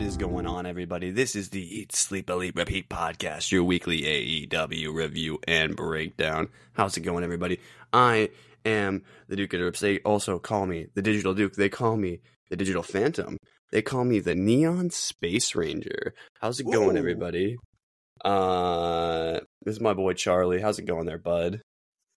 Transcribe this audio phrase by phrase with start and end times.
[0.00, 1.10] What is going on, everybody?
[1.10, 4.00] This is the Eat, Sleep, Elite, Repeat podcast, your weekly
[4.48, 6.48] AEW review and breakdown.
[6.72, 7.60] How's it going, everybody?
[7.92, 8.30] I
[8.64, 9.80] am the Duke of Derps.
[9.80, 11.52] They also call me the Digital Duke.
[11.52, 13.36] They call me the Digital Phantom.
[13.72, 16.14] They call me the Neon Space Ranger.
[16.40, 16.98] How's it going, Ooh.
[16.98, 17.58] everybody?
[18.24, 20.62] Uh, this is my boy Charlie.
[20.62, 21.60] How's it going there, bud?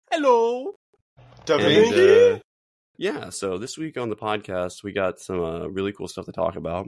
[0.08, 0.76] Hello.
[1.48, 2.38] And, uh,
[2.96, 6.32] yeah, so this week on the podcast, we got some uh, really cool stuff to
[6.32, 6.86] talk about.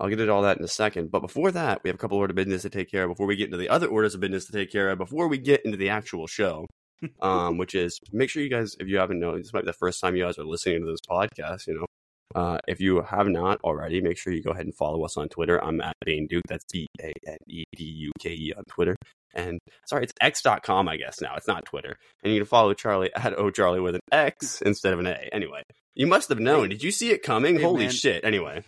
[0.00, 1.10] I'll get into all that in a second.
[1.10, 3.26] But before that, we have a couple orders of business to take care of before
[3.26, 5.64] we get into the other orders of business to take care of before we get
[5.64, 6.66] into the actual show.
[7.22, 9.72] um, which is make sure you guys, if you haven't known, this might be the
[9.72, 11.86] first time you guys are listening to this podcast, you know.
[12.34, 15.28] Uh, if you have not already, make sure you go ahead and follow us on
[15.28, 15.62] Twitter.
[15.62, 16.44] I'm at Bane Duke.
[16.48, 18.96] That's B A N E D U K E on Twitter.
[19.34, 21.34] And sorry, it's x.com, I guess now.
[21.36, 21.96] It's not Twitter.
[22.22, 25.28] And you can follow Charlie at O Charlie with an X instead of an A.
[25.32, 25.62] Anyway,
[25.94, 26.68] you must have known.
[26.68, 27.56] Did you see it coming?
[27.56, 27.90] Hey, Holy man.
[27.90, 28.24] shit.
[28.24, 28.62] Anyway,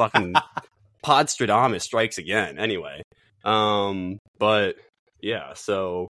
[0.00, 0.34] fucking
[1.04, 2.58] Podstradamus strikes again.
[2.58, 3.02] Anyway,
[3.44, 4.76] um, but
[5.20, 6.08] yeah, so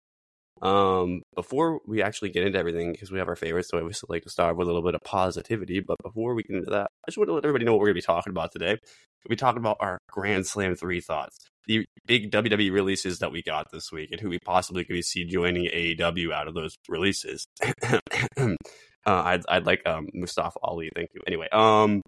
[0.63, 4.03] um, before we actually get into everything, because we have our favorites, so I always
[4.09, 5.81] like to start with a little bit of positivity.
[5.81, 7.89] But before we get into that, I just want to let everybody know what we're
[7.89, 8.71] going to be talking about today.
[8.71, 13.43] We'll be talking about our Grand Slam three thoughts, the big WWE releases that we
[13.43, 16.77] got this week, and who we possibly could be see joining AEW out of those
[16.89, 17.47] releases.
[18.37, 18.55] uh,
[19.07, 20.91] I'd, I'd like um, Mustafa Ali.
[20.95, 21.21] Thank you.
[21.27, 22.03] Anyway, um,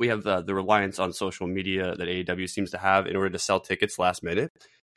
[0.00, 3.30] we have the, the reliance on social media that AEW seems to have in order
[3.30, 4.50] to sell tickets last minute.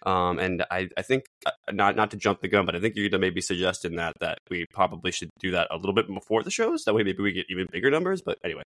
[0.05, 2.95] Um, and I, I think uh, not not to jump the gun, but I think
[2.95, 6.43] you're gonna maybe suggesting that that we probably should do that a little bit before
[6.43, 6.83] the shows.
[6.83, 8.21] That way, maybe we get even bigger numbers.
[8.21, 8.63] But anyway,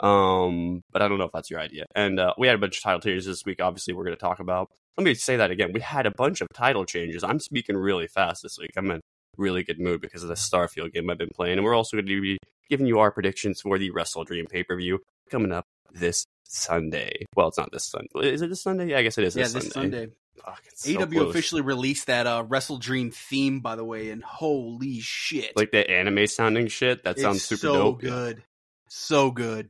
[0.00, 1.84] um, but I don't know if that's your idea.
[1.94, 3.60] And uh, we had a bunch of title changes this week.
[3.60, 4.70] Obviously, we're gonna talk about.
[4.96, 5.72] Let me say that again.
[5.74, 7.22] We had a bunch of title changes.
[7.22, 8.70] I'm speaking really fast this week.
[8.76, 9.00] I'm in
[9.36, 12.02] really good mood because of the Starfield game I've been playing, and we're also to
[12.02, 12.38] be
[12.68, 17.24] giving you our predictions for the Wrestle Dream pay per view coming up this Sunday.
[17.36, 18.32] Well, it's not this Sunday.
[18.32, 18.90] Is it this Sunday?
[18.90, 19.36] Yeah, I guess it is.
[19.36, 19.98] Yeah, this, this Sunday.
[19.98, 20.14] Sunday.
[20.44, 21.30] Fuck, so AW close.
[21.30, 25.56] officially released that uh, Wrestle Dream theme, by the way, and holy shit.
[25.56, 27.04] like the anime sounding shit.
[27.04, 28.00] That it's sounds super so dope.
[28.00, 28.42] good.
[28.88, 29.68] So good.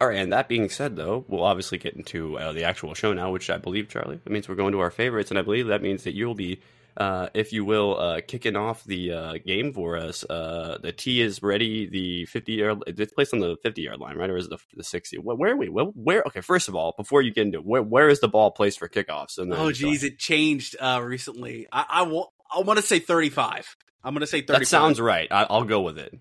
[0.00, 3.12] All right, and that being said, though, we'll obviously get into uh, the actual show
[3.12, 5.68] now, which I believe, Charlie, that means we're going to our favorites, and I believe
[5.68, 6.60] that means that you'll be,
[6.96, 10.24] uh, if you will, uh, kicking off the uh, game for us.
[10.24, 11.86] Uh, the tee is ready.
[11.86, 14.58] The fifty yard, it's placed on the fifty yard line, right, or is it the,
[14.76, 15.16] the sixty?
[15.18, 15.68] Where, where are we?
[15.68, 16.22] Where, where?
[16.26, 18.78] Okay, first of all, before you get into it, where, where is the ball placed
[18.78, 19.38] for kickoffs?
[19.38, 21.66] And Oh, geez, it changed uh, recently.
[21.72, 23.76] I, I, wa- I want to say 35.
[24.02, 24.60] I'm going to say 35.
[24.60, 25.28] that sounds right.
[25.30, 26.18] I, I'll go with it.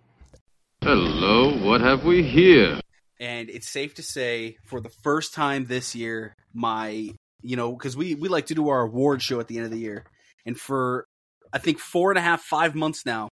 [0.81, 2.79] Hello, what have we here?
[3.19, 7.09] and it's safe to say for the first time this year my
[7.41, 9.71] you know because we we like to do our award show at the end of
[9.71, 10.03] the year
[10.45, 11.05] and for
[11.51, 13.29] i think four and a half five months now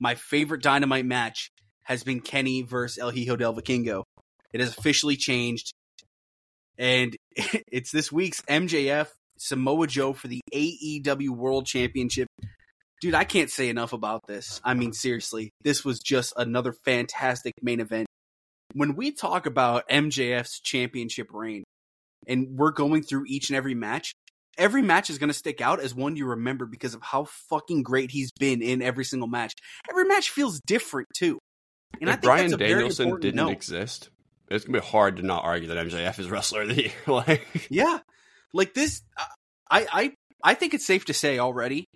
[0.00, 1.50] my favorite dynamite match
[1.84, 4.04] has been kenny versus el hijo del vikingo.
[4.52, 5.72] It has officially changed.
[6.78, 9.08] And it's this week's mjf
[9.38, 12.28] samoa joe for the aew world championship.
[13.00, 14.60] Dude i can't say enough about this.
[14.64, 18.06] I mean seriously this was just another fantastic main event.
[18.74, 21.64] When we talk about MJF's championship reign
[22.26, 24.12] and we're going through each and every match,
[24.58, 27.82] every match is going to stick out as one you remember because of how fucking
[27.82, 29.54] great he's been in every single match.
[29.88, 31.38] Every match feels different too.
[32.00, 33.52] And I think Brian that's a Danielson didn't note.
[33.52, 34.10] exist,
[34.50, 36.92] it's gonna be hard to not argue that MJF is wrestler of the year.
[37.06, 38.00] like, Yeah.
[38.52, 39.02] Like this
[39.70, 41.86] I I I think it's safe to say already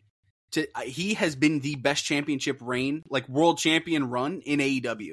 [0.53, 5.13] to he has been the best championship reign, like world champion run in AEW.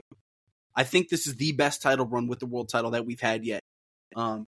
[0.75, 3.45] I think this is the best title run with the world title that we've had
[3.45, 3.61] yet.
[4.15, 4.45] Um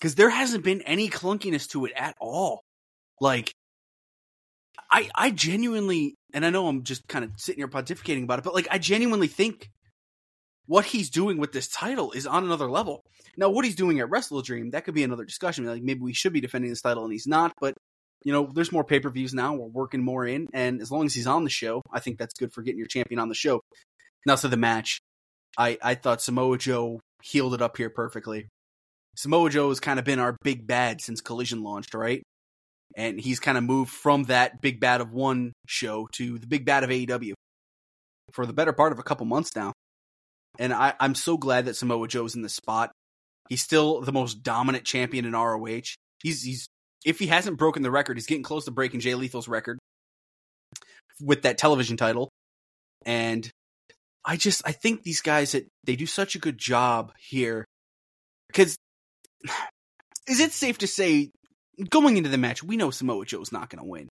[0.00, 2.62] cuz there hasn't been any clunkiness to it at all.
[3.20, 3.52] Like
[4.90, 8.44] I I genuinely and I know I'm just kind of sitting here pontificating about it,
[8.44, 9.70] but like I genuinely think
[10.66, 13.02] what he's doing with this title is on another level.
[13.36, 15.64] Now, what he's doing at Wrestle Dream, that could be another discussion.
[15.64, 17.74] Like maybe we should be defending this title and he's not, but
[18.24, 19.54] you know, there's more pay per views now.
[19.54, 22.34] We're working more in, and as long as he's on the show, I think that's
[22.34, 23.60] good for getting your champion on the show.
[24.26, 25.00] Now, to the match,
[25.56, 28.48] I I thought Samoa Joe healed it up here perfectly.
[29.16, 32.22] Samoa Joe has kind of been our big bad since Collision launched, right?
[32.94, 36.64] And he's kind of moved from that big bad of one show to the big
[36.64, 37.32] bad of AEW
[38.32, 39.72] for the better part of a couple months now.
[40.58, 42.90] And I, I'm so glad that Samoa Joe's in the spot.
[43.48, 45.82] He's still the most dominant champion in ROH.
[46.22, 46.66] He's he's
[47.04, 49.78] if he hasn't broken the record, he's getting close to breaking Jay Lethal's record
[51.20, 52.30] with that television title.
[53.04, 53.48] And
[54.24, 57.64] I just I think these guys that they do such a good job here.
[58.48, 58.76] Because
[60.28, 61.30] is it safe to say
[61.90, 64.10] going into the match, we know Samoa Joe's not going to win,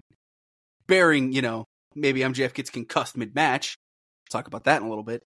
[0.87, 1.65] bearing you know
[1.95, 3.75] maybe MJF gets concussed mid match.
[4.29, 5.23] Talk about that in a little bit.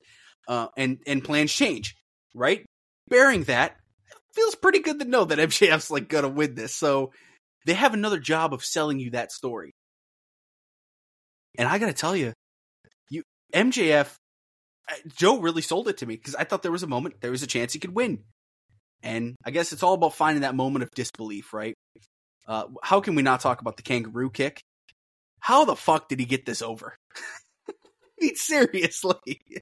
[0.47, 1.95] Uh, and and plans change,
[2.33, 2.65] right?
[3.07, 3.75] Bearing that,
[4.33, 6.75] feels pretty good to know that MJF's like gonna win this.
[6.75, 7.11] So
[7.65, 9.73] they have another job of selling you that story.
[11.57, 12.33] And I gotta tell you,
[13.09, 13.23] you
[13.53, 14.15] MJF,
[14.89, 17.31] uh, Joe really sold it to me because I thought there was a moment, there
[17.31, 18.23] was a chance he could win.
[19.01, 21.75] And I guess it's all about finding that moment of disbelief, right?
[22.47, 24.61] Uh, how can we not talk about the kangaroo kick?
[25.39, 26.95] How the fuck did he get this over?
[27.69, 27.73] I
[28.19, 29.15] mean, seriously.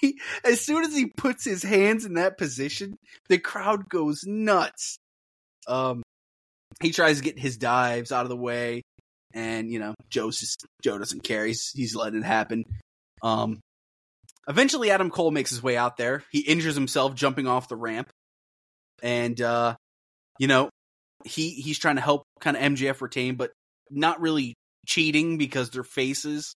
[0.00, 2.96] He, as soon as he puts his hands in that position,
[3.28, 4.96] the crowd goes nuts.
[5.66, 6.02] Um,
[6.80, 8.80] he tries to get his dives out of the way,
[9.34, 11.44] and you know, Joe's just Joe doesn't care.
[11.44, 12.64] He's he's letting it happen.
[13.22, 13.60] Um,
[14.48, 16.24] eventually, Adam Cole makes his way out there.
[16.30, 18.08] He injures himself jumping off the ramp,
[19.02, 19.76] and uh,
[20.38, 20.70] you know,
[21.24, 23.50] he he's trying to help kind of MJF retain, but
[23.90, 24.54] not really
[24.86, 26.54] cheating because they're faces.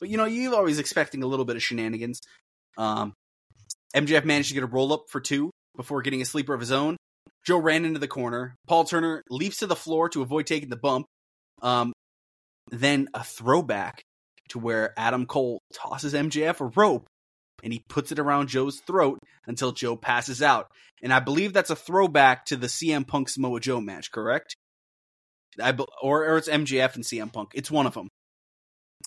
[0.00, 2.20] But you know, you're always expecting a little bit of shenanigans.
[2.78, 3.12] Um,
[3.94, 6.72] MJF managed to get a roll up for two before getting a sleeper of his
[6.72, 6.96] own.
[7.44, 8.54] Joe ran into the corner.
[8.66, 11.06] Paul Turner leaps to the floor to avoid taking the bump.
[11.62, 11.92] Um,
[12.70, 14.02] then a throwback
[14.50, 17.06] to where Adam Cole tosses MJF a rope
[17.62, 20.68] and he puts it around Joe's throat until Joe passes out.
[21.02, 24.56] And I believe that's a throwback to the CM Punk Samoa Joe match, correct?
[25.62, 27.50] I be- or or it's MJF and CM Punk.
[27.54, 28.08] It's one of them.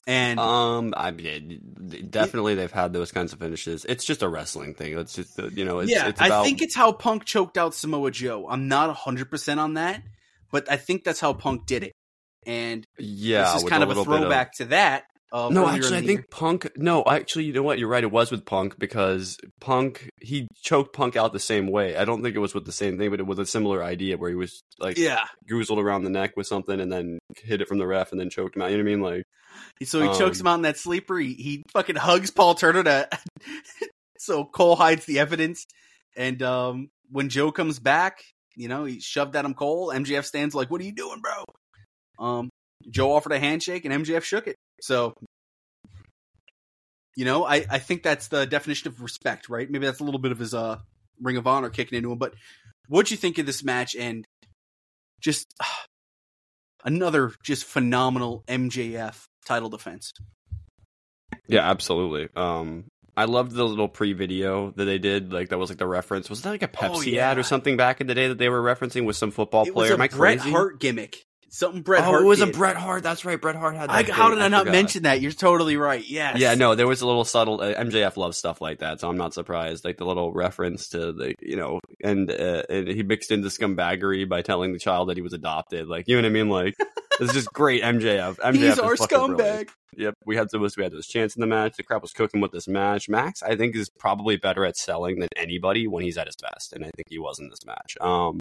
[0.05, 3.85] And Um, I definitely they've had those kinds of finishes.
[3.85, 4.97] It's just a wrestling thing.
[4.97, 7.57] It's just uh, you know, it's, yeah, it's about I think it's how Punk choked
[7.57, 8.47] out Samoa Joe.
[8.49, 10.03] I'm not 100% on that,
[10.51, 11.93] but I think that's how Punk did it.
[12.45, 15.05] And yeah, this is kind of a throwback to that.
[15.33, 16.27] Of No, actually, I the think year.
[16.31, 16.71] Punk.
[16.77, 17.79] No, actually, you know what?
[17.79, 18.03] You're right.
[18.03, 21.97] It was with Punk because Punk he choked Punk out the same way.
[21.97, 24.15] I don't think it was with the same thing, but it was a similar idea
[24.17, 25.25] where he was like Yeah.
[25.49, 28.29] goozled around the neck with something and then hit it from the ref and then
[28.29, 28.71] choked him out.
[28.71, 29.01] You know what I mean?
[29.01, 29.23] Like,
[29.83, 31.17] So he chokes Um, him out in that sleeper.
[31.17, 33.09] He, he fucking hugs Paul Turner to,
[34.19, 35.65] so Cole hides the evidence.
[36.15, 38.19] And um, when Joe comes back,
[38.55, 39.87] you know, he shoved at him Cole.
[39.87, 41.43] MJF stands like, what are you doing, bro?
[42.23, 42.49] Um,
[42.91, 44.55] Joe offered a handshake and MJF shook it.
[44.83, 45.13] So,
[47.15, 49.69] you know, I, I think that's the definition of respect, right?
[49.71, 50.79] Maybe that's a little bit of his uh,
[51.21, 52.17] Ring of Honor kicking into him.
[52.17, 52.33] But
[52.89, 53.95] what'd you think of this match?
[53.95, 54.25] And
[55.21, 55.47] just
[56.83, 60.11] another just phenomenal MJF title defense.
[61.47, 62.27] yeah, absolutely.
[62.35, 62.83] Um,
[63.15, 65.31] I loved the little pre-video that they did.
[65.31, 66.29] Like that was like the reference.
[66.29, 67.29] Was that like a Pepsi Oh, yeah.
[67.31, 69.73] ad or something back in the day that they were referencing with some football It
[69.73, 69.91] was player?
[69.91, 70.51] a Am I Bret crazy?
[70.51, 71.23] Hart gimmick.
[71.53, 72.21] Something Bret oh, Hart.
[72.23, 72.55] it was a did.
[72.55, 73.03] Bret Hart.
[73.03, 73.39] That's right.
[73.39, 74.09] Bret Hart had that.
[74.09, 75.21] I, how did I, not mention that?
[75.21, 76.03] You're totally right.
[76.03, 76.39] Yes.
[76.39, 77.61] Yeah, no, there was a little subtle.
[77.61, 79.85] Uh, MJF loves stuff like that, so I'm not surprised.
[79.85, 84.27] Like the little reference to the, you know, and uh, and he mixed into scumbaggery
[84.27, 85.87] by telling the child that he was adopted.
[85.87, 86.49] Like, you know what I mean?
[86.49, 86.73] Like,
[87.19, 87.83] it's just great.
[87.83, 88.37] MJF.
[88.37, 89.69] MJF He's is our fucking brilliant.
[89.69, 89.69] scumbag.
[89.95, 91.77] Yep, we had the we had this chance in the match.
[91.77, 93.07] The crowd was cooking with this match.
[93.09, 96.73] Max, I think, is probably better at selling than anybody when he's at his best,
[96.73, 97.95] and I think he was in this match.
[98.01, 98.39] Um,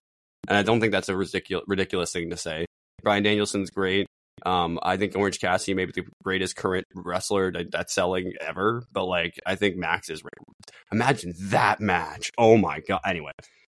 [0.49, 2.65] and I don't think that's a ridiculous ridiculous thing to say.
[3.03, 4.07] Bryan Danielson's great.
[4.45, 8.83] Um, I think Orange Cassidy may be the greatest current wrestler that, that's selling ever,
[8.93, 10.23] but like I think Max is.
[10.91, 12.31] Imagine that match!
[12.37, 13.01] Oh my god!
[13.07, 13.33] Anyway,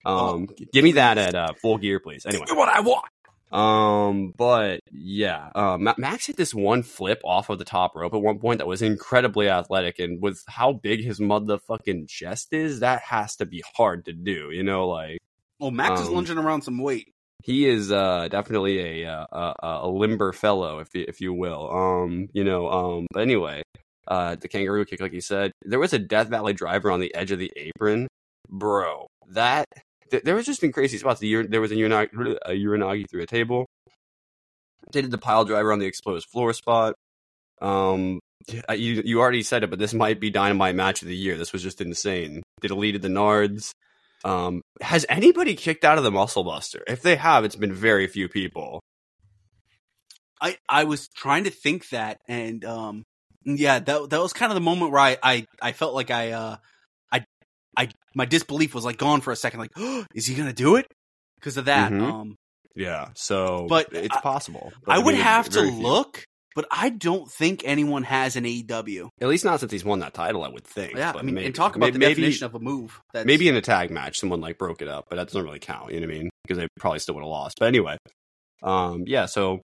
[0.05, 2.25] um, give me that at uh, full gear, please.
[2.25, 3.05] Anyway, what I want.
[3.51, 8.13] um, but yeah, um, Ma- Max hit this one flip off of the top rope
[8.15, 12.79] at one point that was incredibly athletic, and with how big his motherfucking chest is,
[12.79, 14.49] that has to be hard to do.
[14.51, 15.19] You know, like
[15.59, 17.13] Well, Max is Um, lunging around some weight.
[17.45, 21.71] He is uh definitely a uh, a, a limber fellow, if you, if you will.
[21.71, 23.61] Um, you know, um, but anyway,
[24.07, 27.13] uh, the kangaroo kick, like you said, there was a Death Valley driver on the
[27.13, 28.07] edge of the apron,
[28.49, 29.05] bro.
[29.29, 29.65] That
[30.09, 31.19] th- there was just in crazy spots.
[31.19, 33.67] The there was a urinagi, a urinagi through a table.
[34.91, 36.95] They did the pile driver on the exposed floor spot.
[37.61, 41.37] Um, you you already said it, but this might be dynamite match of the year.
[41.37, 42.41] This was just insane.
[42.61, 43.69] They deleted the Nards.
[44.25, 46.83] Um, has anybody kicked out of the Muscle Buster?
[46.87, 48.81] If they have, it's been very few people.
[50.41, 53.03] I I was trying to think that, and um,
[53.45, 56.31] yeah, that that was kind of the moment where I I, I felt like I
[56.31, 56.55] uh
[57.11, 57.23] I
[57.77, 59.59] I my disbelief was like gone for a second.
[59.59, 60.87] Like, oh, is he gonna do it?
[61.35, 61.91] Because of that.
[61.91, 62.01] Mhm.
[62.11, 62.35] Um,
[62.75, 64.73] Yeah, so But it's I- possible.
[64.83, 69.09] But I would have to look, but I don't think anyone has an AEW.
[69.21, 70.43] At least not since he's won that title.
[70.43, 70.95] I would think.
[70.95, 73.01] Yeah, but I mean, maybe, and talk about maybe, the definition of a move.
[73.13, 75.59] That's, maybe in a tag match, someone like broke it up, but that doesn't really
[75.59, 75.91] count.
[75.91, 76.29] You know what I mean?
[76.43, 77.57] Because they probably still would have lost.
[77.59, 77.97] But anyway,
[78.63, 79.25] um, yeah.
[79.25, 79.61] So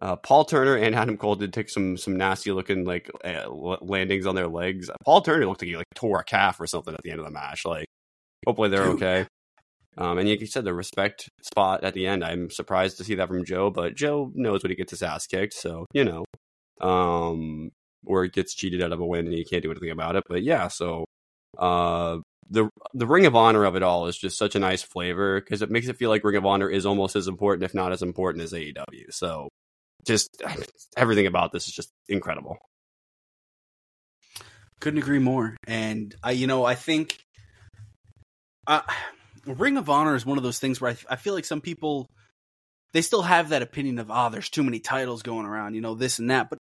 [0.00, 4.26] uh, Paul Turner and Adam Cole did take some some nasty looking like uh, landings
[4.26, 4.90] on their legs.
[5.04, 7.26] Paul Turner looked like he like tore a calf or something at the end of
[7.26, 7.64] the match.
[7.64, 7.86] Like,
[8.46, 8.94] hopefully they're Dude.
[9.02, 9.26] okay.
[9.98, 13.16] Um, and like you said, the respect spot at the end, I'm surprised to see
[13.16, 16.24] that from Joe, but Joe knows when he gets his ass kicked, so you know,
[16.80, 17.70] um,
[18.06, 20.24] or gets cheated out of a win and he can't do anything about it.
[20.28, 21.04] But yeah, so
[21.58, 22.18] uh,
[22.48, 25.62] the the Ring of Honor of it all is just such a nice flavor because
[25.62, 28.02] it makes it feel like Ring of Honor is almost as important, if not as
[28.02, 29.12] important, as AEW.
[29.12, 29.48] So,
[30.04, 30.42] just
[30.96, 32.58] everything about this is just incredible.
[34.80, 35.56] Couldn't agree more.
[35.66, 37.18] And I, you know, I think
[38.66, 38.80] uh,
[39.46, 42.08] Ring of Honor is one of those things where I, I feel like some people
[42.92, 45.94] they still have that opinion of, oh, there's too many titles going around, you know,
[45.94, 46.50] this and that.
[46.50, 46.58] But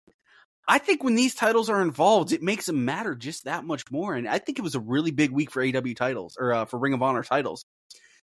[0.68, 4.14] I think when these titles are involved, it makes them matter just that much more.
[4.14, 6.78] And I think it was a really big week for AW titles or uh, for
[6.78, 7.66] Ring of Honor titles.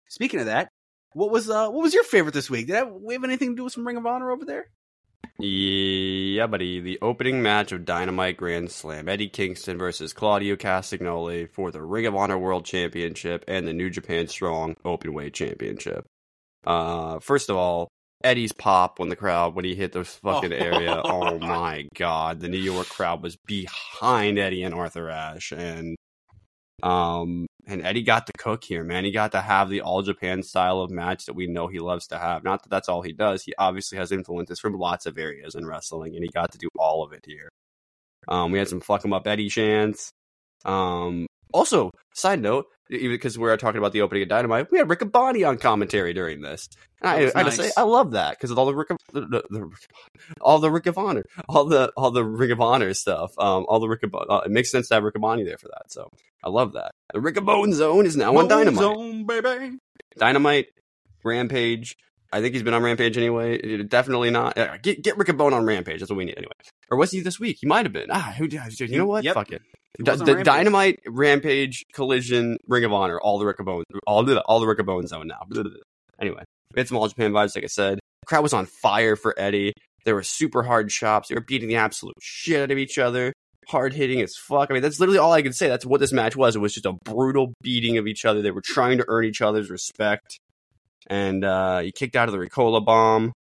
[0.09, 0.69] Speaking of that,
[1.13, 2.69] what was uh, what was your favorite this week?
[2.69, 4.71] Did we have anything to do with some Ring of Honor over there?
[5.39, 6.81] Yeah, buddy.
[6.81, 12.07] The opening match of Dynamite Grand Slam: Eddie Kingston versus Claudio Castagnoli for the Ring
[12.07, 16.07] of Honor World Championship and the New Japan Strong Openweight Championship.
[16.65, 17.89] Uh, first of all,
[18.25, 20.57] Eddie's pop when the crowd when he hit this fucking oh.
[20.57, 21.03] area.
[21.05, 25.97] Oh my god, the New York crowd was behind Eddie and Arthur Ashe, and
[26.83, 29.05] um, and Eddie got to cook here, man.
[29.05, 32.07] He got to have the All Japan style of match that we know he loves
[32.09, 32.45] to have.
[32.45, 33.43] Not that that's all he does.
[33.43, 36.69] He obviously has influences from lots of areas in wrestling, and he got to do
[36.79, 37.49] all of it here.
[38.29, 40.11] Um, we had some fuck him up Eddie chants.
[40.65, 44.79] Um, also, side note, even because we are talking about the opening of Dynamite, we
[44.79, 46.69] had Rick Riccaboni on commentary during this.
[47.03, 47.57] I, I nice.
[47.57, 49.71] say I love that because of all the Rick, of, the, the,
[50.41, 53.81] all the Ring of Honor, all the all the Ring of Honor stuff, um, all
[53.81, 55.91] the Rick of, uh, it makes sense to have Rick Riccaboni there for that.
[55.91, 56.11] So
[56.43, 56.93] I love that.
[57.13, 58.81] The Rick of Bone Zone is now Bone on Dynamite.
[58.83, 59.79] Zone, baby.
[60.19, 60.67] Dynamite,
[61.25, 61.97] Rampage.
[62.33, 63.83] I think he's been on Rampage anyway.
[63.85, 64.57] Definitely not.
[64.83, 66.01] Get get Rick of Bone on Rampage.
[66.01, 66.53] That's what we need anyway.
[66.91, 67.59] Or was he this week?
[67.61, 68.09] He might have been.
[68.11, 68.47] Ah, who?
[68.47, 69.25] You know what?
[69.25, 69.35] Yep.
[69.35, 69.63] Fuck it.
[69.99, 74.61] The Dynamite, Rampage, Collision, Ring of Honor, all the Rick of Bone, all the all
[74.61, 75.43] the Rick of Bone zone now.
[76.19, 76.43] Anyway,
[76.75, 77.99] we had some All Japan vibes, like I said.
[77.99, 79.75] The crowd was on fire for Eddie.
[80.07, 81.29] There were super hard chops.
[81.29, 83.35] They were beating the absolute shit out of each other.
[83.69, 84.71] Hard hitting as fuck.
[84.71, 85.69] I mean, that's literally all I can say.
[85.69, 86.57] That's what this match was.
[86.57, 88.41] It was just a brutal beating of each other.
[88.41, 90.39] They were trying to earn each other's respect.
[91.09, 93.33] And uh, he kicked out of the Ricola bomb.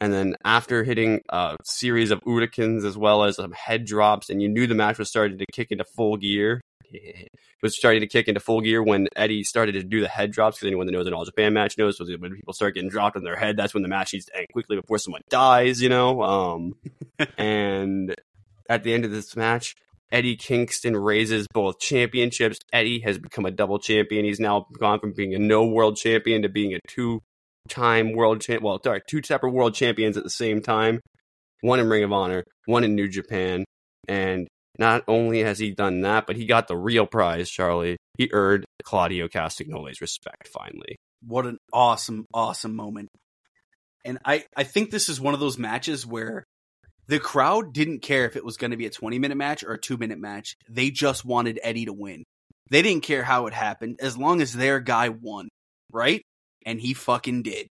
[0.00, 4.40] And then after hitting a series of Urakens as well as some head drops, and
[4.40, 6.60] you knew the match was starting to kick into full gear.
[6.84, 7.28] It
[7.62, 10.56] was starting to kick into full gear when Eddie started to do the head drops.
[10.56, 13.24] Because anyone that knows an All Japan match knows when people start getting dropped on
[13.24, 15.82] their head, that's when the match needs to end quickly before someone dies.
[15.82, 16.22] You know.
[16.22, 16.74] Um,
[17.38, 18.14] and
[18.70, 19.74] at the end of this match,
[20.10, 22.58] Eddie Kingston raises both championships.
[22.72, 24.24] Eddie has become a double champion.
[24.24, 27.20] He's now gone from being a no world champion to being a two
[27.68, 28.62] time world champ.
[28.62, 31.00] Well, sorry, two separate world champions at the same time.
[31.62, 33.64] One in Ring of Honor, one in New Japan,
[34.08, 34.48] and
[34.78, 37.98] not only has he done that, but he got the real prize, Charlie.
[38.16, 40.96] He earned Claudio Castagnoli's respect finally.
[41.26, 43.08] What an awesome, awesome moment.
[44.04, 46.44] And I, I think this is one of those matches where
[47.08, 49.72] the crowd didn't care if it was going to be a 20 minute match or
[49.72, 50.54] a two minute match.
[50.68, 52.24] They just wanted Eddie to win.
[52.70, 55.48] They didn't care how it happened as long as their guy won,
[55.92, 56.22] right?
[56.64, 57.68] And he fucking did.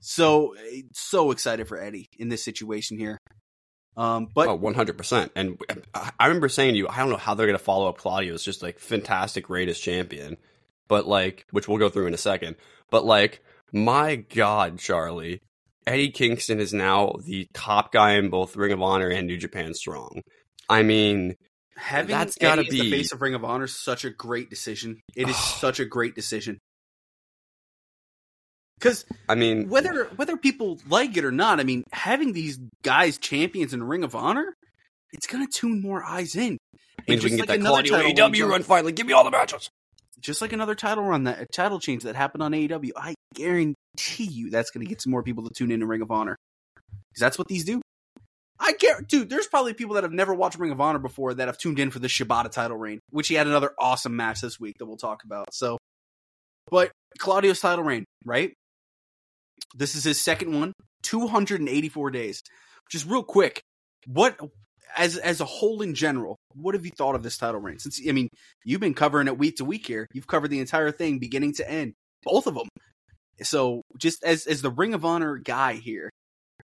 [0.00, 0.54] So
[0.92, 3.18] so excited for Eddie in this situation here.
[3.96, 5.32] Um, but oh, one hundred percent.
[5.36, 5.60] And
[5.94, 8.34] I remember saying to you, I don't know how they're going to follow up Claudio.
[8.34, 10.36] It's just like fantastic, greatest champion.
[10.88, 12.56] But like, which we'll go through in a second.
[12.90, 15.40] But like, my God, Charlie,
[15.86, 19.74] Eddie Kingston is now the top guy in both Ring of Honor and New Japan
[19.74, 20.22] Strong.
[20.68, 21.36] I mean,
[21.76, 25.00] having that's got to be the face of Ring of Honor such a great decision.
[25.16, 26.58] It is such a great decision.
[28.80, 33.18] Because I mean, whether whether people like it or not, I mean, having these guys
[33.18, 34.54] champions in Ring of Honor,
[35.12, 36.56] it's gonna tune more eyes in.
[37.06, 38.92] Means we can like get that Claudio AEW run finally.
[38.92, 39.68] Give me all the matches.
[40.18, 44.50] Just like another title run, that title change that happened on AEW, I guarantee you
[44.50, 46.36] that's gonna get some more people to tune in to Ring of Honor.
[46.86, 47.82] Because that's what these do.
[48.58, 49.28] I get, dude.
[49.28, 51.90] There's probably people that have never watched Ring of Honor before that have tuned in
[51.90, 54.98] for the Shibata title reign, which he had another awesome match this week that we'll
[54.98, 55.54] talk about.
[55.54, 55.78] So,
[56.70, 58.52] but Claudio's title reign, right?
[59.74, 60.72] This is his second one,
[61.02, 62.42] 284 days.
[62.90, 63.62] Just real quick,
[64.06, 64.38] what
[64.96, 67.78] as as a whole in general, what have you thought of this title reign?
[67.78, 68.28] Since I mean,
[68.64, 70.06] you've been covering it week to week here.
[70.12, 72.68] You've covered the entire thing beginning to end, both of them.
[73.42, 76.10] So, just as as the Ring of Honor guy here,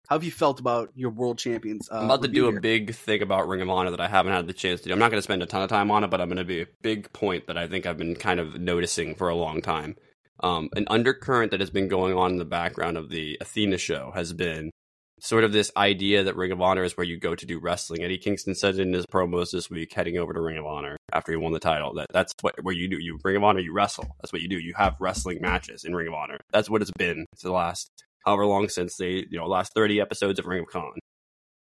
[0.07, 1.89] how have you felt about your world champions?
[1.91, 2.57] Uh, I'm about to do here?
[2.57, 4.93] a big thing about Ring of Honor that I haven't had the chance to do.
[4.93, 6.45] I'm not going to spend a ton of time on it, but I'm going to
[6.45, 9.61] be a big point that I think I've been kind of noticing for a long
[9.61, 9.95] time
[10.39, 14.11] um, an undercurrent that has been going on in the background of the Athena show
[14.15, 14.71] has been
[15.19, 18.03] sort of this idea that Ring of Honor is where you go to do wrestling.
[18.03, 21.31] Eddie Kingston said in his promos this week, heading over to Ring of Honor after
[21.31, 22.97] he won the title, that that's what where you do.
[22.99, 24.07] You Ring of Honor, you wrestle.
[24.21, 24.59] That's what you do.
[24.59, 26.39] You have wrestling matches in Ring of Honor.
[26.51, 27.89] That's what it's been for the last
[28.25, 30.99] however long since the you know, last thirty episodes of Ring of Con.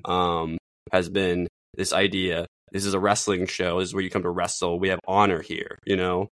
[0.04, 0.58] Um,
[0.90, 2.46] has been this idea.
[2.72, 3.78] This is a wrestling show.
[3.78, 4.80] This is where you come to wrestle.
[4.80, 6.28] We have honor here, you know.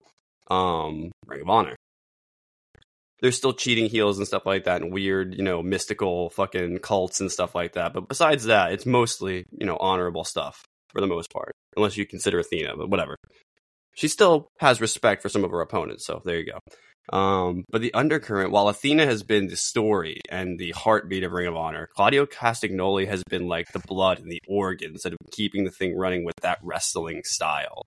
[0.49, 1.75] um, Ring of Honor.
[3.21, 7.19] There's still cheating heels and stuff like that, and weird, you know, mystical fucking cults
[7.19, 7.93] and stuff like that.
[7.93, 12.05] But besides that, it's mostly, you know, honorable stuff for the most part, unless you
[12.05, 13.15] consider Athena, but whatever.
[13.95, 16.59] She still has respect for some of her opponents, so there you go.
[17.17, 21.47] Um, but the undercurrent, while Athena has been the story and the heartbeat of Ring
[21.47, 25.31] of Honor, Claudio Castagnoli has been like the blood and the organs that have been
[25.31, 27.83] keeping the thing running with that wrestling style.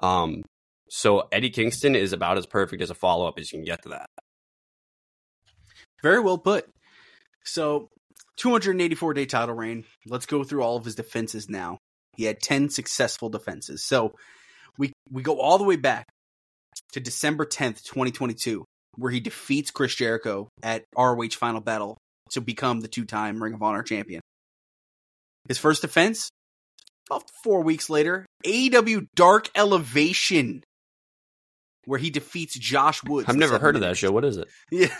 [0.00, 0.42] Um,
[0.90, 3.82] so Eddie Kingston is about as perfect as a follow up as you can get
[3.82, 4.06] to that.
[6.02, 6.66] Very well put.
[7.44, 7.88] So,
[8.36, 9.84] 284 day title reign.
[10.06, 11.78] Let's go through all of his defenses now.
[12.16, 13.84] He had 10 successful defenses.
[13.84, 14.14] So,
[14.78, 16.06] we we go all the way back
[16.92, 18.64] to December 10th, 2022,
[18.96, 21.98] where he defeats Chris Jericho at ROH Final Battle
[22.30, 24.20] to become the two-time Ring of Honor champion.
[25.48, 26.28] His first defense,
[27.10, 30.62] about four weeks later, AEW Dark Elevation,
[31.88, 33.28] where he defeats Josh Woods.
[33.28, 34.12] I've never heard of that show.
[34.12, 34.48] What is it?
[34.70, 34.94] Yeah,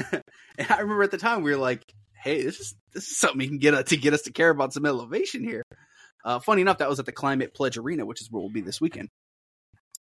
[0.59, 1.83] and I remember at the time we were like,
[2.23, 4.73] "Hey, this is this is something you can get to get us to care about
[4.73, 5.63] some elevation here."
[6.25, 8.63] Uh, funny enough, that was at the Climate Pledge Arena, which is where we'll be
[8.63, 9.09] this weekend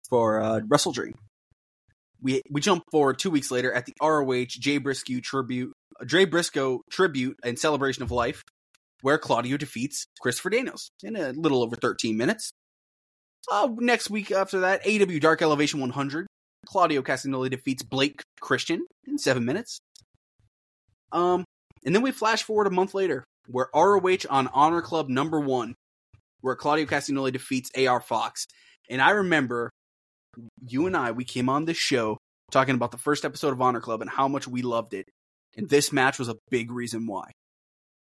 [0.10, 1.16] for uh, Wrestle Dream.
[2.22, 5.74] We we jump forward two weeks later at the ROH Jay Briscoe tribute,
[6.06, 8.44] Jay Briscoe tribute and celebration of life,
[9.02, 12.52] where Claudio defeats Christopher Daniels in a little over 13 minutes.
[13.52, 16.28] Uh, next week after that, AW Dark Elevation 100,
[16.66, 19.80] Claudio Castagnoli defeats Blake Christian in seven minutes.
[21.12, 21.46] Um,
[21.86, 25.76] and then we flash forward a month later, where ROH on Honor Club number one,
[26.42, 28.46] where Claudio Castagnoli defeats AR Fox.
[28.90, 29.70] And I remember
[30.68, 32.18] you and I, we came on this show
[32.52, 35.08] talking about the first episode of Honor Club and how much we loved it.
[35.56, 37.32] And this match was a big reason why.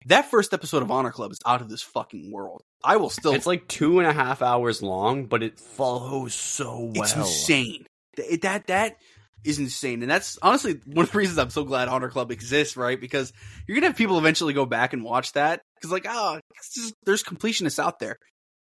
[0.08, 2.62] That first episode of Honor Club is out of this fucking world.
[2.84, 3.34] I will still.
[3.34, 7.04] It's like two and a half hours long, but it follows so well.
[7.04, 7.86] It's insane.
[8.16, 8.98] Th- That that
[9.44, 12.78] is insane, and that's honestly one of the reasons I'm so glad Honor Club exists,
[12.78, 13.00] right?
[13.00, 13.34] Because
[13.68, 16.40] you're gonna have people eventually go back and watch that because, like, oh,
[16.74, 18.18] just, there's completionists out there.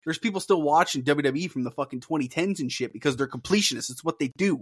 [0.05, 3.89] There's people still watching WWE from the fucking 2010s and shit because they're completionists.
[3.89, 4.61] It's what they do.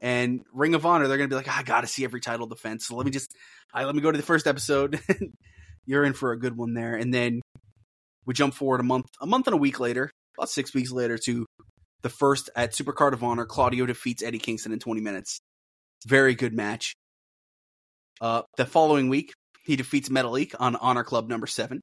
[0.00, 2.86] And Ring of Honor, they're gonna be like, "Ah, I gotta see every title defense.
[2.86, 3.32] So let me just,
[3.72, 5.00] I let me go to the first episode.
[5.86, 7.40] You're in for a good one there, and then
[8.26, 11.18] we jump forward a month, a month and a week later, about six weeks later,
[11.18, 11.46] to
[12.02, 13.46] the first at Supercard of Honor.
[13.46, 15.40] Claudio defeats Eddie Kingston in 20 minutes.
[16.06, 16.94] Very good match.
[18.20, 19.32] Uh, the following week,
[19.64, 21.80] he defeats Metalik on Honor Club number seven.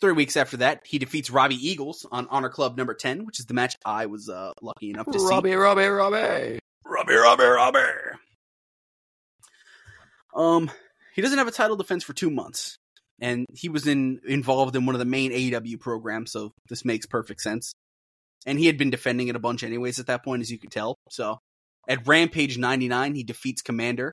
[0.00, 3.46] Three weeks after that, he defeats Robbie Eagles on Honor Club number 10, which is
[3.46, 5.26] the match I was uh, lucky enough to see.
[5.26, 6.58] Robbie, Robbie, Robbie.
[6.86, 7.78] Robbie, Robbie, Robbie.
[10.34, 10.70] Um,
[11.14, 12.78] he doesn't have a title defense for two months,
[13.20, 17.06] and he was in involved in one of the main AEW programs, so this makes
[17.06, 17.74] perfect sense.
[18.46, 20.70] And he had been defending it a bunch anyways at that point, as you could
[20.70, 20.96] tell.
[21.10, 21.38] So
[21.88, 24.12] at Rampage 99, he defeats Commander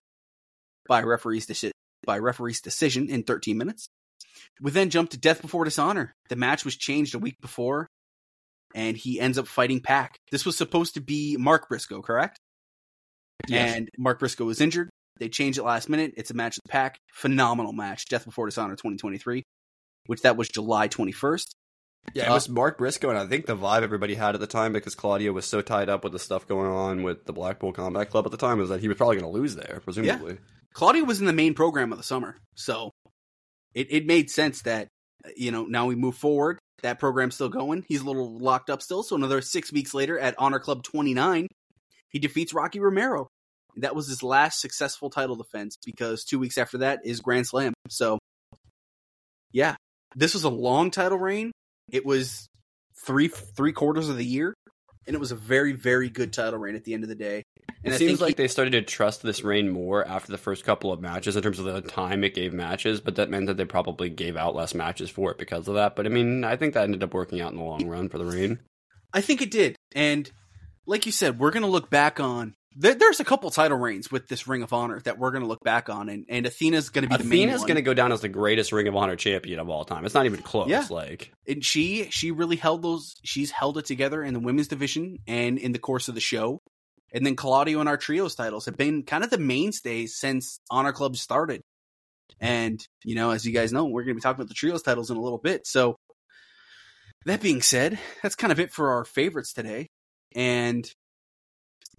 [0.87, 1.71] by referee's deci-
[2.05, 3.87] by referee's decision in 13 minutes.
[4.61, 6.13] We then jump to Death Before Dishonor.
[6.29, 7.87] The match was changed a week before,
[8.73, 10.17] and he ends up fighting PAC.
[10.31, 12.37] This was supposed to be Mark Briscoe, correct?
[13.47, 13.75] Yes.
[13.75, 14.89] And Mark Briscoe was injured.
[15.19, 16.13] They changed it last minute.
[16.17, 16.97] It's a match with PAC.
[17.13, 18.05] Phenomenal match.
[18.05, 19.43] Death Before Dishonor 2023,
[20.07, 21.47] which that was July 21st.
[22.13, 24.47] Yeah, it Uh, was Mark Briscoe, and I think the vibe everybody had at the
[24.47, 27.73] time because Claudio was so tied up with the stuff going on with the Blackpool
[27.73, 30.37] Combat Club at the time was that he was probably going to lose there, presumably.
[30.73, 32.91] Claudio was in the main program of the summer, so
[33.73, 34.87] it, it made sense that
[35.35, 36.59] you know now we move forward.
[36.83, 37.83] That program's still going.
[37.87, 39.01] He's a little locked up still.
[39.03, 41.47] So another six weeks later at Honor Club 29,
[42.09, 43.27] he defeats Rocky Romero.
[43.77, 47.73] That was his last successful title defense because two weeks after that is Grand Slam.
[47.89, 48.19] So
[49.51, 49.75] yeah,
[50.15, 51.51] this was a long title reign.
[51.91, 52.47] It was
[53.05, 54.53] three three quarters of the year,
[55.05, 57.43] and it was a very very good title reign at the end of the day.
[57.83, 60.37] And it I seems like he- they started to trust this reign more after the
[60.37, 63.47] first couple of matches in terms of the time it gave matches, but that meant
[63.47, 65.95] that they probably gave out less matches for it because of that.
[65.95, 68.17] But I mean, I think that ended up working out in the long run for
[68.17, 68.59] the reign.
[69.13, 69.75] I think it did.
[69.93, 70.29] And
[70.85, 72.55] like you said, we're going to look back on.
[72.79, 75.47] There, there's a couple title reigns with this Ring of Honor that we're going to
[75.47, 77.95] look back on, and, and Athena's going to be the main Athena's going to go
[77.95, 80.05] down as the greatest Ring of Honor champion of all time.
[80.05, 80.69] It's not even close.
[80.69, 80.85] Yeah.
[80.89, 83.15] Like, and she she really held those.
[83.23, 86.61] She's held it together in the women's division and in the course of the show.
[87.13, 90.91] And then Claudio and our trios titles have been kind of the mainstays since Honor
[90.91, 91.61] Club started.
[92.39, 94.83] And you know, as you guys know, we're going to be talking about the trios
[94.83, 95.65] titles in a little bit.
[95.65, 95.95] So
[97.25, 99.87] that being said, that's kind of it for our favorites today.
[100.35, 100.87] And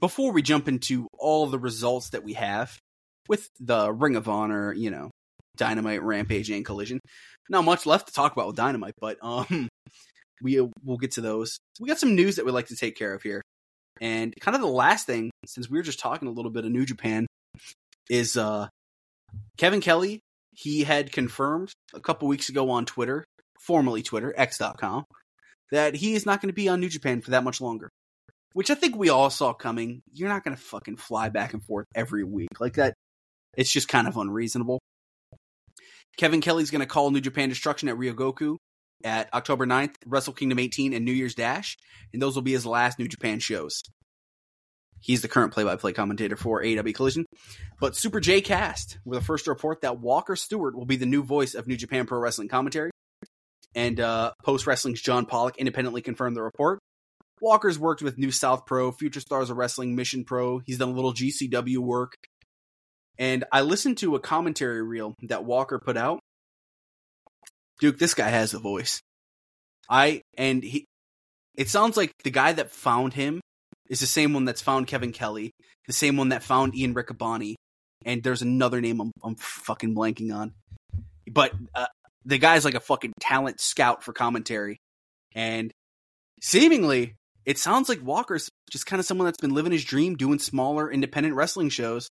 [0.01, 2.79] before we jump into all the results that we have
[3.29, 5.11] with the Ring of Honor, you know,
[5.57, 7.01] Dynamite, Rampage, and Collision,
[7.51, 9.69] not much left to talk about with Dynamite, but um,
[10.43, 11.59] we we'll get to those.
[11.81, 13.43] We got some news that we'd like to take care of here.
[14.01, 16.71] And kind of the last thing, since we were just talking a little bit of
[16.71, 17.27] New Japan,
[18.09, 18.69] is uh,
[19.57, 20.21] Kevin Kelly.
[20.53, 23.25] He had confirmed a couple weeks ago on Twitter,
[23.61, 25.05] formerly Twitter, X.com,
[25.73, 27.91] that he is not going to be on New Japan for that much longer.
[28.59, 30.03] Which I think we all saw coming.
[30.13, 32.93] You're not going to fucking fly back and forth every week like that.
[33.57, 34.81] It's just kind of unreasonable.
[36.17, 38.57] Kevin Kelly's going to call New Japan Destruction at Ryogoku
[39.05, 41.77] at October 9th, Wrestle Kingdom 18, and New Year's Dash,
[42.13, 43.81] and those will be his last New Japan shows.
[44.99, 47.27] He's the current play-by-play commentator for AEW Collision.
[47.79, 51.07] But Super J Cast were the first to report that Walker Stewart will be the
[51.07, 52.91] new voice of New Japan Pro Wrestling commentary.
[53.77, 56.81] And uh, Post Wrestling's John Pollock independently confirmed the report.
[57.41, 60.61] Walker's worked with New South Pro, Future Stars of Wrestling, Mission Pro.
[60.61, 62.15] He's done a little GCW work.
[63.19, 66.21] And I listened to a commentary reel that Walker put out.
[67.81, 69.01] Duke, this guy has a voice.
[69.89, 70.85] I and he
[71.57, 73.41] it sounds like the guy that found him
[73.89, 75.51] is the same one that's found Kevin Kelly,
[75.87, 77.55] the same one that found Ian Riccaboni,
[78.05, 80.53] and there's another name I'm, I'm fucking blanking on.
[81.31, 81.87] But uh,
[82.25, 84.79] the guy's like a fucking talent scout for commentary,
[85.35, 85.73] and
[86.41, 87.15] seemingly
[87.49, 90.91] it sounds like Walker's just kind of someone that's been living his dream, doing smaller
[90.91, 92.09] independent wrestling shows.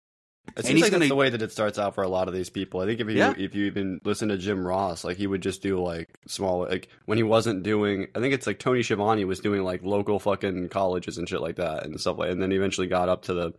[0.46, 2.34] It And seems like gonna- the way that it starts out for a lot of
[2.34, 2.82] these people.
[2.82, 3.34] I think if you Yeah.
[3.38, 6.90] if you even listen to Jim Ross, like he would just do like small like
[7.06, 8.08] when he wasn't doing.
[8.14, 11.56] I think it's like Tony Schiavone was doing like local fucking colleges and shit like
[11.56, 12.30] that and stuff like.
[12.30, 13.54] And then he eventually got up to the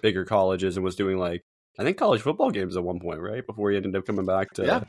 [0.00, 1.42] bigger colleges and was doing like
[1.78, 3.46] I think college football games at one point, right?
[3.46, 4.64] Before he ended up coming back to.
[4.64, 4.84] Yeah.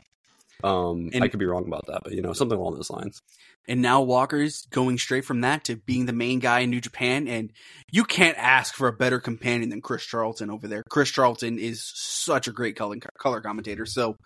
[0.64, 3.20] Um, And- I could be wrong about that, but you know something along those lines.
[3.68, 7.28] And now Walker's going straight from that to being the main guy in New Japan.
[7.28, 7.52] And
[7.92, 10.82] you can't ask for a better companion than Chris Charlton over there.
[10.88, 13.86] Chris Charlton is such a great color, color commentator.
[13.86, 14.16] So,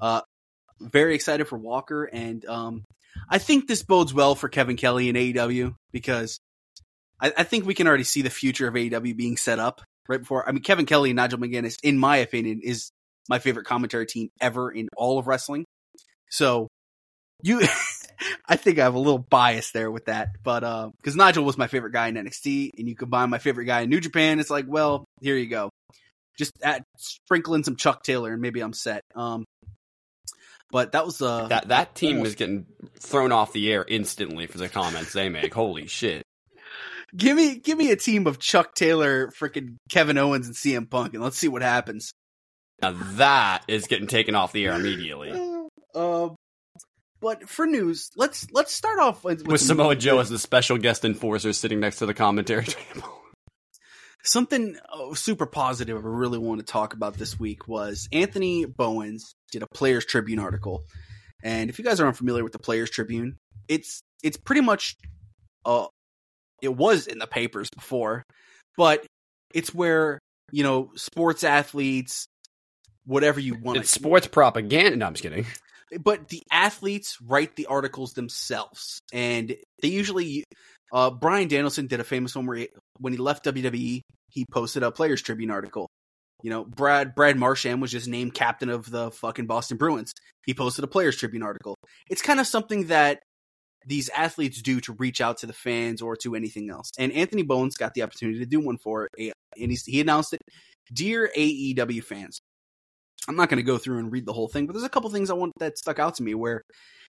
[0.00, 0.22] uh,
[0.80, 2.04] very excited for Walker.
[2.04, 2.84] And, um,
[3.28, 6.38] I think this bodes well for Kevin Kelly and AEW because
[7.20, 10.20] I, I think we can already see the future of AEW being set up right
[10.20, 10.48] before.
[10.48, 12.92] I mean, Kevin Kelly and Nigel McGuinness, in my opinion, is
[13.30, 15.64] my favorite commentary team ever in all of wrestling.
[16.28, 16.68] So,
[17.42, 17.60] you,
[18.48, 21.56] I think I have a little bias there with that, but uh, because Nigel was
[21.56, 24.50] my favorite guy in NXT, and you combine my favorite guy in New Japan, it's
[24.50, 25.70] like, well, here you go.
[26.36, 29.02] Just add, sprinkle in some Chuck Taylor, and maybe I'm set.
[29.14, 29.44] Um,
[30.70, 32.66] but that was uh, That that team almost- is getting
[32.98, 35.54] thrown off the air instantly for the comments they make.
[35.54, 36.22] Holy shit!
[37.16, 41.14] give me give me a team of Chuck Taylor, freaking Kevin Owens, and CM Punk,
[41.14, 42.12] and let's see what happens.
[42.82, 45.32] Now that is getting taken off the air immediately.
[45.94, 46.30] Uh,
[47.20, 50.78] but for news, let's let's start off with, with some- Samoa Joe as the special
[50.78, 52.64] guest enforcer sitting next to the commentary
[52.94, 53.08] table.
[54.22, 59.34] Something oh, super positive I really want to talk about this week was Anthony Bowens
[59.50, 60.84] did a Players Tribune article,
[61.42, 63.36] and if you guys are unfamiliar with the Players Tribune,
[63.68, 64.96] it's it's pretty much
[65.64, 65.86] uh
[66.62, 68.22] it was in the papers before,
[68.76, 69.06] but
[69.54, 70.18] it's where
[70.52, 72.26] you know sports athletes,
[73.10, 74.96] whatever you want, It's sports propaganda.
[74.96, 75.44] No, I'm just kidding.
[76.00, 80.44] but the athletes write the articles themselves, and they usually.
[80.92, 82.68] Uh, Bryan Danielson did a famous one where he,
[82.98, 85.88] when he left WWE, he posted a Players Tribune article.
[86.42, 90.12] You know, Brad Brad Marchand was just named captain of the fucking Boston Bruins.
[90.46, 91.76] He posted a Players Tribune article.
[92.08, 93.20] It's kind of something that
[93.86, 96.90] these athletes do to reach out to the fans or to anything else.
[96.98, 100.32] And Anthony Bowens got the opportunity to do one for it, and he's, he announced
[100.32, 100.40] it.
[100.92, 102.40] Dear AEW fans,
[103.28, 105.10] I'm not going to go through and read the whole thing, but there's a couple
[105.10, 106.62] things I want that stuck out to me where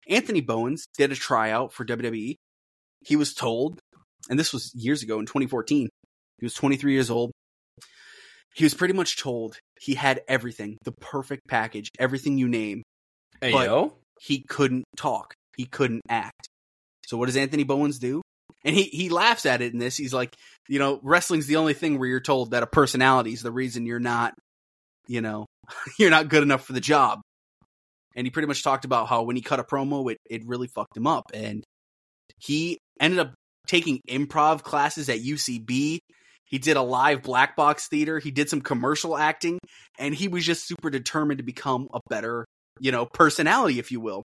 [0.07, 2.35] Anthony Bowens did a tryout for WWE.
[3.05, 3.79] He was told,
[4.29, 5.89] and this was years ago in 2014.
[6.39, 7.31] He was 23 years old.
[8.55, 12.83] He was pretty much told he had everything, the perfect package, everything you name.
[13.41, 15.33] Hey But- yo, He couldn't talk.
[15.57, 16.47] He couldn't act.
[17.05, 18.21] So what does Anthony Bowens do?
[18.65, 19.95] And he, he laughs at it in this.
[19.95, 20.35] He's like,
[20.67, 23.85] you know, wrestling's the only thing where you're told that a personality is the reason
[23.85, 24.33] you're not,
[25.07, 25.45] you know,
[25.99, 27.19] you're not good enough for the job.
[28.15, 30.67] And he pretty much talked about how when he cut a promo, it, it really
[30.67, 31.25] fucked him up.
[31.33, 31.63] And
[32.39, 33.33] he ended up
[33.67, 35.99] taking improv classes at UCB.
[36.45, 38.19] He did a live black box theater.
[38.19, 39.59] He did some commercial acting
[39.99, 42.45] and he was just super determined to become a better,
[42.79, 44.23] you know, personality, if you will.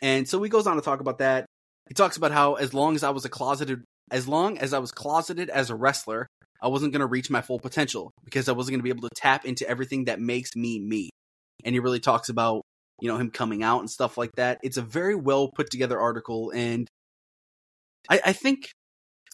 [0.00, 1.46] And so he goes on to talk about that.
[1.88, 4.78] He talks about how as long as I was a closeted, as long as I
[4.78, 6.26] was closeted as a wrestler,
[6.62, 9.08] I wasn't going to reach my full potential because I wasn't going to be able
[9.08, 11.10] to tap into everything that makes me me.
[11.64, 12.62] And he really talks about,
[13.00, 14.58] you know, him coming out and stuff like that.
[14.62, 16.52] It's a very well put together article.
[16.54, 16.88] And
[18.08, 18.70] I, I think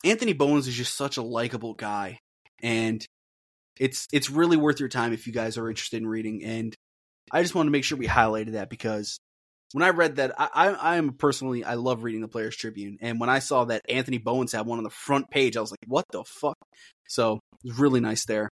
[0.05, 2.19] Anthony Bowens is just such a likable guy.
[2.63, 3.05] And
[3.79, 6.43] it's, it's really worth your time if you guys are interested in reading.
[6.45, 6.75] And
[7.31, 9.19] I just want to make sure we highlighted that because
[9.73, 13.21] when I read that, I, I am personally I love reading the Players Tribune, and
[13.21, 15.81] when I saw that Anthony Bowens had one on the front page, I was like,
[15.87, 16.57] what the fuck?
[17.09, 18.49] So it was really nice there.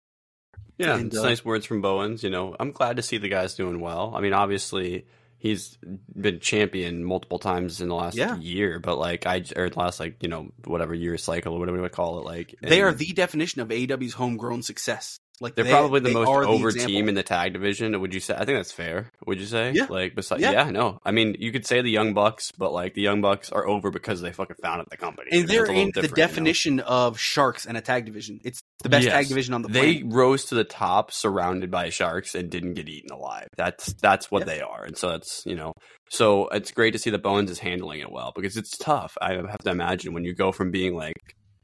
[0.79, 2.23] Yeah, And, it's uh, nice words from Bowens.
[2.23, 4.13] You know, I'm glad to see the guys doing well.
[4.15, 5.07] I mean, obviously,
[5.39, 5.79] he's
[6.15, 8.37] been champion multiple times in the last Yeah.
[8.37, 11.89] year, but like I or last like you know whatever year cycle or whatever we
[11.89, 12.25] call it.
[12.25, 15.19] Like They are the definition of AEW's homegrown success.
[15.41, 18.01] Like They're they- probably the they most are the over team in the tag division.
[18.01, 18.35] Would you say?
[18.35, 19.11] I think that's fair.
[19.27, 19.73] Would you say?
[19.73, 19.87] Yeah.
[19.91, 20.53] Like, besides, Yeah.
[20.53, 20.71] yeah.
[20.71, 20.99] no.
[21.05, 23.91] I mean, you could say the Young Bucks, but like the Young Bucks are over
[23.91, 26.15] because they fucking founded the company, and they're in the different, you know?
[26.29, 28.41] definition of sharks and a tag division.
[28.45, 29.13] It's the best Yes.
[29.13, 30.15] tag division on the They planet.
[30.17, 33.49] rose to the top, surrounded by sharks, and didn't get eaten alive.
[33.59, 35.73] That's that's what they are, and so that's you know.
[36.09, 39.19] So it's great to see that Bowens is handling it well because it's tough.
[39.21, 41.13] I have to imagine when you go from being like,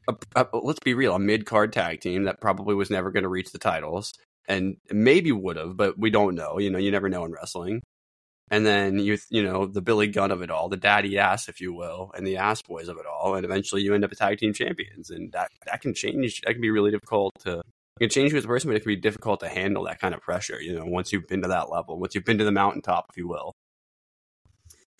[0.09, 3.23] a, a, let's be real, a mid card tag team that probably was never going
[3.23, 4.13] to reach the titles,
[4.49, 6.59] and maybe would have, but we don't know.
[6.59, 7.83] You know, you never know in wrestling.
[8.51, 11.61] And then you you know the Billy Gunn of it all, the daddy ass, if
[11.61, 14.17] you will, and the ass boys of it all, and eventually you end up a
[14.17, 16.43] tag team champions, and that that can change.
[16.43, 17.63] That can be really difficult to
[18.01, 20.15] it can change as a person, but it can be difficult to handle that kind
[20.15, 20.61] of pressure.
[20.61, 23.17] You know, once you've been to that level, once you've been to the mountaintop, if
[23.17, 23.53] you will.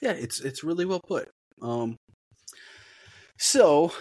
[0.01, 1.29] Yeah, it's it's really well put.
[1.61, 1.97] Um,
[3.39, 3.93] so,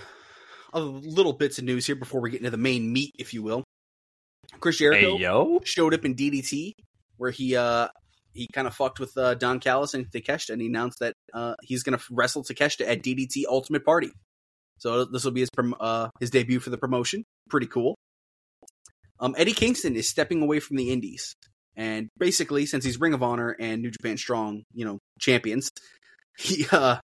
[0.73, 3.43] a little bits of news here before we get into the main meat, if you
[3.43, 3.63] will.
[4.59, 6.73] Chris Jericho Hey yo, showed up in DDT,
[7.17, 7.87] where he uh
[8.33, 11.55] he kind of fucked with uh, Don Callis and Takeshita, and he announced that uh,
[11.63, 14.11] he's going to wrestle Takeshita at DDT Ultimate Party.
[14.77, 17.23] So this will be his prom- uh, his debut for the promotion.
[17.49, 17.95] Pretty cool.
[19.19, 21.35] Um, Eddie Kingston is stepping away from the Indies,
[21.75, 25.69] and basically, since he's Ring of Honor and New Japan Strong, you know, champions,
[26.37, 26.97] he uh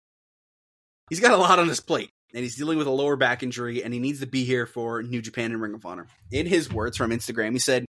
[1.11, 3.83] he's got a lot on his plate, and he's dealing with a lower back injury,
[3.83, 6.09] and he needs to be here for New Japan and Ring of Honor.
[6.33, 7.87] In his words from Instagram, he said.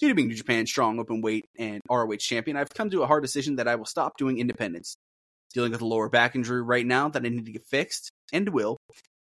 [0.00, 3.06] Due to being New Japan strong open weight and ROH champion, I've come to a
[3.06, 4.96] hard decision that I will stop doing independence.
[5.54, 8.48] Dealing with a lower back injury right now that I need to get fixed, and
[8.48, 8.76] will,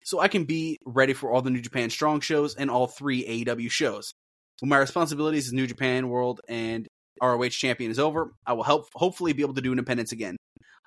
[0.02, 3.44] so I can be ready for all the New Japan strong shows and all three
[3.44, 4.12] AEW shows.
[4.60, 6.86] When my responsibilities as New Japan World and
[7.22, 10.36] ROH champion is over, I will help hopefully be able to do independence again.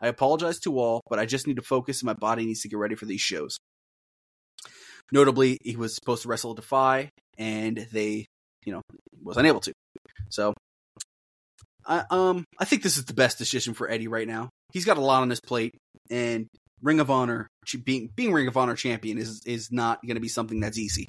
[0.02, 2.70] I apologize to all, but I just need to focus and my body needs to
[2.70, 3.58] get ready for these shows.
[5.12, 8.26] Notably, he was supposed to wrestle Defy, and they,
[8.66, 8.82] you know,
[9.24, 9.74] was unable to.
[10.30, 10.54] So,
[11.86, 14.50] I um, I think this is the best decision for Eddie right now.
[14.72, 15.74] He's got a lot on his plate,
[16.12, 16.48] and
[16.82, 17.48] Ring of Honor
[17.84, 21.08] being being Ring of Honor champion is is not going to be something that's easy.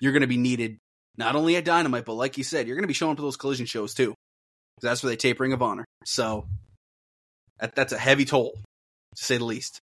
[0.00, 0.78] You're going to be needed
[1.16, 3.22] not only at Dynamite, but like you said, you're going to be showing up to
[3.22, 4.14] those collision shows too.
[4.82, 5.84] That's where they tape Ring of Honor.
[6.04, 6.46] So
[7.60, 8.52] that, that's a heavy toll,
[9.16, 9.80] to say the least.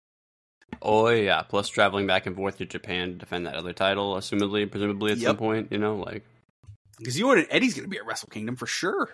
[0.82, 1.42] oh yeah.
[1.42, 5.18] Plus traveling back and forth to Japan to defend that other title, assumedly, presumably at
[5.18, 5.72] some point.
[5.72, 6.24] You know, like
[6.98, 9.10] Because you know Eddie's going to be at Wrestle Kingdom for sure.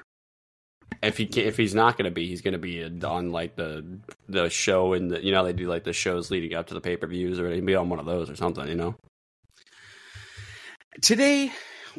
[1.03, 3.57] if he can, if he's not going to be, he's going to be on like
[3.57, 6.75] the the show and the you know they do like the shows leading up to
[6.75, 8.67] the pay per views or he'd be on one of those or something.
[8.69, 8.95] You know.
[11.03, 11.51] Today,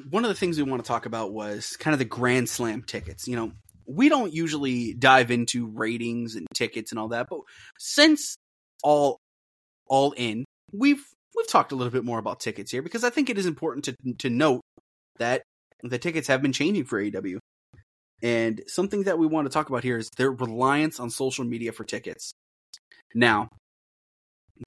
[0.10, 2.82] one of the things we want to talk about was kind of the Grand Slam
[2.82, 3.28] tickets.
[3.28, 3.52] You know,
[3.88, 7.40] we don't usually dive into ratings and tickets and all that, but
[7.78, 8.36] since
[8.84, 9.20] all
[9.88, 11.04] all in, we've
[11.36, 13.86] we've talked a little bit more about tickets here because I think it is important
[13.86, 14.62] to to note
[15.20, 15.44] that
[15.84, 17.40] the tickets have been changing for AEW.
[18.24, 21.72] And something that we want to talk about here is their reliance on social media
[21.72, 22.34] for tickets.
[23.14, 23.50] Now,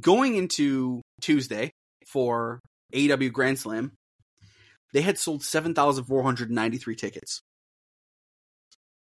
[0.02, 1.72] going into Tuesday
[2.06, 2.60] for
[2.94, 3.92] AEW Grand Slam,
[4.92, 7.40] they had sold 7,493 tickets.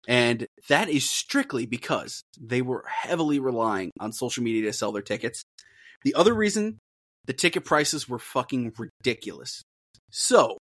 [0.06, 5.02] And that is strictly because they were heavily relying on social media to sell their
[5.02, 5.44] tickets.
[6.04, 6.78] The other reason
[7.26, 9.62] the ticket prices were fucking ridiculous.
[10.10, 10.58] So,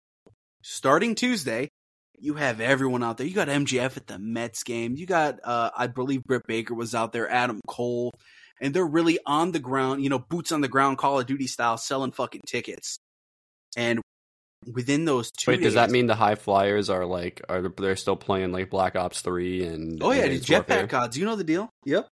[0.63, 1.69] starting Tuesday,
[2.17, 3.28] you have everyone out there.
[3.28, 4.95] You got MJF at the Mets game.
[4.95, 8.12] You got, uh, I believe Britt Baker was out there, Adam Cole,
[8.60, 11.47] and they're really on the ground, you know, boots on the ground, Call of Duty
[11.47, 12.97] style, selling fucking tickets.
[13.76, 14.02] And
[14.73, 18.15] within those two Wait, does that mean the high flyers are like are they're still
[18.15, 21.17] playing like Black Ops three and Oh yeah, jetpack gods.
[21.17, 21.69] You know the deal.
[21.86, 22.08] Yep.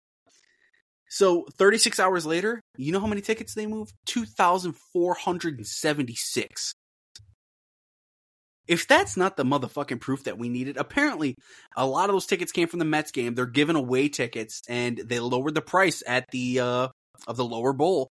[1.08, 3.92] So 36 hours later, you know how many tickets they moved?
[4.06, 6.74] 2,476.
[8.66, 11.36] If that's not the motherfucking proof that we needed, apparently
[11.76, 13.34] a lot of those tickets came from the Mets game.
[13.34, 16.88] They're giving away tickets and they lowered the price at the uh
[17.28, 18.10] of the lower bowl,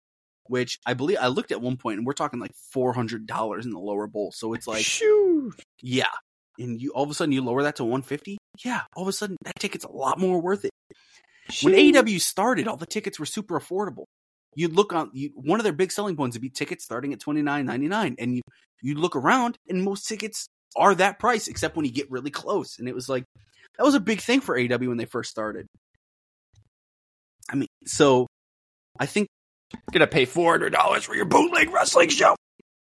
[0.50, 3.80] which I believe I looked at one point and we're talking like $400 in the
[3.80, 4.32] lower bowl.
[4.34, 5.54] So it's like Shoot.
[5.82, 6.08] yeah.
[6.58, 8.38] And you all of a sudden you lower that to 150?
[8.66, 10.72] Yeah, all of a sudden that ticket's a lot more worth it.
[11.62, 14.06] When AEW started, all the tickets were super affordable.
[14.56, 17.20] You'd look on you, one of their big selling points would be tickets starting at
[17.20, 18.42] twenty nine ninety nine, and you
[18.82, 22.78] you look around and most tickets are that price, except when you get really close.
[22.80, 23.24] And it was like
[23.78, 25.66] that was a big thing for AEW when they first started.
[27.50, 28.28] I mean, so
[29.00, 29.28] I think
[29.92, 32.36] Gonna pay four hundred dollars for your bootleg wrestling show.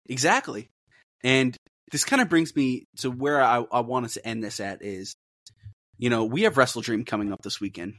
[0.07, 0.69] exactly,
[1.23, 1.55] and
[1.91, 5.13] this kind of brings me to where I, I wanted to end this at is,
[5.97, 7.95] you know, we have WrestleDream coming up this weekend,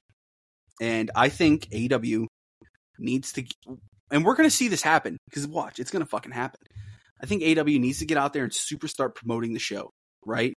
[0.80, 2.26] and I think AEW
[2.98, 3.44] needs to,
[4.10, 6.60] and we're gonna see this happen because watch, it's gonna fucking happen.
[7.22, 9.90] I think AEW needs to get out there and super start promoting the show,
[10.26, 10.54] right?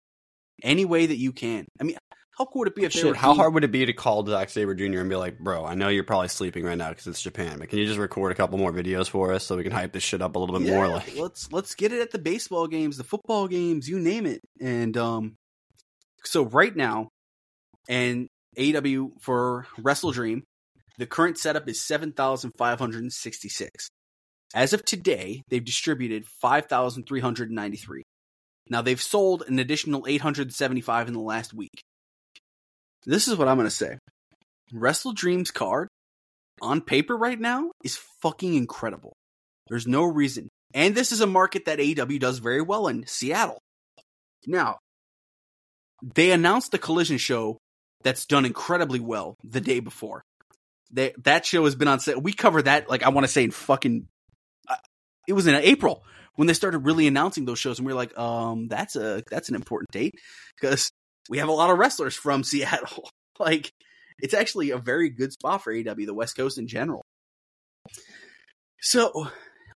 [0.64, 1.66] Any way that you can.
[1.80, 1.98] I mean,
[2.38, 3.94] how cool would it be if they Shit, were how hard would it be to
[3.94, 5.00] call Zack Sabre Jr.
[5.00, 7.70] and be like, "Bro, I know you're probably sleeping right now because it's Japan, but
[7.70, 10.04] can you just record a couple more videos for us so we can hype this
[10.04, 12.98] shit up a little bit more?" Like, let's let's get it at the baseball games,
[12.98, 14.42] the football games, you name it.
[14.60, 15.36] And um
[16.24, 17.10] so right now
[17.88, 20.42] and AEW for WrestleDream,
[20.98, 23.90] the current setup is 7,566.
[24.54, 28.04] As of today, they've distributed 5,393.
[28.70, 31.84] Now they've sold an additional 875 in the last week.
[33.06, 33.98] This is what I'm going to say.
[34.74, 35.88] WrestleDream's card
[36.62, 39.14] on paper right now is fucking incredible.
[39.68, 40.50] There's no reason.
[40.74, 43.60] And this is a market that AEW does very well in Seattle.
[44.48, 44.78] Now,
[46.04, 47.58] they announced the collision show
[48.04, 50.22] that's done incredibly well the day before.
[50.92, 52.20] They, that show has been on sale.
[52.20, 54.08] We covered that, like, I want to say in fucking,
[54.68, 54.76] uh,
[55.28, 56.04] it was in April
[56.36, 57.80] when they started really announcing those shows.
[57.80, 60.14] And we were like, um, that's a, that's an important date
[60.60, 60.92] because
[61.30, 63.10] we have a lot of wrestlers from Seattle.
[63.40, 63.72] like,
[64.20, 67.04] it's actually a very good spot for AEW, the West Coast in general.
[68.82, 69.28] So,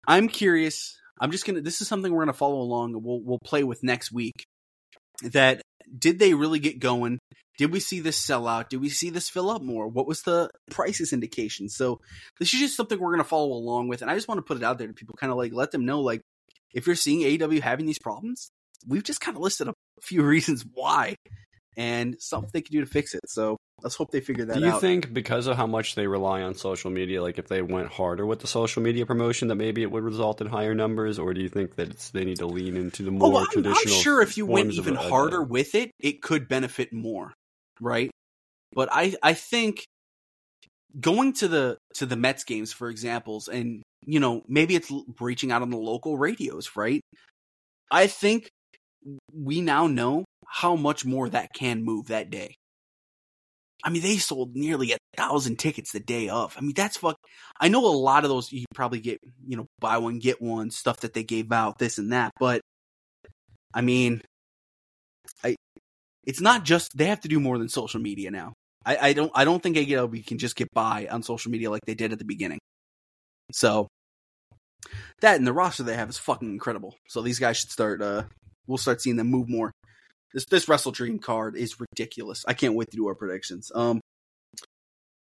[0.06, 0.98] I'm curious.
[1.20, 1.60] I'm just gonna.
[1.60, 2.92] This is something we're gonna follow along.
[3.02, 4.44] We'll we'll play with next week.
[5.22, 5.62] That
[5.98, 7.18] did they really get going?
[7.58, 8.68] Did we see this sell out?
[8.68, 9.88] Did we see this fill up more?
[9.88, 11.68] What was the prices indication?
[11.68, 12.00] So
[12.38, 14.58] this is just something we're gonna follow along with, and I just want to put
[14.58, 16.20] it out there to people, kind of like let them know, like
[16.74, 18.50] if you're seeing AEW having these problems,
[18.86, 21.16] we've just kind of listed a few reasons why,
[21.76, 23.20] and something they can do to fix it.
[23.26, 24.60] So let's hope they figure that out.
[24.60, 24.80] do you out.
[24.80, 28.24] think because of how much they rely on social media, like if they went harder
[28.24, 31.40] with the social media promotion, that maybe it would result in higher numbers, or do
[31.40, 33.50] you think that it's, they need to lean into the oh, more Oh, I'm, I'm
[33.50, 33.96] traditional?
[33.96, 37.32] sure if you went even harder with it, it could benefit more,
[37.80, 38.10] right?
[38.72, 39.84] But I I think
[40.98, 45.52] going to the to the Mets games, for examples, and you know maybe it's reaching
[45.52, 47.00] out on the local radios, right?
[47.90, 48.48] I think
[49.32, 52.54] we now know how much more that can move that day.
[53.84, 56.56] I mean, they sold nearly a thousand tickets the day of.
[56.56, 57.16] I mean, that's fuck.
[57.60, 60.70] I know a lot of those you probably get, you know, buy one get one
[60.70, 62.32] stuff that they gave out, this and that.
[62.40, 62.62] But
[63.72, 64.22] I mean,
[65.44, 65.56] I
[66.26, 68.54] it's not just they have to do more than social media now.
[68.84, 71.82] I, I don't I don't think AEW can just get by on social media like
[71.86, 72.58] they did at the beginning.
[73.52, 73.88] So
[75.20, 76.96] that and the roster they have is fucking incredible.
[77.08, 78.02] So these guys should start.
[78.02, 78.24] uh
[78.66, 79.72] We'll start seeing them move more.
[80.32, 82.44] This this WrestleDream card is ridiculous.
[82.46, 83.70] I can't wait to do our predictions.
[83.74, 84.00] Um,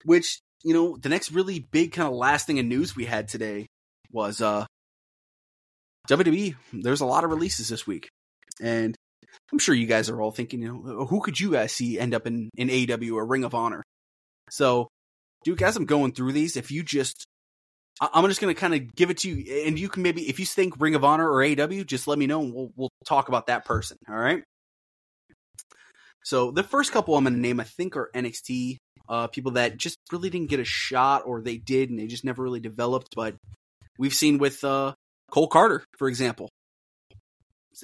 [0.05, 3.29] which you know the next really big kind of last thing of news we had
[3.29, 3.66] today
[4.11, 4.66] was uh
[6.09, 6.55] WWE.
[6.72, 8.09] There's a lot of releases this week,
[8.61, 8.94] and
[9.53, 12.14] I'm sure you guys are all thinking, you know, who could you guys see end
[12.14, 13.83] up in in AEW or Ring of Honor?
[14.51, 14.88] So,
[15.44, 16.57] dude, guys, I'm going through these.
[16.57, 17.27] If you just
[18.00, 20.38] I'm just going to kind of give it to you, and you can maybe, if
[20.38, 23.28] you think Ring of Honor or AEW, just let me know, and we'll we'll talk
[23.28, 23.96] about that person.
[24.09, 24.42] All right.
[26.22, 28.78] So the first couple I'm going to name, I think, are NXT
[29.09, 32.24] uh, people that just really didn't get a shot, or they did, and they just
[32.24, 33.14] never really developed.
[33.14, 33.37] But
[33.98, 34.94] we've seen with uh,
[35.30, 36.50] Cole Carter, for example.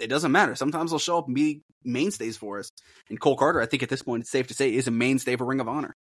[0.00, 0.54] It doesn't matter.
[0.54, 2.70] Sometimes they'll show up and be mainstays for us.
[3.10, 5.36] And Cole Carter, I think at this point, it's safe to say, is a mainstay
[5.36, 5.94] for Ring of Honor.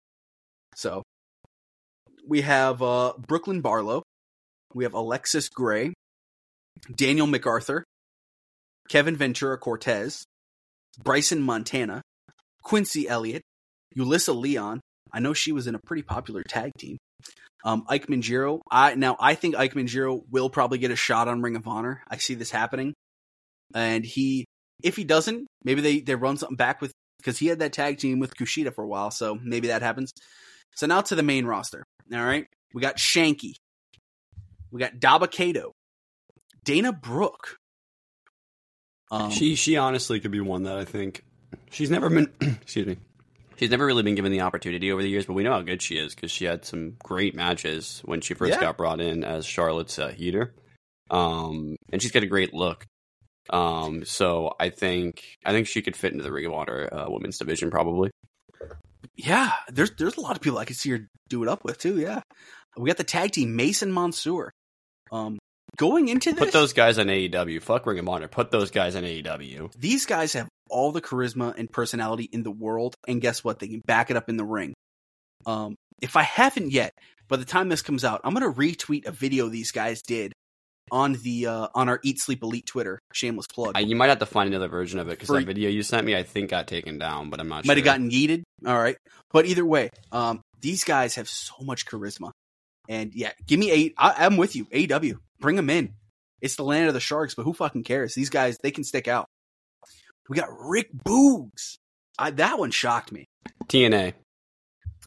[0.75, 1.03] So
[2.31, 4.03] we have uh, Brooklyn Barlow.
[4.73, 5.93] We have Alexis Gray,
[6.95, 7.83] Daniel MacArthur,
[8.87, 10.23] Kevin Ventura Cortez,
[11.03, 12.01] Bryson Montana,
[12.63, 13.41] Quincy Elliott,
[13.97, 14.79] Ulissa Leon.
[15.11, 16.97] I know she was in a pretty popular tag team.
[17.65, 18.61] Um, Ikemen Jiro.
[18.71, 22.01] I now I think Ikemen Jiro will probably get a shot on Ring of Honor.
[22.09, 22.93] I see this happening,
[23.75, 24.45] and he
[24.81, 27.97] if he doesn't, maybe they they run something back with because he had that tag
[27.97, 30.13] team with Kushida for a while, so maybe that happens.
[30.75, 31.83] So now to the main roster.
[32.13, 33.53] All right, we got Shanky,
[34.71, 35.71] we got Dabba-Kato,
[36.63, 37.57] Dana Brooke.
[39.11, 41.23] Um, she she honestly could be one that I think
[41.69, 42.31] she's never been.
[42.41, 42.97] excuse me.
[43.57, 45.81] She's never really been given the opportunity over the years, but we know how good
[45.83, 48.59] she is because she had some great matches when she first Yeah.
[48.61, 50.55] got brought in as Charlotte's uh, heater,
[51.11, 52.85] um, and she's got a great look.
[53.51, 57.05] Um, so I think I think she could fit into the Ring of Honor uh,
[57.09, 58.09] women's division probably.
[59.15, 61.77] Yeah, there's there's a lot of people I could see her do it up with
[61.77, 61.99] too.
[61.99, 62.21] Yeah,
[62.77, 64.51] we got the tag team Mason Mansoor.
[65.11, 65.39] Um,
[65.75, 67.61] going into this, Put those guys on AEW.
[67.61, 68.27] Fuck Ring of Honor.
[68.27, 69.73] Put those guys on AEW.
[69.77, 73.59] these guys have all the charisma and personality in the world, and guess what?
[73.59, 74.73] They can back it up in the ring.
[75.45, 76.93] Um, if I haven't yet,
[77.27, 80.33] by the time this comes out, I'm gonna retweet a video these guys did
[80.89, 82.99] on the uh, on our Eat Sleep Elite Twitter.
[83.13, 83.73] Shameless plug.
[83.75, 85.83] I, you might have to find another version of it because For- that video you
[85.83, 87.69] sent me, I think, got taken down, but I'm not sure.
[87.69, 87.91] Might sure.
[87.91, 88.43] have gotten yeeted.
[88.65, 88.97] All right,
[89.31, 92.31] but either way, um, these guys have so much charisma,
[92.87, 93.93] and yeah, give me eight.
[93.97, 94.65] I, I'm with you.
[94.65, 95.93] AEW, bring them in.
[96.41, 98.15] It's the land of the sharks, but who fucking cares?
[98.15, 99.27] These guys, they can stick out.
[100.27, 101.77] We got Rick Boogs.
[102.17, 103.25] I, that one shocked me.
[103.65, 104.13] TNA.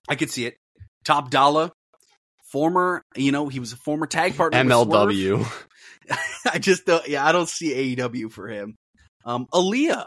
[0.09, 0.57] I could see it.
[1.05, 1.73] Top Dolla,
[2.55, 4.63] former, you know, he was a former tag partner.
[4.63, 5.45] MLW.
[6.53, 7.07] I just don't.
[7.09, 8.77] Yeah, I don't see AEW for him.
[9.25, 10.07] Um, Aliyah.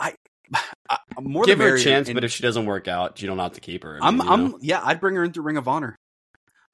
[0.00, 0.14] I,
[0.90, 3.38] I more Give her a chance, and but if she doesn't work out, you don't
[3.38, 4.00] have to keep her.
[4.02, 4.58] I I'm, mean, I'm, know?
[4.60, 5.96] yeah, I'd bring her into Ring of Honor.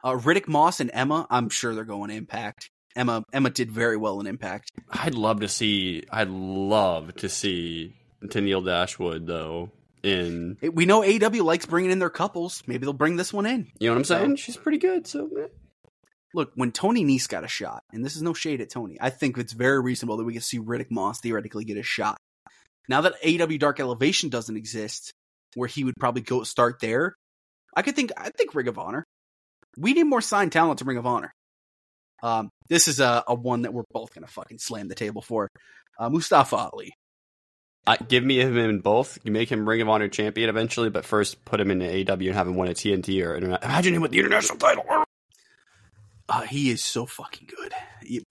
[0.03, 2.71] Uh, Riddick Moss and Emma, I'm sure they're going to Impact.
[2.97, 4.71] Emma, Emma did very well in Impact.
[4.89, 6.05] I'd love to see.
[6.11, 9.71] I'd love to see Tennille Dashwood though.
[10.03, 12.63] In It- we know AEW likes bringing in their couples.
[12.67, 13.71] Maybe they'll bring this one in.
[13.79, 14.37] you know what I'm saying?
[14.37, 15.07] She's pretty good.
[15.07, 15.29] So.
[16.33, 19.11] Look, when Tony Nese got a shot, and this is no shade at Tony, I
[19.11, 22.19] think it's very reasonable that we can see Riddick Moss theoretically get a shot.
[22.89, 25.13] Now that AEW Dark Elevation doesn't exist,
[25.55, 27.15] where he would probably go start there,
[27.77, 29.05] I could think I think Ring of Honor.
[29.77, 31.33] We need more signed talent to Ring of Honor.
[32.23, 35.49] Um, this is a, a one that we're both gonna fucking slam the table for.
[35.99, 36.93] Uh, Mustafa Ali.
[37.87, 39.19] I, give me him in both.
[39.25, 42.35] You make him Ring of Honor champion eventually, but first put him in AEW and
[42.35, 44.85] have him win a TNT or interna- imagine him with the international title.
[46.29, 47.73] Uh, he is so fucking good.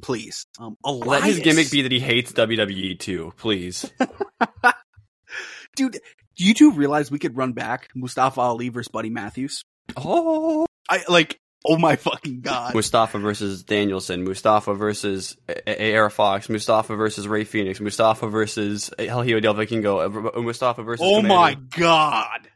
[0.02, 1.08] Please, um, Elias.
[1.08, 3.92] Let his gimmick be that he hates WWE too, please.
[5.76, 6.00] dude.
[6.38, 9.66] Do you two realize we could run back Mustafa Ali versus Buddy Matthews?
[9.98, 11.38] oh, I like.
[11.66, 12.74] Oh my fucking god!
[12.74, 19.22] Mustafa versus Danielson, Mustafa versus A- A- Fox, Mustafa versus Rey Fenix, Mustafa versus El
[19.24, 21.06] Hijo del Vikingo, uh, Mustafa versus.
[21.06, 21.28] Oh Komander.
[21.28, 22.50] my god!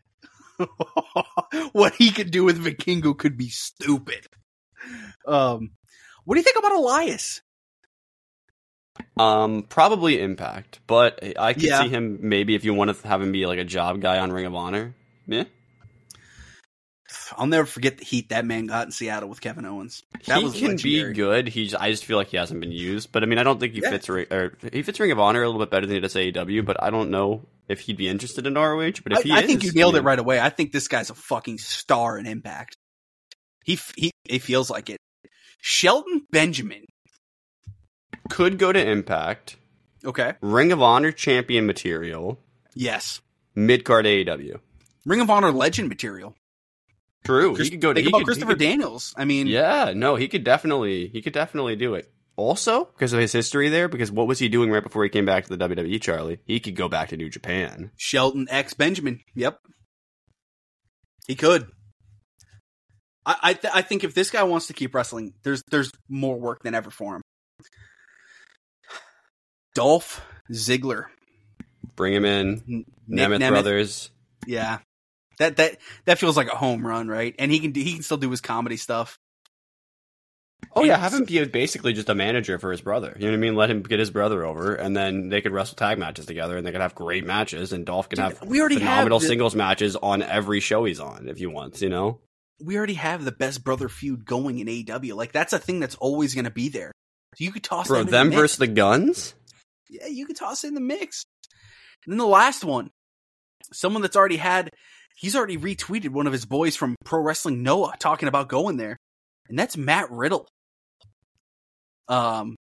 [1.73, 4.25] what he could do with Vikingo could be stupid.
[5.27, 5.71] Um,
[6.23, 7.41] what do you think about Elias?
[9.17, 11.81] Um, probably Impact, but I could Yeah.
[11.83, 14.31] see him maybe if you want to have him be like a job guy on
[14.31, 14.95] Ring of Honor.
[15.27, 15.43] Yeah,
[17.37, 20.03] I'll never forget the heat that man got in Seattle with Kevin Owens.
[20.25, 21.09] That he was can legendary.
[21.11, 21.47] be good.
[21.47, 23.11] He's I just feel like he hasn't been used.
[23.11, 23.89] But I mean, I don't think he Yeah.
[23.91, 26.65] fits or he fits Ring of Honor a little bit better than he does AEW.
[26.65, 29.01] But I don't know if he'd be interested in ROH.
[29.03, 30.39] But if I, he I is, think you nailed I it right away.
[30.39, 32.75] I think this guy's a fucking star in Impact.
[33.65, 34.97] He he he feels like it.
[35.61, 36.85] Shelton Benjamin.
[38.29, 39.57] Could go to Impact,
[40.05, 40.33] Okay.
[40.41, 42.39] Ring of Honor champion material,
[42.75, 43.21] Yes.
[43.55, 44.59] mid card AEW.
[45.05, 46.35] Ring of Honor legend material.
[47.23, 47.99] True, Chris- he could go to.
[47.99, 49.13] Think about he Christopher could- Daniels.
[49.17, 52.11] I mean, Yeah, no, he could definitely he could definitely do it.
[52.35, 55.25] Also, because of his history there, because what was he doing right before he came
[55.25, 56.39] back to the WWE, Charlie?
[56.45, 57.91] He could go back to New Japan.
[57.95, 59.19] Shelton X Benjamin.
[59.35, 59.59] Yep.
[61.27, 61.67] He could.
[63.25, 66.37] I I, th- I think if this guy wants to keep wrestling, there's there's more
[66.39, 67.21] work than ever for him.
[69.75, 70.21] Dolph
[70.51, 71.05] Ziggler,
[71.95, 72.63] Bring him in.
[72.69, 73.49] N- Nemeth, Nemeth.
[73.49, 74.09] brothers.
[74.45, 74.79] Yeah,
[75.39, 77.35] that that that feels like a home run, right?
[77.39, 79.17] And he can do, he can still do his comedy stuff.
[80.75, 83.15] Oh yeah, have him be basically just a manager for his brother.
[83.19, 83.55] You know what I mean?
[83.55, 86.65] Let him get his brother over, and then they could wrestle tag matches together, and
[86.65, 87.73] they could have great matches.
[87.73, 90.85] And Dolph can Dude, have we already have phenomenal the- singles matches on every show
[90.85, 91.81] he's on if he wants.
[91.81, 92.21] You know?
[92.61, 95.15] We already have the best brother feud going in AEW.
[95.15, 96.91] Like that's a thing that's always going to be there.
[97.35, 98.41] So you could toss Bro, them, in them the mix.
[98.41, 99.33] versus the Guns.
[99.89, 101.25] yeah, you could toss in the mix.
[102.05, 102.89] And then the last one,
[103.73, 104.69] someone that's already had,
[105.15, 108.97] he's already retweeted one of his boys from Pro Wrestling Noah talking about going there,
[109.49, 110.47] and that's Matt Riddle.
[112.07, 112.55] Um,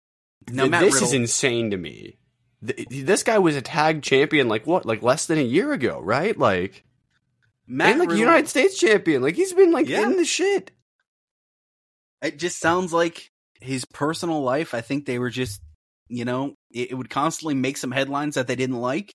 [0.52, 2.18] now Matt this Riddle, is insane to me.
[2.66, 6.00] Th- This guy was a tag champion like what, like less than a year ago,
[6.00, 6.38] right?
[6.38, 6.84] Like,
[7.68, 9.22] Matt and like Riddle, United States champion.
[9.22, 10.04] Like he's been like Yeah.
[10.04, 10.72] in the shit.
[12.22, 13.30] It just sounds like
[13.62, 14.74] his personal life.
[14.74, 15.62] I think they were just,
[16.10, 19.14] you know, it, it would constantly make some headlines that they didn't like,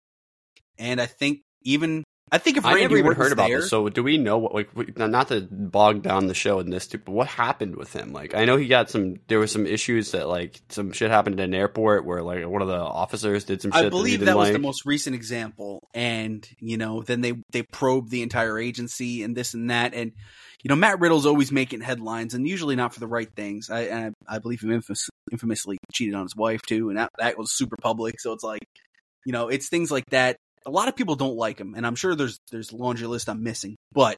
[0.78, 2.04] and I think even
[2.34, 3.70] I think if I Randy never even heard about there, this.
[3.70, 6.98] So do we know what like not to bog down the show in this, too,
[6.98, 8.12] but what happened with him?
[8.12, 9.20] Like I know he got some.
[9.28, 12.60] There was some issues that like some shit happened at an airport where like one
[12.60, 13.78] of the officers did some shit.
[13.78, 14.52] I that he believe didn't that was like.
[14.52, 19.36] the most recent example, and you know, then they they probed the entire agency and
[19.36, 20.10] this and that, and
[20.64, 23.70] you know, Matt Riddle's always making headlines, and usually not for the right things.
[23.70, 27.38] I I, I believe he infamous, infamously cheated on his wife too, and that that
[27.38, 28.18] was super public.
[28.18, 28.66] So it's like,
[29.24, 30.36] you know, it's things like that.
[30.66, 33.28] A lot of people don't like him, and I'm sure there's there's a laundry list
[33.28, 34.16] I'm missing, but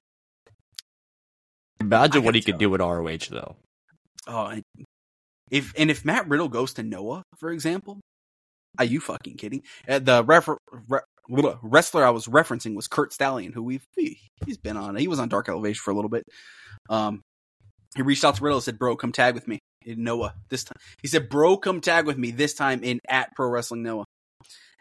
[1.81, 3.57] Imagine what he could do with ROH though.
[4.27, 4.61] oh,
[5.51, 8.01] if and if Matt Riddle goes to Noah, for example,
[8.79, 9.63] are you fucking kidding?
[9.89, 10.57] Uh, the refer,
[10.89, 11.01] re,
[11.63, 14.97] wrestler I was referencing was Kurt Stallion, who we've he, has been on.
[14.97, 16.25] He was on Dark Elevation for a little bit.
[16.89, 17.23] Um,
[17.95, 20.65] he reached out to Riddle and said, "Bro, come tag with me in Noah this
[20.65, 24.06] time." He said, "Bro, come tag with me this time in at Pro Wrestling Noah."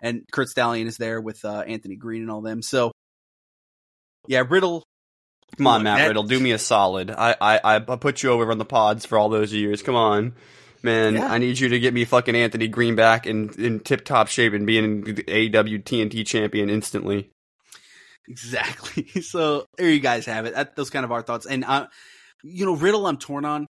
[0.06, 2.62] And Kurt Stallion is there with uh, Anthony Greene and all them.
[2.62, 2.92] So,
[4.28, 4.84] yeah, Riddle.
[5.58, 7.10] Come on, Matt that- Riddle, do me a solid.
[7.10, 9.82] I, I I put you over on the pods for all those years.
[9.82, 10.36] Come on,
[10.84, 11.16] man.
[11.16, 11.32] Yeah.
[11.32, 14.54] I need you to get me fucking Anthony Greene back in in tip top shape
[14.54, 17.32] and being the AEW TNT champion instantly.
[18.28, 19.08] Exactly.
[19.24, 20.54] So there you guys have it.
[20.54, 21.48] That, those kind of our thoughts.
[21.48, 21.88] And uh,
[22.44, 23.66] you know, Riddle, I'm torn on.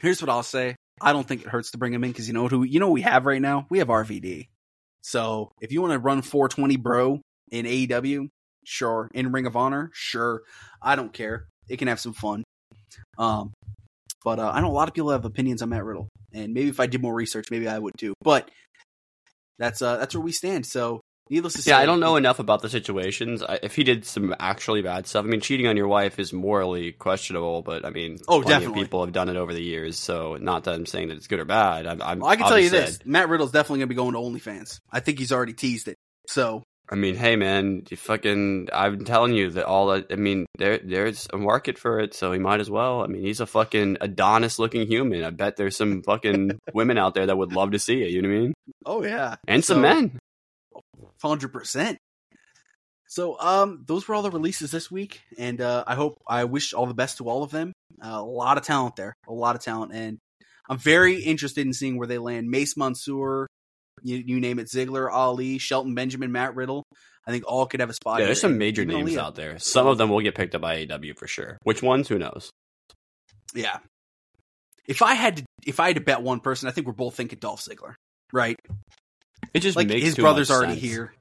[0.00, 0.76] Here's what I'll say.
[1.00, 2.86] I don't think it hurts to bring him in because you know who you know
[2.86, 3.66] what we have right now.
[3.68, 4.48] We have RVD.
[5.02, 7.20] So if you want to run 420, bro,
[7.50, 8.28] in AEW,
[8.64, 9.08] sure.
[9.14, 10.42] In Ring of Honor, sure.
[10.82, 11.46] I don't care.
[11.68, 12.44] It can have some fun.
[13.18, 13.52] Um,
[14.24, 16.68] but uh, I know a lot of people have opinions on Matt Riddle, and maybe
[16.68, 18.14] if I did more research, maybe I would too.
[18.22, 18.50] But
[19.58, 20.66] that's uh that's where we stand.
[20.66, 23.42] So needless to say, Yeah, I don't know enough about the situations.
[23.42, 26.32] I, if he did some actually bad stuff, I mean, cheating on your wife is
[26.32, 28.82] morally questionable, but I mean, Oh, definitely.
[28.82, 29.98] people have done it over the years.
[29.98, 31.86] So, not that I'm saying that it's good or bad.
[31.86, 34.12] I'm, I'm Well, I can tell you this: Matt Riddle's definitely going to be going
[34.12, 34.18] to
[34.48, 34.80] OnlyFans.
[34.90, 35.96] I think he's already teased it.
[36.26, 40.46] So I mean, hey man, you fucking I'm telling you that all that I mean,
[40.56, 43.02] there there's a market for it, so he might as well.
[43.02, 45.22] I mean, he's a fucking Adonis looking human.
[45.22, 48.22] I bet there's some fucking women out there that would love to see it, you
[48.22, 48.54] know what I mean?
[48.86, 50.18] oh yeah, And some men.
[51.22, 51.98] Hundred percent.
[53.08, 56.74] So um, those were all the releases this week, and uh, I hope I wish
[56.74, 57.72] all the best to all of them.
[58.04, 60.18] Uh, a lot of talent there, a lot of talent, and
[60.68, 62.50] I'm very interested in seeing where they land.
[62.50, 63.46] Mace Mansoor,
[64.02, 66.84] you, you name it, Ziggler, Ali, Shelton Benjamin, Matt Riddle.
[67.26, 68.20] I think all could have a spot.
[68.20, 68.50] Yeah, there's here.
[68.50, 69.18] some major Even names Aliyah.
[69.18, 69.58] out there.
[69.58, 71.58] Some of them will get picked up by AEW for sure.
[71.62, 72.08] Which ones?
[72.08, 72.50] Who knows?
[73.54, 73.78] Yeah.
[74.86, 77.14] If I had to, if I had to bet one person, I think we're both
[77.14, 77.94] thinking Dolph Ziggler,
[78.32, 78.56] right?
[79.54, 80.82] It just Like makes his brother's already sense.
[80.82, 81.12] here.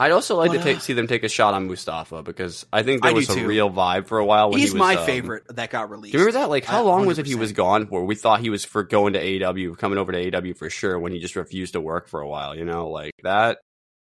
[0.00, 2.84] I'd also like But, to take, see them take a shot on Mustafa because I
[2.84, 3.46] think there I was a too.
[3.48, 4.50] real vibe for a while.
[4.50, 6.12] When He's he was, my um, favorite that got released.
[6.12, 6.50] Do you remember that?
[6.50, 8.04] Like, how I- long was it he was gone for?
[8.04, 11.00] We thought he was for going to AEW, coming over to AEW for sure.
[11.00, 13.58] When he just refused to work for a while, you know, like that.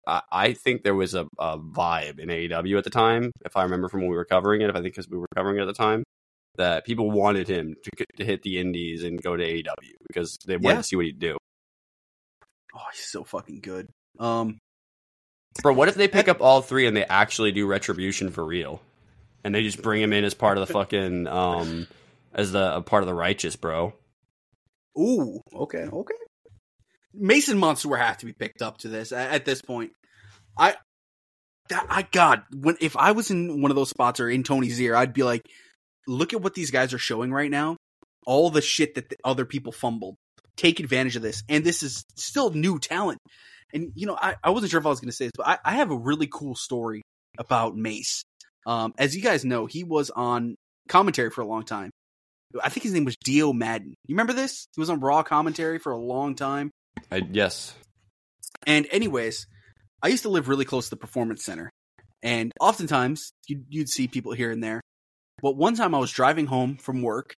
[0.07, 3.65] I, I think there was a, a vibe in AEW at the time, if I
[3.65, 4.71] remember from when we were covering it.
[4.71, 6.03] If I think because we were covering it at the time,
[6.57, 9.65] that people wanted him to, to hit the Indies and go to AEW
[10.09, 10.81] because they wanted Yeah.
[10.81, 11.37] to see what he'd do.
[12.75, 13.89] Oh, he's so fucking good.
[14.19, 14.59] Um,
[15.63, 18.81] Bro, what if they pick up all three and they actually do retribution for real,
[19.45, 21.87] and they just bring him in as part of the fucking um
[22.33, 23.95] as the a part of the righteous, bro?
[24.99, 26.15] ooh, okay, okay.
[27.13, 29.93] Mason Mansoor have to be picked up to this at, at this point.
[30.59, 30.75] I,
[31.69, 34.81] that, I God, when if I was in one of those spots or in Tony's
[34.81, 35.43] ear, I'd be like,
[36.07, 37.77] look at what these guys are showing right now.
[38.27, 40.17] All the shit that the other people fumbled.
[40.57, 43.19] Take advantage of this, and this is still new talent.
[43.73, 45.49] And you know, I, I wasn't sure if I was going to say this, but
[45.49, 47.03] I, I have a really cool story
[47.39, 48.23] about Mace.
[48.67, 50.55] Um, as you guys know, he was on
[50.89, 51.91] commentary for a long time.
[52.63, 53.95] I think his name was Dio Maddin.
[54.07, 54.69] You remember this?
[54.77, 56.71] He was on Raw commentary for a long time.
[57.11, 57.75] I, yes,
[58.67, 59.47] And anyways,
[60.03, 61.71] I used to live really close to the performance center,
[62.23, 64.81] and oftentimes you'd, you'd see people here and there.
[65.43, 67.35] But one time I was driving home from work,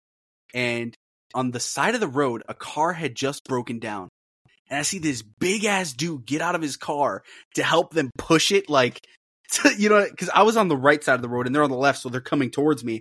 [0.54, 0.94] and
[1.36, 4.08] on the side of the road, a car had just broken down,
[4.68, 7.22] and I see this big ass dude get out of his car
[7.54, 9.00] to help them push it, like
[9.78, 11.70] you know, because I was on the right side of the road and they're on
[11.70, 13.00] the left, so they're coming towards me.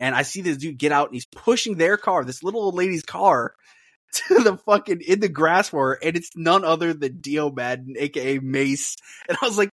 [0.00, 2.74] And I see this dude get out and he's pushing their car, this little old
[2.74, 3.54] lady's car,
[4.14, 7.94] to the fucking in the grass for her, and it's none other than Dio Maddin,
[7.98, 8.96] aka Mace.
[9.28, 9.70] And I was like,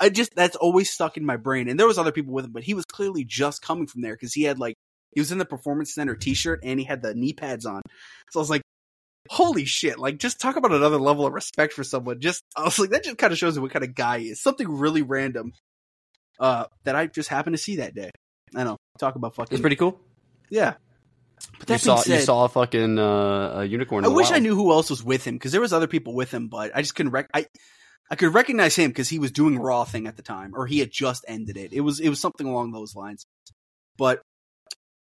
[0.00, 1.68] I just that's always stuck in my brain.
[1.68, 4.14] And there was other people with him, but he was clearly just coming from there
[4.14, 4.74] because he had like
[5.14, 7.82] he was in the performance center t-shirt and he had the knee pads on.
[8.30, 8.62] So I was like,
[9.30, 9.98] holy shit!
[9.98, 12.20] Like just talk about another level of respect for someone.
[12.20, 14.30] Just I was like, that just kind of shows you what kind of guy he
[14.30, 14.42] is.
[14.42, 15.52] Something really random
[16.40, 18.10] uh, that I just happened to see that day.
[18.54, 18.76] I know.
[18.98, 20.00] Talk about fucking it's pretty cool.
[20.50, 20.74] yeah.
[21.58, 24.04] But You that saw being said, you saw a fucking uh, a unicorn.
[24.04, 26.32] I wish I knew who else was with him because there was other people with
[26.32, 27.28] him, but I just couldn't rec.
[27.34, 27.46] I
[28.10, 30.78] I could recognize him because he was doing Raw thing at the time, or he
[30.78, 31.72] had just ended it.
[31.72, 33.24] It was it was something along those lines.
[33.98, 34.22] But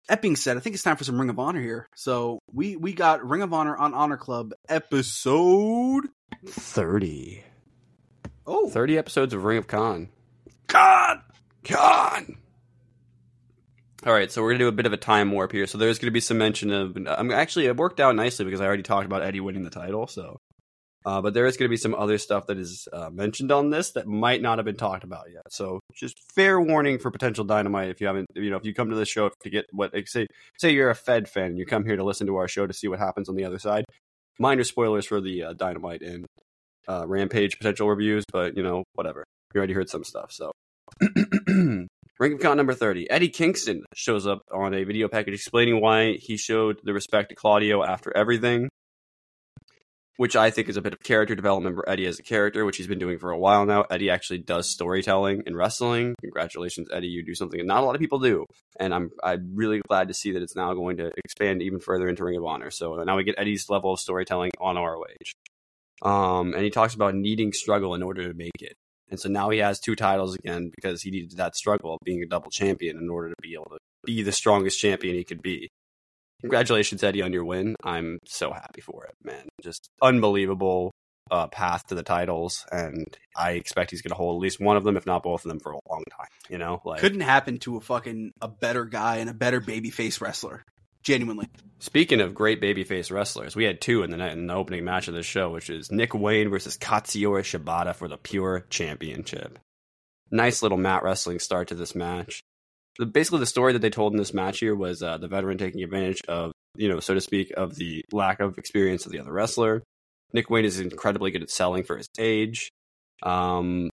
[0.07, 1.87] that being said, I think it's time for some Ring of Honor here.
[1.95, 6.07] So we we got Ring of Honor on Honor Club episode.
[6.47, 7.43] thirty.
[8.47, 10.09] Oh, 30 episodes of Ring of Con.
[10.67, 11.21] Con!
[11.63, 12.37] Con.
[14.03, 15.67] All right, so we're gonna do a bit of a time warp here.
[15.67, 16.97] So there's gonna be some mention of.
[17.07, 20.07] I'm actually it worked out nicely because I already talked about Eddie winning the title.
[20.07, 20.40] So,
[21.05, 23.91] uh, but there is gonna be some other stuff that is uh, mentioned on this
[23.91, 25.43] that might not have been talked about yet.
[25.49, 28.27] So just fair warning for potential dynamite if you haven't.
[28.35, 30.27] You know, if you come to the show to get what say
[30.57, 32.73] say you're a Fed fan and you come here to listen to our show to
[32.73, 33.85] see what happens on the other side.
[34.39, 36.25] Minor spoilers for the uh, dynamite and
[36.87, 39.23] uh, Rampage potential reviews, but you know, whatever.
[39.53, 40.31] You already heard some stuff.
[40.31, 40.51] So,
[41.47, 43.09] Ring of Con number 30.
[43.09, 47.35] Eddie Kingston shows up on a video package explaining why he showed the respect to
[47.35, 48.69] Claudio after everything,
[50.17, 52.77] which I think is a bit of character development for Eddie as a character, which
[52.77, 53.85] he's been doing for a while now.
[53.89, 56.15] Eddie actually does storytelling in wrestling.
[56.21, 57.07] Congratulations, Eddie.
[57.07, 58.45] You do something that not a lot of people do.
[58.79, 62.07] And I'm, I'm really glad to see that it's now going to expand even further
[62.07, 62.71] into Ring of Honor.
[62.71, 66.07] So now we get Eddie's level of storytelling on ROH.
[66.07, 68.73] Um, and he talks about needing struggle in order to make it.
[69.09, 72.23] And so now he has two titles again because he needed that struggle of being
[72.23, 75.41] a double champion in order to be able to be the strongest champion he could
[75.41, 75.69] be.
[76.41, 77.75] Congratulations, Eddie, on your win.
[77.83, 79.47] I'm so happy for it, man.
[79.61, 80.91] Just unbelievable
[81.29, 83.05] uh, path to the titles, and
[83.37, 85.49] I expect he's going to hold at least one of them, if not both of
[85.49, 86.27] them, for a long time.
[86.49, 90.19] You know, like Couldn't happen to a fucking a better guy and a better babyface
[90.19, 90.63] wrestler.
[91.03, 91.47] Genuinely.
[91.79, 95.07] Speaking of great babyface wrestlers, we had two in the night in the opening match
[95.07, 99.57] of the show, which is Nick Wayne versus Katsuyori Shibata for the Pure Championship.
[100.29, 102.43] Nice little mat wrestling start to this match.
[102.97, 105.57] The, basically, the story that they told in this match here was uh, the veteran
[105.57, 109.19] taking advantage of, you know, so to speak, of the lack of experience of the
[109.19, 109.83] other wrestler.
[110.33, 112.69] Nick Wayne is incredibly good at selling for his age.
[113.23, 113.89] Um,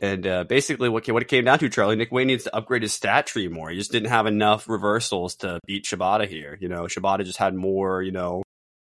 [0.00, 2.82] and uh, basically, what what it came down to, Charlie, Nick Wayne needs to upgrade
[2.82, 3.70] his stat tree more.
[3.70, 6.58] He just didn't have enough reversals to beat Shibata here.
[6.60, 8.02] You know, Shibata just had more.
[8.02, 8.42] You know,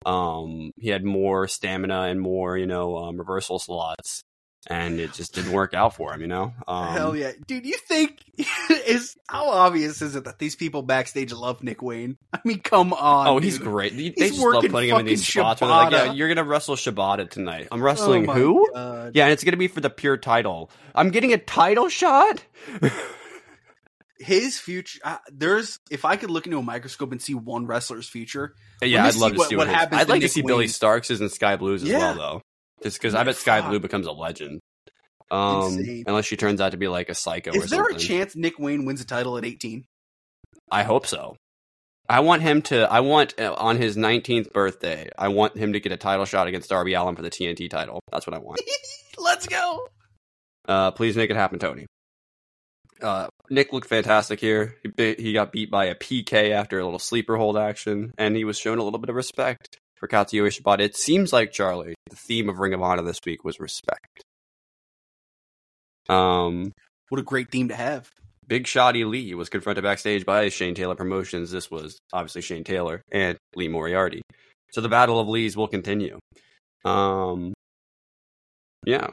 [0.04, 2.58] um, he had more stamina and more.
[2.58, 4.22] You know, um, reversal slots,
[4.68, 6.20] and it just didn't work out for him.
[6.20, 7.64] You know, um, Hell yeah, dude!
[7.66, 8.20] You think
[8.86, 12.16] is how obvious is it that these people backstage love Nick Wayne?
[12.32, 13.26] I mean, come on.
[13.26, 13.66] Oh, he's dude.
[13.66, 13.96] great.
[13.96, 16.44] They He's just love putting him in these spots where they're like, yeah, you're gonna
[16.44, 17.68] wrestle Shibata tonight.
[17.70, 18.68] I'm Oh wrestling my who?
[18.74, 19.12] God.
[19.14, 20.70] Yeah, and it's gonna be for the pure title.
[20.94, 22.42] I'm getting a title shot.
[24.18, 24.98] His future.
[25.04, 28.54] Uh, there's if I could look into a microscope and see one wrestler's future.
[28.82, 30.40] Yeah, I'd love to what- see what what, happens I'd to like to Nick see
[30.40, 30.68] Billy Wayne.
[30.70, 31.98] Starks' and Skye Blue's as Yeah.
[31.98, 32.42] well, though.
[32.82, 34.60] Just because I bet Skye Blue becomes a legend.
[35.30, 36.04] Um, Insane.
[36.06, 37.96] unless she turns out to be like a psycho or Is there something.
[37.96, 39.84] a chance Nick Wayne wins a title at 18?
[40.70, 41.36] I hope so.
[42.08, 42.90] I want him to.
[42.90, 45.08] I want uh, on his 19th birthday.
[45.18, 47.98] I want him to get a title shot against Darby Allin for the TNT title.
[48.12, 48.60] That's what I want.
[49.18, 49.88] Let's go.
[50.68, 51.86] Uh, please make it happen, Tony.
[53.02, 54.76] Uh, Nick looked fantastic here.
[54.96, 58.44] He, he got beat by a PK after a little sleeper hold action, and he
[58.44, 60.80] was shown a little bit of respect for Katsuyori Shibata.
[60.80, 64.22] It seems like Charlie, the theme of Ring of Honor this week was respect.
[66.08, 66.72] Um,
[67.08, 68.08] What a great theme to have.
[68.46, 71.50] Big Shoddy Lee was confronted backstage by Shane Taylor Promotions.
[71.50, 74.22] This was obviously Shane Taylor and Lee Moriarty.
[74.70, 76.18] So the battle of Lees will continue.
[76.84, 77.54] Um,
[78.84, 79.08] yeah,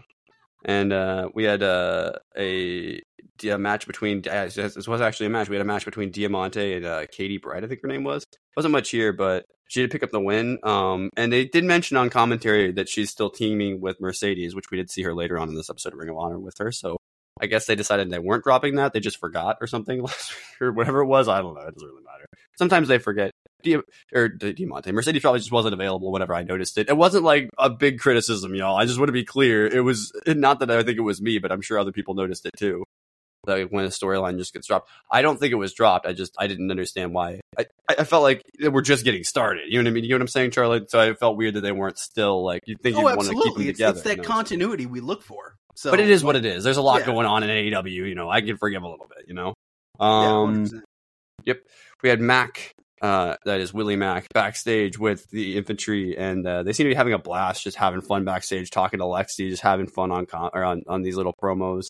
[0.66, 3.02] and uh, we had uh, a,
[3.44, 4.22] a match between.
[4.28, 5.50] Uh, this was actually a match.
[5.50, 7.64] We had a match between Diamante and uh, Katie Bright.
[7.64, 8.24] I think her name was.
[8.56, 10.60] Wasn't much here, but she did pick up the win.
[10.62, 14.78] Um, and they did mention on commentary that she's still teaming with Mercedes, which we
[14.78, 16.72] did see her later on in this episode of Ring of Honor with her.
[16.72, 16.98] So
[17.42, 18.94] I guess they decided they weren't dropping that.
[18.94, 20.06] They just forgot or something
[20.62, 21.28] or whatever it was.
[21.28, 21.62] I don't know.
[21.62, 22.28] It doesn't really matter.
[22.56, 23.32] Sometimes they forget.
[23.64, 23.82] Di-
[24.14, 24.92] or Di- Diamante.
[24.92, 26.88] Mercedes probably just wasn't available whenever I noticed it.
[26.88, 28.78] It wasn't like a big criticism, y'all.
[28.78, 29.66] I just want to be clear.
[29.66, 32.46] It was not that I think it was me, but I'm sure other people noticed
[32.46, 32.84] it too.
[33.46, 34.90] Like when a storyline just gets dropped.
[35.12, 36.06] I don't think it was dropped.
[36.06, 37.42] I just I didn't understand why.
[37.58, 39.64] I, I felt like we're just getting started.
[39.68, 40.04] You know what I mean?
[40.06, 40.86] You know what I'm saying, Charlie?
[40.88, 43.26] So I felt weird that they weren't still like you think Oh, you'd want to
[43.26, 43.70] keep them absolutely.
[43.70, 43.98] It's, together.
[43.98, 45.56] it's that continuity we look for.
[45.76, 46.64] So, but it is what it is.
[46.64, 47.08] There's a lot Yeah.
[47.08, 47.92] going on in AEW.
[47.92, 49.26] You know, I can forgive a little bit.
[49.28, 49.54] You know,
[50.00, 50.66] Yeah, um,
[51.46, 51.58] 100%.
[52.02, 52.72] we had Mac,
[53.02, 56.96] uh, that is Willie Mack, backstage with the infantry, and uh, they seem to be
[56.96, 60.52] having a blast, just having fun backstage, talking to Lexi, just having fun on con-
[60.54, 61.88] or on, on these little promos.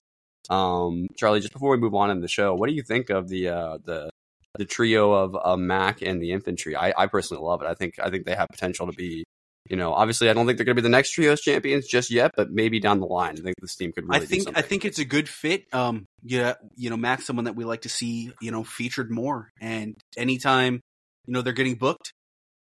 [0.49, 3.29] Um, Charlie, just before we move on in the show, what do you think of
[3.29, 4.09] the uh, the
[4.57, 6.75] the trio of uh, Mac and the infantry?
[6.75, 7.67] I, I personally love it.
[7.67, 9.23] I think I think they have potential to be.
[9.69, 12.11] You know, obviously, I don't think they're going to be the next trios champions just
[12.11, 14.23] yet, but maybe down the line, I think this team could really.
[14.23, 15.73] I think I think it's a good fit.
[15.73, 19.51] Um, yeah, you know, Max, someone that we like to see, you know, featured more.
[19.61, 20.81] And anytime,
[21.25, 22.11] you know, they're getting booked,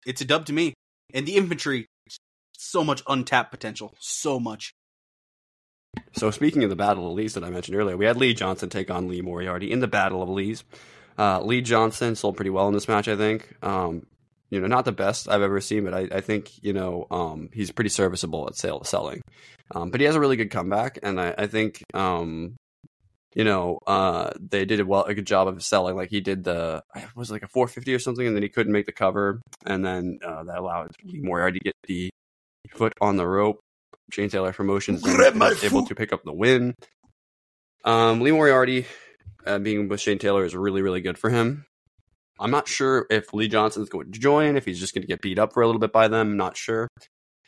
[0.06, 0.74] it's a dub to me.
[1.14, 1.88] And the infantry,
[2.58, 4.74] so much untapped potential, so much.
[6.14, 8.70] So speaking of the Battle of Lees that I mentioned earlier, we had Lee Johnson
[8.70, 10.64] take on Lee Moriarty in the Battle of Lees.
[11.18, 13.54] Uh, Lee Johnson sold pretty well in this match, I think.
[13.62, 14.06] Um,
[14.50, 17.50] you know, not the best I've ever seen, but I, I think you know um,
[17.54, 19.22] he's pretty serviceable at sale, selling.
[19.74, 22.56] Um, but he has a really good comeback, and I, I think um,
[23.36, 25.96] you know uh, they did a well a good job of selling.
[25.96, 26.84] Like he did the
[27.16, 30.20] was like a 450 or something, and then he couldn't make the cover, and then
[30.26, 32.10] uh, that allowed Lee Moriarty to get the
[32.72, 33.60] foot on the rope.
[34.12, 36.76] Shane Taylor Promotions was able to pick up the win.
[37.86, 38.86] Um, Lee Moriarty
[39.46, 41.66] uh, being with Shane Taylor is really, really good for him.
[42.40, 45.22] I'm not sure if Lee Johnson's going to join, if he's just going to get
[45.22, 46.38] beat up for a little bit by them.
[46.38, 46.88] Not sure.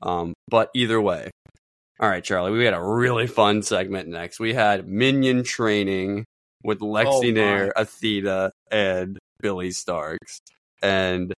[0.01, 1.29] Um, but either way,
[1.99, 2.51] All right, Charlie.
[2.51, 4.39] We had a really fun segment next.
[4.39, 6.25] We had minion training
[6.63, 7.31] with Lexi Oh.
[7.31, 10.39] Nair, Athena, and Billie Starkz.
[10.81, 11.31] And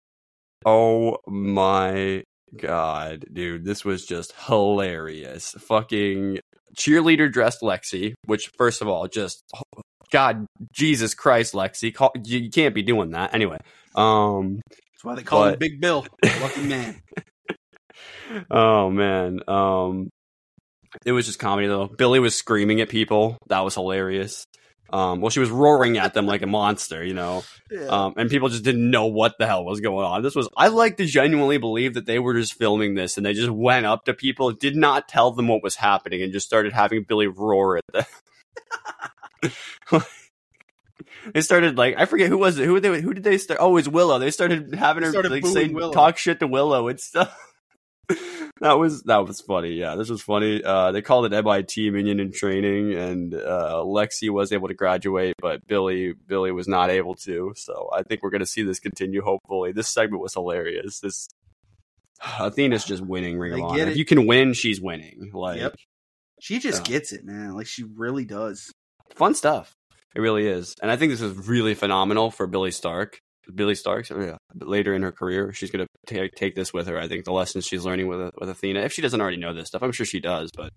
[0.65, 2.23] oh my
[2.55, 5.55] god, dude, this was just hilarious.
[5.57, 6.39] Fucking
[6.75, 9.43] cheerleader dressed Lexi, which first of all, just
[10.11, 13.57] God, Jesus Christ, Lexi, call, you, you can't be doing that anyway.
[13.95, 16.05] Um, That's why they call him Big Bill.
[16.41, 17.01] Lucky man.
[18.51, 20.09] oh man, um,
[21.05, 21.87] it was just comedy though.
[21.87, 23.37] Billie was screaming at people.
[23.47, 24.45] That was hilarious.
[24.91, 27.43] Um, well, she was roaring at them like a monster, you know.
[27.89, 30.21] Um, and people just didn't know what the hell was going on.
[30.21, 33.33] This was, I like to genuinely believe that they were just filming this and they
[33.33, 36.73] just went up to people, did not tell them what was happening, and just started
[36.73, 38.05] having Billie roar at them.
[41.33, 43.59] they started like, I forget who was it, who did they, who did they start?
[43.61, 44.19] Oh, it was Willow.
[44.19, 45.93] They started having They her started like say, Willow.
[45.93, 47.37] talk shit to Willow and stuff.
[48.61, 49.73] that was that was funny.
[49.73, 50.63] Yeah, this was funny.
[50.63, 55.35] Uh, they called it MIT Minion in Training, and uh, Lexi was able to graduate,
[55.39, 57.53] but Billie Billie was not able to.
[57.55, 59.21] So I think we're going to see this continue.
[59.21, 60.99] Hopefully, this segment was hilarious.
[60.99, 61.29] This
[62.39, 63.87] Athena's just winning Ring of Honor.
[63.87, 65.31] If you can win, she's winning.
[65.33, 65.75] Like Yep.
[66.39, 66.93] She just Yeah.
[66.97, 67.53] gets it, man.
[67.53, 68.71] Like she really does.
[69.15, 69.75] fun stuff.
[70.15, 73.21] It really is, and I think this is really phenomenal for Billie Stark.
[73.55, 76.87] Billie Starkz oh, yeah, later in her career, she's going to take take this with
[76.87, 76.97] her.
[76.97, 79.67] I think the lessons she's learning with with Athena, if she doesn't already know this
[79.67, 80.49] stuff, I'm sure she does.
[80.55, 80.71] But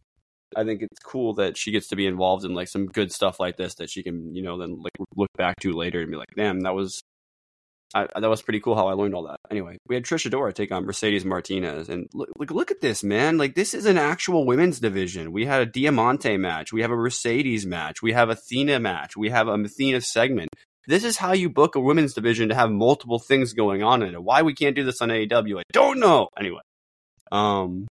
[0.57, 3.41] I think it's cool that she gets to be involved in like some good stuff
[3.41, 6.17] like this that she can, you know, then like look back to later and be
[6.17, 7.01] like, damn, that was.
[7.97, 9.37] I, that was pretty cool how I learned all that.
[9.53, 13.05] Anyway, we had Trish Adora take on Mercedes Martinez, and look, look, look at this,
[13.05, 13.39] man!
[13.39, 15.31] Like this is an actual women's division.
[15.31, 19.31] We had a Diamante match, we have a Mercedes match, we have Athena match, we
[19.31, 20.49] have a Athena segment.
[20.87, 24.15] This is how you book a women's division to have multiple things going on in
[24.15, 24.23] it.
[24.23, 26.29] Why we can't do this on AEW, I don't know.
[26.39, 26.61] Anyway,
[27.33, 27.87] um,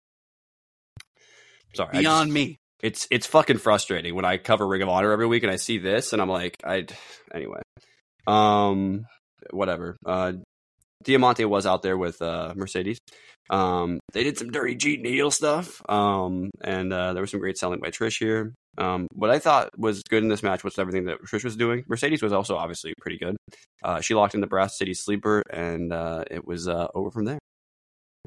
[1.74, 2.56] sorry, Beyond just- me.
[2.82, 5.78] it's it's fucking frustrating when I cover Ring of Honor every week and I see
[5.78, 6.86] this and I'm like, I
[7.34, 7.60] anyway,
[8.26, 9.04] um,
[9.50, 9.96] whatever.
[10.04, 10.32] Uh,
[11.04, 12.98] Diamante was out there with uh, Mercedes.
[13.50, 15.82] Um, they did some dirty G Needle stuff.
[15.88, 18.52] Um, and uh, there was some great selling by Trish here.
[18.76, 21.84] Um, what I thought was good in this match was everything that Trish was doing.
[21.88, 23.36] Mercedes was also obviously pretty good.
[23.82, 27.24] Uh, she locked in the Brass City Sleeper, and uh, it was uh, over from
[27.24, 27.38] there.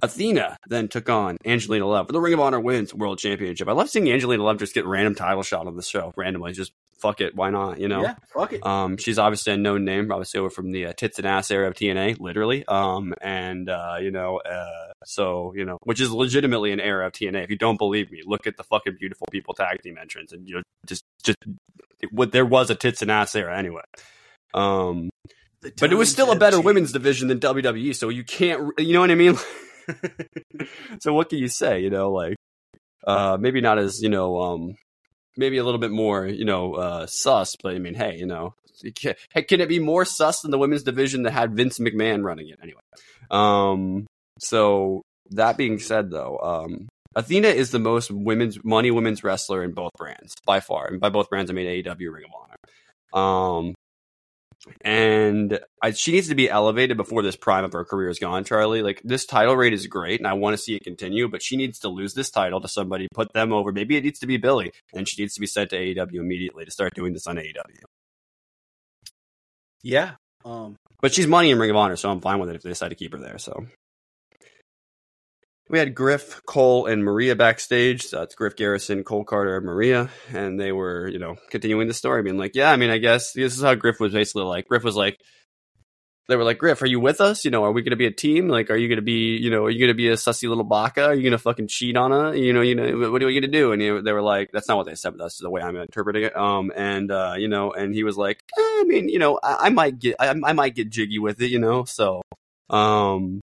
[0.01, 3.67] Athena then took on Angelina Love for the Ring of Honor Women's World Championship.
[3.67, 6.53] I love seeing Angelina Love just get random title shot on the show randomly.
[6.53, 7.79] Just fuck it, why not?
[7.79, 8.03] You know.
[8.03, 8.65] Yeah, fuck it.
[8.65, 11.67] Um, she's obviously a known name, obviously over from the uh, tits and ass era
[11.67, 12.65] of TNA, literally.
[12.67, 17.13] Um, and uh, you know, uh, so you know, which is legitimately an era of
[17.13, 17.43] TNA.
[17.43, 20.47] If you don't believe me, look at the fucking beautiful people tag team entrance, and
[20.47, 21.37] you know, just just
[22.11, 23.81] what there was a tits and ass era anyway.
[24.53, 25.09] Um,
[25.79, 26.65] but it was still a better changed.
[26.65, 29.37] women's division than WWE, so you can't, you know what I mean?
[30.99, 31.81] so what can you say?
[31.81, 32.35] You know, like
[33.05, 34.75] uh, maybe not as you know, um,
[35.37, 37.55] maybe a little bit more, you know, uh, sus.
[37.61, 38.53] But I mean, hey, you know,
[38.95, 39.15] can,
[39.47, 42.59] can it be more sus than the women's division that had Vince McMahon running it
[42.61, 42.81] anyway?
[43.29, 44.07] Um,
[44.39, 49.73] so that being said, though, um, Athena is the most women's money women's wrestler in
[49.73, 52.57] both brands by far, and by both brands I mean AEW, Ring of Honor.
[53.13, 53.75] Um,
[54.81, 58.43] and I, she needs to be elevated before this prime of her career is gone,
[58.43, 58.81] Charlie.
[58.81, 61.27] Like this title rate is great, and I want to see it continue.
[61.27, 63.71] But she needs to lose this title to somebody, put them over.
[63.71, 66.65] Maybe it needs to be Billie, and she needs to be sent to AEW immediately
[66.65, 67.83] to start doing this on AEW.
[69.83, 70.11] Yeah.
[70.45, 70.75] Um.
[71.01, 72.89] But she's money in Ring of Honor, so I'm fine with it if they decide
[72.89, 73.39] to keep her there.
[73.39, 73.65] So
[75.71, 78.03] we had Griff, Cole, and Maria backstage.
[78.03, 81.93] So it's Griff Garrison, Cole Carter, and Maria, and they were, you know, continuing the
[81.93, 84.67] story, being like, "Yeah, I mean, I guess this is how Griff was basically like."
[84.67, 85.17] Griff was like,
[86.27, 87.45] "They were like, Griff, are you with us?
[87.45, 88.49] You know, are we going to be a team?
[88.49, 90.49] Like, are you going to be, you know, are you going to be a sussy
[90.49, 91.05] little baka?
[91.05, 92.35] Are you going to fucking cheat on her?
[92.35, 94.49] You know, you know, what are we going to do?" And you they were like,
[94.51, 97.35] "That's not what they said, but that's the way I'm interpreting it." Um, and uh,
[97.37, 100.17] you know, and he was like, eh, "I mean, you know, I, I might get,
[100.19, 102.21] I, I might get jiggy with it, you know." So,
[102.69, 103.39] um,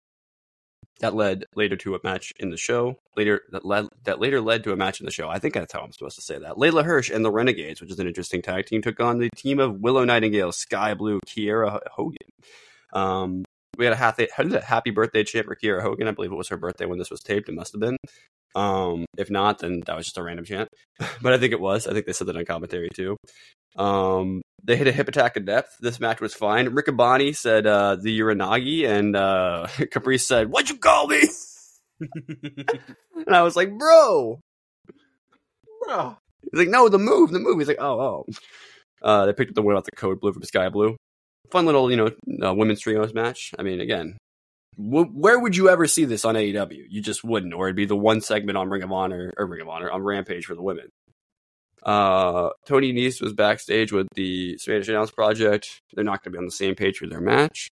[1.00, 2.98] that led later to a match in the show.
[3.16, 5.28] Later that led that later led to a match in the show.
[5.28, 6.56] I think that's how I'm supposed to say that.
[6.56, 9.60] Leyla Hirsch and the Renegades, which is an interesting tag team, took on the team
[9.60, 12.28] of Willow Nightingale, Skye Blue, Kiera Hogan.
[12.92, 13.44] Um,
[13.76, 16.08] we had a happy, happy birthday chant for Kiera Hogan.
[16.08, 17.48] I believe it was her birthday when this was taped.
[17.48, 17.96] It must have been.
[18.54, 20.68] Um, if not, then that was just a random chant.
[21.22, 21.86] but I think it was.
[21.86, 23.16] I think they said that on commentary too.
[23.76, 25.76] Um, they hit a hip attack in depth.
[25.80, 26.68] This match was fine.
[26.70, 31.22] Riccaboni said uh, the Uranagi, and uh, Caprice said, "What'd you call me?"
[32.00, 34.40] and I was like, "Bro."
[35.84, 36.16] Bro.
[36.52, 38.26] He's like, "No, the move, the move." He's like, "Oh, oh."
[39.02, 40.96] Uh, they picked up the win off the code blue from Skye Blue.
[41.50, 42.10] Fun little, you know,
[42.46, 43.54] uh, women's trios match.
[43.58, 44.18] I mean, again,
[44.76, 46.84] wh- where would you ever see this on AEW?
[46.88, 49.62] You just wouldn't, or it'd be the one segment on Ring of Honor or Ring
[49.62, 50.88] of Honor on Rampage for the women.
[51.82, 55.80] Uh, Tony Nese was backstage with the Spanish Announce Project.
[55.94, 57.68] They're not going to be on the same page for their match.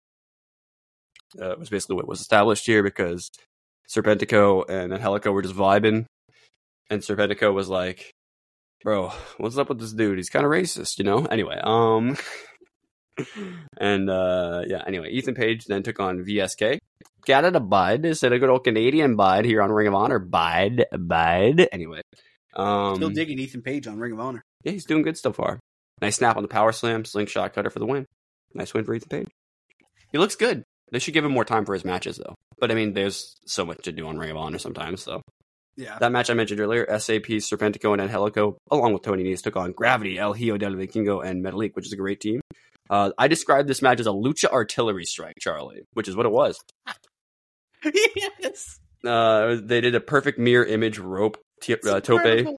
[1.41, 3.31] Uh, it was basically what was established here because
[3.89, 6.07] Serpentico and Angelico were just vibing,
[6.89, 8.11] and Serpentico was like,
[8.83, 10.19] "Bro, what's up with this dude?
[10.19, 12.17] He's kind of racist, you know." Anyway, um,
[13.79, 16.79] and uh, yeah, anyway, Ethan Page then took on VSK.
[17.27, 18.05] Got it a bud.
[18.05, 20.19] Instead a good old Canadian bud here on Ring of Honor.
[20.19, 21.69] Bud, bud.
[21.71, 22.01] Anyway,
[22.55, 24.43] um, Still digging Ethan Page on Ring of Honor.
[24.65, 25.61] yeah, he's doing good so far.
[26.01, 28.07] Nice snap on the power slam, slingshot cutter for the win.
[28.55, 29.29] Nice win for Ethan Page.
[30.13, 30.65] He looks good.
[30.93, 32.35] They should give him more time for his matches, though.
[32.59, 35.03] But I mean, there's so much to do on Ring of Honor sometimes.
[35.03, 35.23] So
[35.77, 35.99] Yeah.
[36.01, 39.73] that match I mentioned earlier, SAP, Serpentico, and Angelico, along with Tony Nese, took on
[39.73, 42.41] Gravity, El Hijo del Vikingo, and Metalik, which is a great team.
[42.91, 46.33] Uh, I described this match as a lucha artillery strike, Charlie, which is what it
[46.33, 46.59] was.
[48.17, 48.79] yes.
[49.05, 52.57] Uh, they did a perfect mirror image rope t- uh, tope.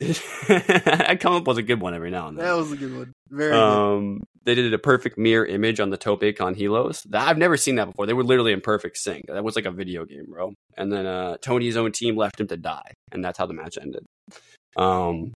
[0.00, 2.46] I come up with a good one every now and then.
[2.46, 3.12] That was a good one.
[3.28, 3.62] Very good.
[3.62, 7.02] Um, they did a perfect mirror image on the Tope con Hilos.
[7.10, 8.06] That, I've never seen that before.
[8.06, 9.26] They were literally in perfect sync.
[9.26, 10.54] That was like a video game, bro.
[10.78, 13.76] And then uh, Tony's own team left him to die, and that's how the match
[13.80, 14.06] ended.
[14.76, 15.34] Um,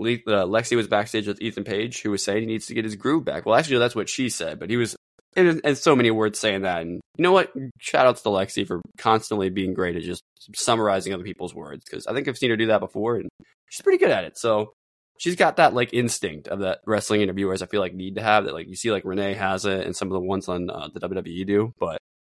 [0.00, 2.84] Le- uh, Lexi was backstage with Ethan Page, who was saying he needs to get
[2.84, 3.46] his groove back.
[3.46, 4.96] Well, actually, that's what she said, but he was
[5.36, 6.82] in, in so many words saying that.
[6.82, 7.52] And you know what?
[7.78, 10.22] Shout outs to Lexi for constantly being great at just
[10.54, 13.28] summarizing other people's words because I think I've seen her do that before, and
[13.70, 14.38] she's pretty good at it.
[14.38, 14.72] So
[15.18, 18.44] she's got that like instinct of that wrestling interviewers I feel like need to have
[18.44, 20.88] that like you see like Renee has it and some of the ones on uh,
[20.92, 21.98] the WWE do, but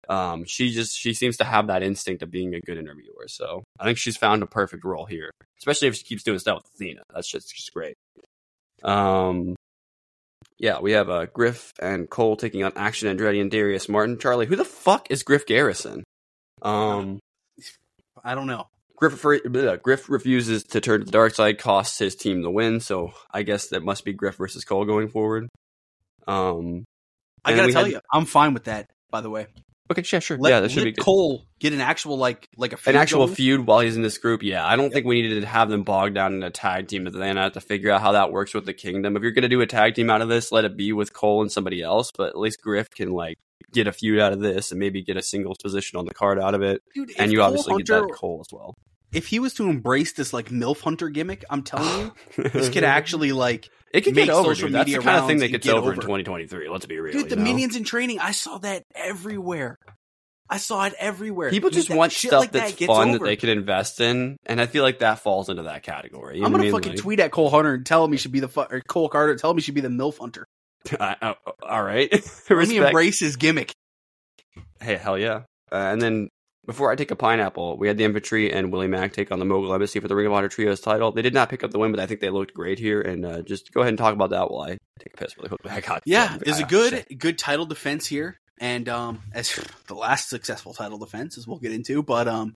[0.08, 3.26] um, she just she seems to have that instinct of being a good interviewer.
[3.28, 6.62] So I think she's found a perfect role here, especially if she keeps doing stuff
[6.62, 7.02] with Athena.
[7.14, 7.94] That's just just great.
[8.82, 9.56] Um,
[10.58, 14.18] yeah, we have uh, Griff and Cole taking on Action Andretti and Darius Martin.
[14.18, 16.04] Charlie, who the fuck is Griff Garrison?
[16.62, 17.18] Um,
[18.22, 18.66] I don't know.
[18.96, 19.20] Griff,
[19.82, 22.80] Griff refuses to turn to the dark side, costs his team the win.
[22.80, 25.48] So I guess that must be Griff versus Cole going forward.
[26.26, 26.84] Um,
[27.44, 28.88] I gotta tell had- you, I'm fine with that.
[29.10, 29.46] By the way,
[29.90, 31.02] okay, yeah, sure, let, yeah, that should be good.
[31.02, 33.36] Cole get an actual like like a an feud actual going.
[33.36, 34.42] feud while he's in this group.
[34.42, 37.04] Yeah, I don't think we needed to have them bogged down in a tag team,
[37.04, 39.16] but then I have to figure out how that works with the Kingdom.
[39.16, 41.42] If you're gonna do a tag team out of this, let it be with Cole
[41.42, 42.12] and somebody else.
[42.16, 43.38] But at least Griff can like
[43.72, 46.38] get a feud out of this and maybe get a singles position on the card
[46.38, 46.82] out of it.
[46.94, 48.74] Dude, And you Cole obviously Hunter, get that Cole as well.
[49.14, 52.84] If he was to embrace this like MILF Hunter gimmick, I'm telling you, this could
[52.84, 54.54] actually like it could make get over.
[54.54, 54.74] social Dude.
[54.76, 56.68] That's media the kind of thing that gets get over, in 2023.
[56.68, 57.12] Let's be real.
[57.12, 57.42] dude, the know?
[57.42, 58.18] minions in training.
[58.18, 59.78] I saw that everywhere.
[60.50, 61.48] I saw it everywhere.
[61.50, 63.18] People just want stuff like that's that fun over.
[63.18, 66.38] that they can invest in, and I feel like that falls into that category.
[66.38, 66.72] You I'm gonna what I mean?
[66.72, 68.82] fucking Like- tweet at Cole Hunter and tell him he should be the fu- or
[68.86, 70.46] Cole Carter tell him he should be the MILF Hunter.
[71.00, 71.36] I- I-
[71.66, 72.12] all right,
[72.50, 73.72] Let me embrace his gimmick.
[74.80, 75.42] Hey, hell yeah!
[75.72, 76.28] Uh, and then
[76.66, 79.44] before I take a pineapple, we had the infantry and Willie Mack take on the
[79.44, 81.12] Mogul Embassy for the Ring of Honor Trios title.
[81.12, 83.00] They did not pick up the win, but I think they looked great here.
[83.00, 85.48] And uh, just go ahead and talk about that while I take a piss really
[85.48, 85.70] quickly.
[85.70, 87.18] I got Yeah, it's a good shit.
[87.18, 89.58] good title defense here, and um, as
[89.88, 92.54] the last successful title defense, as we'll get into, but um,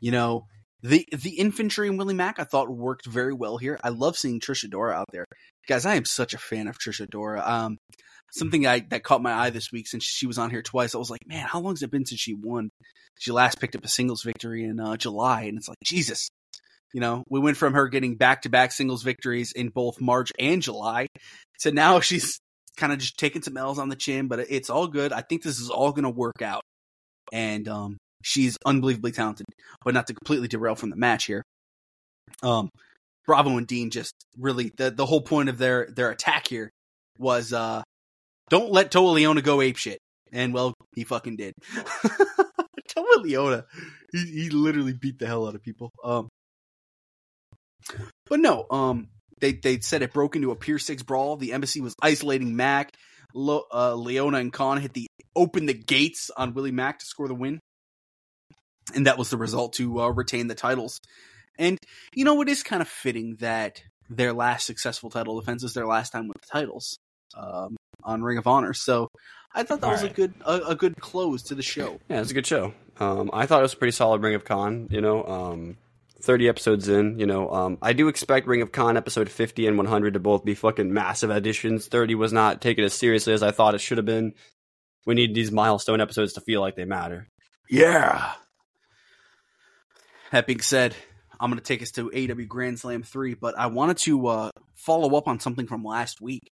[0.00, 0.46] you know,
[0.82, 3.78] the the infantry and Willie Mack, I thought worked very well here.
[3.84, 5.26] I love seeing Trish Adora out there,
[5.68, 5.84] guys.
[5.84, 7.46] I am such a fan of Trish Adora.
[7.46, 7.78] Um,
[8.32, 10.94] something I that caught my eye this week since she was on here twice.
[10.94, 12.70] I was like, man, how long has it been since she won?
[13.18, 16.28] She last picked up a singles victory in uh, July, and it's like Jesus.
[16.92, 20.32] You know, we went from her getting back to back singles victories in both March
[20.38, 21.06] and July
[21.60, 22.40] to now she's
[22.76, 25.12] kind of just taking some L's on the chin, but it's all good.
[25.12, 26.62] I think this is all going to work out.
[27.32, 29.46] And um, she's unbelievably talented,
[29.84, 31.44] but not to completely derail from the match here.
[32.42, 32.70] Um,
[33.26, 36.70] Bravo and Dean just really the the whole point of their their attack here
[37.18, 37.82] was uh,
[38.50, 40.00] don't let Toa Liona go ape shit,
[40.32, 41.54] and well, he fucking did.
[42.88, 43.64] Toa Liona,
[44.12, 45.90] he, he literally beat the hell out of people.
[46.04, 46.28] Um,
[48.28, 49.08] but no, um,
[49.40, 51.36] they they said it broke into a Pier Six brawl.
[51.36, 52.90] The embassy was isolating Mac.
[53.32, 57.28] Lo, uh, Liona and Kaun hit the open the gates on Willie Mack to score
[57.28, 57.60] the win,
[58.94, 60.98] and that was the result to uh, retain the titles.
[61.56, 61.78] And
[62.14, 65.86] you know, it is kind of fitting that their last successful title defense is their
[65.86, 66.98] last time with the titles
[67.36, 68.74] um, on Ring of Honor.
[68.74, 69.08] So
[69.54, 72.00] I thought that was a good a, a good close to the show.
[72.08, 72.72] Yeah, it's a good show.
[72.98, 74.88] Um, I thought it was a pretty solid Ring of Con.
[74.90, 75.76] You know, um,
[76.20, 77.18] thirty episodes in.
[77.18, 80.20] You know, um, I do expect Ring of Con episode fifty and one hundred to
[80.20, 81.86] both be fucking massive additions.
[81.86, 84.34] Thirty was not taken as seriously as I thought it should have been.
[85.06, 87.26] We need these milestone episodes to feel like they matter.
[87.68, 88.32] Yeah.
[90.30, 90.94] That being said,
[91.40, 94.50] I'm going to take us to AEW Grand Slam 3, but I wanted to uh,
[94.74, 96.50] follow up on something from last week.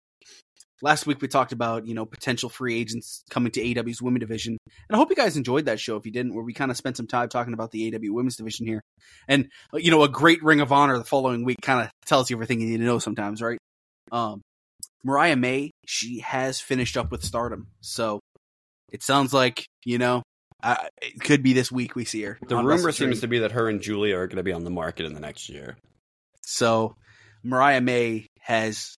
[0.81, 4.57] Last week we talked about you know potential free agents coming to AEW's women division,
[4.89, 5.95] and I hope you guys enjoyed that show.
[5.95, 8.35] If you didn't, where we kind of spent some time talking about the AEW women's
[8.35, 8.81] division here,
[9.27, 12.29] and uh, you know a great Ring of Honor the following week kind of tells
[12.29, 13.59] you everything you need to know sometimes, right?
[14.11, 14.41] Um,
[15.03, 18.19] Mariah May, she has finished up with Stardom, so
[18.91, 20.23] it sounds like you know
[20.63, 22.39] uh, it could be this week we see her.
[22.47, 24.71] The rumor seems to be that her and Julia are going to be on the
[24.71, 25.77] market in the next year.
[26.41, 26.95] So
[27.43, 28.95] Mariah May has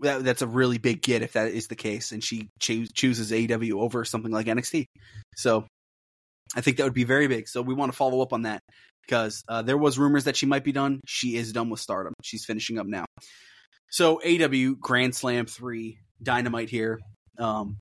[0.00, 3.30] that, that's a really big get if that is the case, and she cho- chooses
[3.30, 4.86] AEW over something like NXT.
[5.36, 5.66] So
[6.56, 7.48] I think that would be very big.
[7.48, 8.60] So we want to follow up on that
[9.06, 11.00] because uh, there was rumors that she might be done.
[11.06, 12.14] She is done with Stardom.
[12.22, 13.04] She's finishing up now.
[13.90, 17.00] So AEW Grand Slam three Dynamite here.
[17.38, 17.78] Um,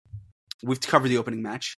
[0.63, 1.75] we've covered the opening match,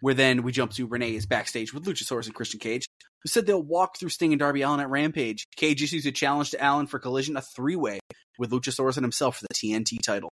[0.00, 2.86] where then we jump to Renee is backstage with Luchasaurus and Christian Cage,
[3.22, 5.46] who said they'll walk through Sting and Darby Allin at Rampage.
[5.56, 8.00] Cage issues a challenge to Allin for collision, a three way
[8.38, 10.30] with Luchasaurus and himself for the TNT title.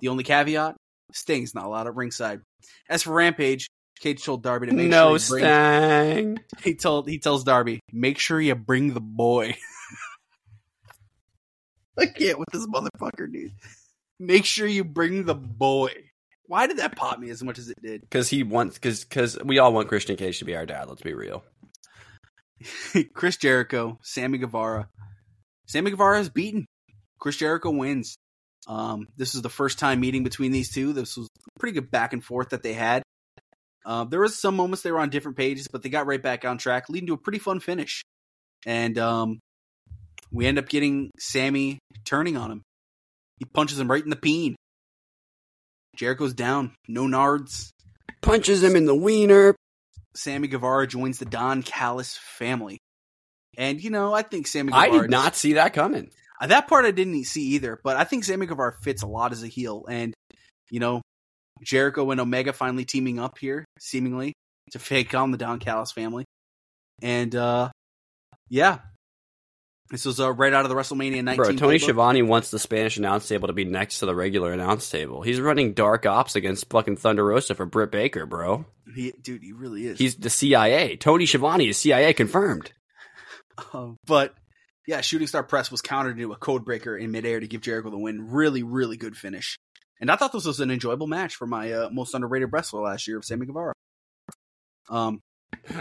[0.00, 0.76] The only caveat:
[1.12, 2.40] Sting's not allowed at ringside.
[2.88, 3.68] As for Rampage,
[4.00, 6.38] Cage told Darby to make no sure he brings, Stang.
[6.62, 9.56] he told he tells Darby, make sure you bring the boy.
[11.98, 13.52] I can't with this motherfucker, dude.
[14.20, 15.90] Make sure you bring the boy.
[16.46, 18.02] Why did that pop me as much as it did?
[18.02, 20.88] Because he wants, because because we all want Christian Cage to be our dad.
[20.88, 21.44] Let's be real.
[23.14, 24.88] Chris Jericho, Sammy Guevara.
[25.66, 26.66] Sammy Guevara is beaten.
[27.18, 28.16] Chris Jericho wins.
[28.66, 30.92] Um, this is the first time meeting between these two.
[30.92, 33.02] This was a pretty good back and forth that they had.
[33.84, 36.44] Uh, there was some moments they were on different pages, but they got right back
[36.44, 38.02] on track, leading to a pretty fun finish.
[38.66, 39.38] And um,
[40.30, 42.62] we end up getting Sammy turning on him.
[43.38, 44.56] He punches him right in the peen.
[45.96, 46.74] Jericho's down.
[46.86, 47.70] No nards.
[48.20, 49.54] Punches him in the wiener.
[50.18, 52.78] Sammy Guevara joins the Don Callis family.
[53.56, 56.10] And, you know, I think Sammy I did not see that coming.
[56.40, 59.32] Uh, That part I didn't see either, but I think Sammy Guevara fits a lot
[59.32, 59.84] as a heel.
[59.88, 60.14] And,
[60.70, 61.02] you know,
[61.62, 64.34] Jericho and Omega finally teaming up here, seemingly,
[64.72, 66.24] to fake on the Don Callis family.
[67.02, 67.70] And, uh,
[68.48, 68.78] yeah.
[69.90, 71.36] This was uh, right out of the WrestleMania 19.
[71.36, 71.80] Bro, Tony playbook.
[71.80, 75.22] Schiavone wants the Spanish announce table to be next to the regular announce table.
[75.22, 78.66] He's running dark ops against fucking Thunder Rosa for Britt Baker, bro.
[78.94, 79.98] He, dude, he really is.
[79.98, 80.96] He's the CIA.
[80.96, 82.72] Tony Schiavone is CIA confirmed.
[83.74, 84.36] Um, but
[84.86, 87.90] yeah, Shooting Star Press was countered into a code breaker in midair to give Jericho
[87.90, 88.30] the win.
[88.30, 89.58] Really, really good finish.
[90.00, 93.08] And I thought this was an enjoyable match for my uh, most underrated wrestler last
[93.08, 93.72] year of Sammy Guevara.
[94.88, 95.20] Um,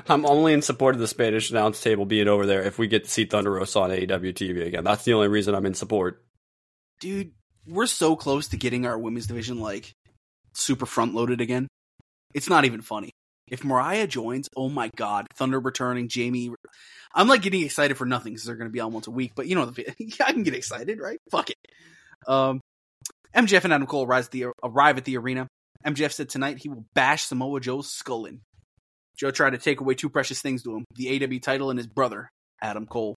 [0.08, 3.06] I'm only in support of the Spanish announce table being over there if we get
[3.06, 4.84] to see Thunder Rosa on AEW TV again.
[4.84, 6.24] That's the only reason I'm in support.
[7.00, 7.32] dude,
[7.68, 9.94] we're so close to getting our women's division like
[10.54, 11.68] super front loaded again.
[12.34, 13.12] It's not even funny.
[13.50, 16.52] If Mariah joins, oh my god, Thunder returning, Jamie.
[17.14, 19.34] I'm like getting excited for nothing because they're going to be on once a week.
[19.36, 19.72] But you know,
[20.26, 21.20] I can get excited, right?
[21.32, 21.58] Fuck it.
[22.28, 22.60] Um,
[23.36, 25.48] MJF and Adam Cole arrive at, the, arrive at the arena.
[25.86, 28.42] MJF said tonight he will bash Samoa Joe's skull in.
[29.18, 31.88] Joe tried to take away two precious things to him: the AEW title and his
[31.88, 32.30] brother,
[32.62, 33.16] Adam Cole.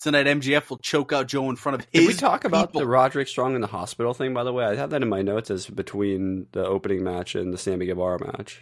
[0.00, 2.02] Tonight, MJF will choke out Joe in front of his.
[2.02, 2.82] Did we talk about people.
[2.82, 4.64] the Roderick Strong in the hospital thing, by the way?
[4.64, 8.20] I have that in my notes as between the opening match and the Sammy Guevara
[8.20, 8.60] match.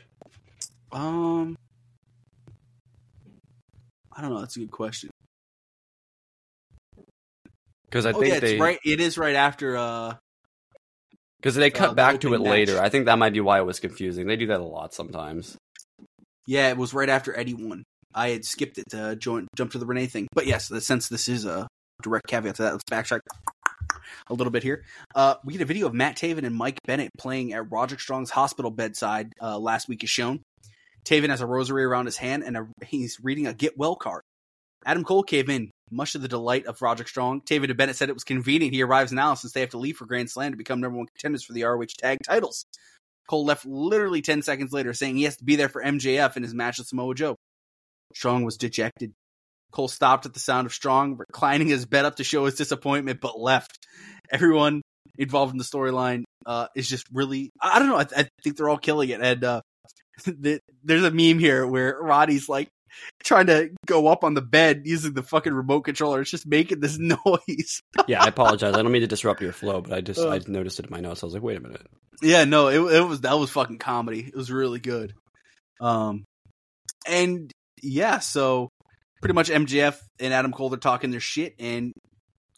[0.93, 1.57] Um,
[4.13, 4.41] I don't know.
[4.41, 5.11] That's a good question.
[7.87, 8.79] Because I oh think yeah, they it's right.
[8.85, 9.77] It is right after.
[9.77, 10.15] Uh,
[11.41, 12.81] because they cut the back to it opening later.
[12.81, 14.27] I think that might be why it was confusing.
[14.27, 15.59] They do that a lot sometimes.
[16.47, 17.85] Yeah, it was right after Eddie won.
[18.15, 20.29] I had skipped it to join, jump to the Renee thing.
[20.33, 21.67] But yes, since this is a
[22.03, 23.21] direct caveat to that, let's backtrack
[24.29, 24.85] a little bit here.
[25.15, 28.31] Uh, we get a video of Matt Taven and Mike Bennett playing at Roger Strong's
[28.31, 29.33] hospital bedside.
[29.41, 30.41] Uh, last week is shown.
[31.05, 34.23] Taven has a rosary around his hand and a, he's reading a get well card.
[34.87, 37.43] Adam Cole came in, much to the delight of Roderick Strong.
[37.43, 39.97] Taven and Bennett said it was convenient he arrives now since they have to leave
[39.97, 42.67] for Grand Slam to become number one contenders for the ROH tag titles.
[43.29, 46.43] Cole left literally 10 seconds later saying he has to be there for MJF in
[46.43, 47.37] his match with Samoa Joe.
[48.15, 49.13] Strong was dejected.
[49.73, 53.21] Cole stopped at the sound of Strong, reclining his bed up to show his disappointment,
[53.21, 53.79] but left.
[54.31, 54.83] Everyone
[55.19, 58.69] involved in the storyline uh, is just really, I don't know, I, I think they're
[58.69, 59.21] all killing it.
[59.21, 59.61] And uh,
[60.27, 62.69] the, there's a meme here where Roddy's like
[63.25, 66.21] trying to go up on the bed using the fucking remote controller.
[66.21, 67.81] It's just making this noise.
[68.07, 68.75] Yeah, I apologize.
[68.75, 70.31] I don't mean to disrupt your flow, but I just Uh.
[70.31, 71.23] I noticed it in my notes.
[71.23, 71.87] I was like, wait a minute.
[72.23, 74.21] Yeah, no, it, it was that was fucking comedy.
[74.21, 75.15] It was really good.
[75.81, 76.25] Um,
[77.07, 77.51] and
[77.83, 78.69] yeah, so
[79.21, 81.93] pretty much MJF and Adam Cole are talking their shit, and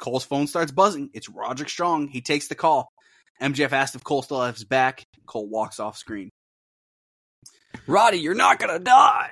[0.01, 1.11] Cole's phone starts buzzing.
[1.14, 2.09] It's Roderick Strong.
[2.09, 2.89] He takes the call.
[3.41, 5.05] MJF asks if Cole still has his back.
[5.26, 6.30] Cole walks off screen.
[7.87, 9.30] Roddy, you're not gonna die.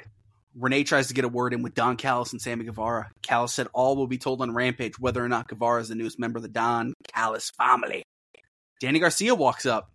[0.57, 3.11] Renee tries to get a word in with Don Callis and Sammy Guevara.
[3.23, 6.19] Callis said all will be told on Rampage whether or not Guevara is the newest
[6.19, 8.05] member of the Don Callis family.
[8.81, 9.91] Danny Garcia walks up.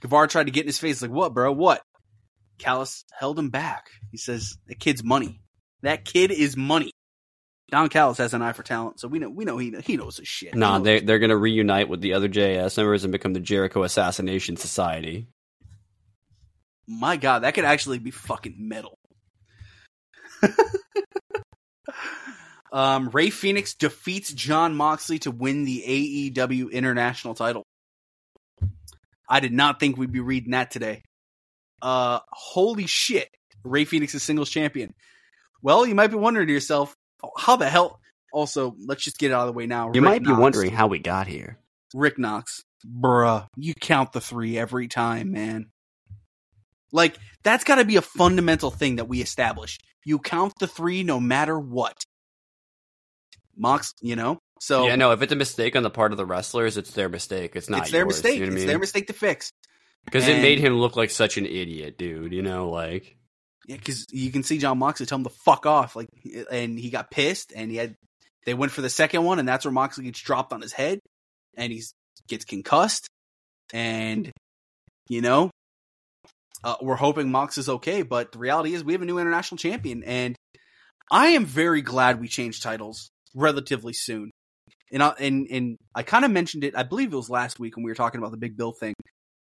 [0.00, 1.52] Guevara tried to get in his face, like, what, bro?
[1.52, 1.82] What?
[2.58, 3.90] Callis held him back.
[4.12, 5.40] He says, the kid's money.
[5.82, 6.92] That kid is money.
[7.70, 10.18] Don Callis has an eye for talent, so we know we know he he knows
[10.18, 10.54] his shit.
[10.54, 14.56] Nah, they they're gonna reunite with the other JAS members and become the Jericho Assassination
[14.56, 15.26] Society.
[16.86, 18.98] my god, that could actually be fucking metal.
[22.72, 27.64] um, Rey Fenix defeats John Moxley to win the AEW International title.
[29.28, 31.02] I did not think we'd be reading that today.
[31.80, 33.28] Uh, holy shit!
[33.64, 34.94] Rey Fenix is singles champion.
[35.62, 36.94] Well, you might be wondering to yourself,
[37.38, 38.00] how the hell?
[38.32, 39.86] Also, let's just get it out of the way now.
[39.94, 40.40] You Rick might be Knox.
[40.40, 41.58] wondering how we got here.
[41.94, 45.70] Rick Knox, bruh, you count the three every time, man.
[46.94, 49.78] Like, that's got to be a fundamental thing that we establish.
[50.04, 51.96] You count the three no matter what.
[53.56, 54.38] Mox, you know?
[54.60, 57.08] So, yeah, no, if it's a mistake on the part of the wrestlers, it's their
[57.08, 57.56] mistake.
[57.56, 58.38] It's not it's their yours, mistake.
[58.38, 59.50] You know it's I their mistake to fix.
[60.04, 62.32] Because it made him look like such an idiot, dude.
[62.32, 63.16] You know, like
[63.66, 66.08] Yeah, because you can see John Moxley tell him to fuck off, like,
[66.50, 67.94] and he got pissed, and he had.
[68.44, 71.00] They went for the second one, and that's where Moxley gets dropped on his head,
[71.56, 71.82] and he
[72.28, 73.08] gets concussed,
[73.72, 74.30] and
[75.08, 75.50] you know,
[76.64, 79.58] uh, we're hoping Mox is okay, but the reality is we have a new international
[79.58, 80.34] champion, and
[81.10, 84.30] I am very glad we changed titles relatively soon.
[84.92, 86.76] And I, and and I kind of mentioned it.
[86.76, 88.94] I believe it was last week when we were talking about the Big Bill thing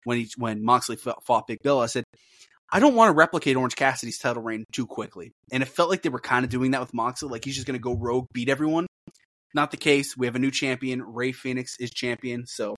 [0.06, 1.80] when he when Moxley fought, fought Big Bill.
[1.80, 2.04] I said
[2.72, 5.32] I don't want to replicate Orange Cassidy's title reign too quickly.
[5.52, 7.30] And it felt like they were kind of doing that with Moxley.
[7.30, 8.86] Like he's just going to go rogue, beat everyone.
[9.56, 10.16] Not the case.
[10.16, 11.02] We have a new champion.
[11.02, 12.46] Rey Fenix is champion.
[12.46, 12.76] So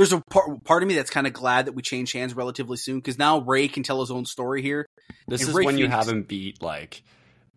[0.00, 2.78] there's a part, part of me that's kind of glad that we change hands relatively
[2.78, 4.86] soon because now Rey can tell his own story here.
[5.28, 7.02] this And is Rey when you have him beat like.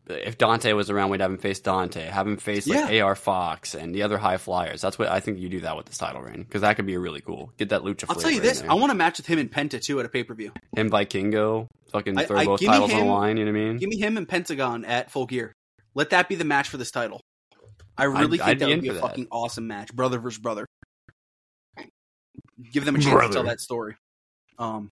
[0.10, 2.06] If Dante was around, we'd have him face Dante.
[2.06, 3.04] Have him face like Yeah.
[3.06, 4.82] AR Fox and the other high flyers.
[4.82, 6.98] That's what I think you do that with this title reign because that could be
[6.98, 7.54] really cool.
[7.58, 8.08] Get that lucha.
[8.10, 8.62] I'll tell you this.
[8.68, 10.52] I want a match with him and Penta too at a pay per view.
[10.76, 13.38] him Vikingo, fucking I- throw I- both titles on him- the line.
[13.38, 13.78] You know what I mean?
[13.78, 15.54] Give me him and Pentagon at Full Gear.
[15.96, 17.22] Let that be the match for this title.
[17.98, 19.02] I really I'd think that be would in be a that.
[19.02, 20.66] fucking awesome match, brother versus brother.
[22.72, 23.96] Give them a chance to tell that story.
[24.58, 24.92] Um,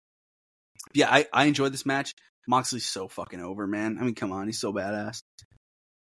[0.94, 2.14] yeah, I I enjoyed this match.
[2.46, 3.98] Moxley's so fucking over, man.
[4.00, 5.22] I mean, come on, he's so badass.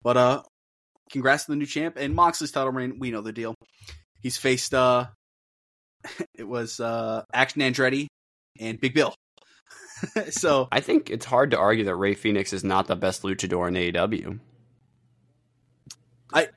[0.03, 0.43] But uh,
[1.11, 2.99] congrats to the new champ and Moxley's title reign.
[2.99, 3.55] We know the deal.
[4.21, 5.07] He's faced uh,
[6.35, 8.07] it was uh Action Andretti
[8.59, 9.15] and Big Bill.
[10.31, 13.69] so I think it's hard to argue that Rey Fenix is not the best luchador
[13.69, 14.41] in AEW.
[16.33, 16.49] I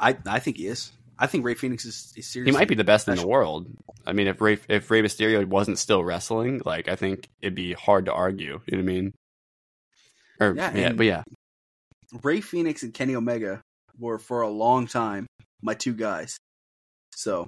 [0.00, 0.92] I think he is.
[1.24, 3.66] I think Rey Fenix is, is He might be the best in the world.
[4.06, 7.72] I mean, if Rey if Rey Mysterio wasn't still wrestling, like I think it'd be
[7.72, 8.60] hard to argue.
[8.66, 9.12] You know what I mean?
[10.38, 11.22] Or Yeah, yeah, but yeah,
[12.22, 13.62] Rey Fenix and Kenny Omega
[13.98, 15.26] were for a long time
[15.62, 16.36] my two guys.
[17.16, 17.46] So,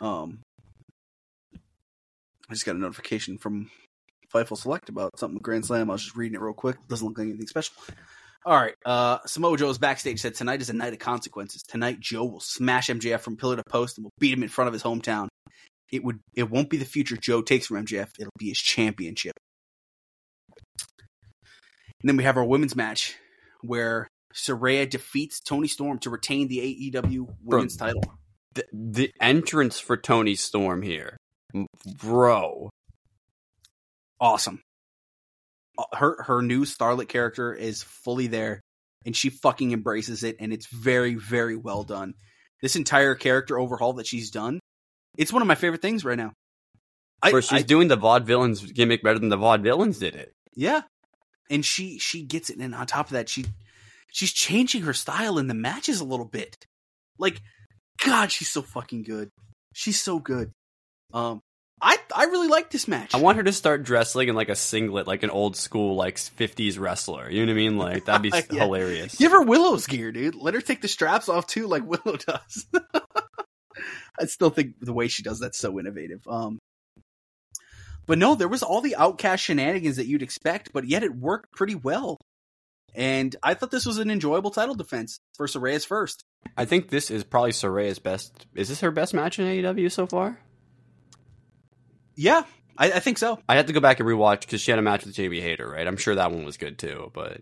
[0.00, 0.38] um,
[2.48, 3.68] I just got a notification from
[4.32, 5.90] Fightful Select about something with Grand Slam.
[5.90, 6.76] I was just reading it real quick.
[6.86, 7.74] Doesn't look like anything special.
[8.46, 8.74] All right.
[8.84, 11.62] Uh, Samoa Joe's backstage said tonight is a night of consequences.
[11.62, 14.68] Tonight, Joe will smash MJF from pillar to post and will beat him in front
[14.68, 15.28] of his hometown.
[15.90, 16.20] It would.
[16.34, 18.08] It won't be the future Joe takes from MJF.
[18.18, 19.32] It'll be his championship.
[22.02, 23.16] And then we have our women's match
[23.62, 28.02] where Saraya defeats Toni Storm to retain the AEW women's title.
[28.54, 31.16] the, the entrance for Toni Storm here,
[32.02, 32.68] bro.
[34.20, 34.60] Awesome.
[35.92, 38.60] Her her new Starlet character is fully there,
[39.04, 42.14] and she fucking embraces it, and it's very very well done.
[42.62, 44.60] This entire character overhaul that she's done,
[45.18, 46.32] it's one of my favorite things right now.
[47.22, 50.32] I, she's I- doing the vaudevillains gimmick better than the vaudevillains did it.
[50.54, 50.82] yeah,
[51.50, 53.44] and she she gets it, and on top of that, she
[54.12, 56.54] she's changing her style in the matches a little bit.
[57.18, 57.40] Like,
[58.04, 59.28] God, she's so fucking good.
[59.74, 60.50] She's so good.
[61.12, 61.40] Um,
[61.82, 63.14] I I really like this match.
[63.14, 66.16] I want her to start dressing in like a singlet, like an old school like
[66.16, 67.28] '50s wrestler.
[67.30, 67.76] You know what I mean?
[67.76, 68.64] Like that'd be Yeah.
[68.64, 69.16] hilarious.
[69.16, 70.34] Give her Willow's gear, dude.
[70.34, 72.66] Let her take the straps off too, like Willow does.
[74.20, 76.20] I still think the way she does that's so innovative.
[76.28, 76.58] Um,
[78.06, 81.52] but no, there was all the outcast shenanigans that you'd expect, but yet it worked
[81.52, 82.18] pretty well.
[82.94, 86.22] And I thought this was an enjoyable title defense for Saraya's first.
[86.56, 88.46] I think this is probably Saraya's best.
[88.54, 90.38] Is this her best match in AEW so far?
[92.16, 92.44] Yeah,
[92.76, 93.38] I, I think so.
[93.48, 95.68] I have to go back and rewatch because she had a match with Jamie Hayter,
[95.68, 95.86] right?
[95.86, 97.40] I'm sure that one was good too, but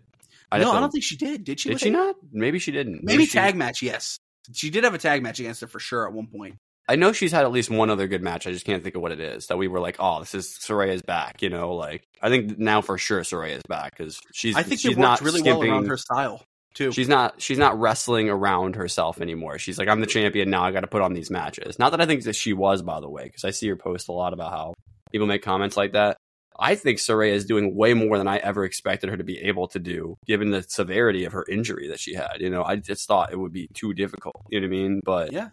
[0.51, 1.43] I'd no, I don't think she did.
[1.43, 1.69] Did she?
[1.69, 2.15] did she not?
[2.31, 3.03] Maybe she didn't.
[3.03, 3.81] Maybe she- tag match.
[3.81, 4.19] Yes,
[4.53, 6.55] she did have a tag match against her for sure at one point.
[6.87, 8.45] I know she's had at least one other good match.
[8.45, 9.47] I just can't think of what it is.
[9.47, 11.41] That we were like, oh, this is Saraya's back.
[11.41, 14.55] You know, like I think now for sure Saraya's back because she's.
[14.55, 16.43] I think she's not worked really skimping, well around her style.
[16.73, 16.91] Two.
[16.91, 19.59] She's not she's not wrestling around herself anymore.
[19.59, 20.63] She's like, I'm the champion now.
[20.63, 21.77] I got to put on these matches.
[21.77, 24.07] Not that I think that she was, by the way, because I see her post
[24.07, 24.73] a lot about how
[25.11, 26.17] people make comments like that.
[26.59, 29.67] I think Saraya is doing way more than I ever expected her to be able
[29.69, 32.37] to do, given the severity of her injury that she had.
[32.39, 34.35] You know, I just thought it would be too difficult.
[34.49, 35.01] You know what I mean?
[35.03, 35.49] But Yeah.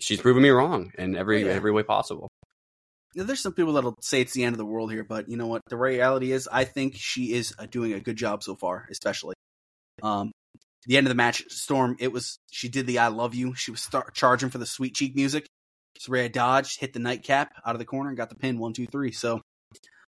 [0.00, 1.52] she's proven me wrong in every yeah.
[1.52, 2.28] every way possible.
[3.14, 5.36] Now, there's some people that'll say it's the end of the world here, but you
[5.38, 5.62] know what?
[5.68, 9.34] The reality is, I think she is uh, doing a good job so far, especially.
[10.02, 10.30] Um,
[10.86, 13.70] the end of the match, Storm, it was she did the "I love you." She
[13.70, 15.46] was start charging for the sweet cheek music.
[15.98, 18.58] Saraya dodged, hit the nightcap out of the corner, and got the pin.
[18.58, 19.12] One, two, three.
[19.12, 19.40] So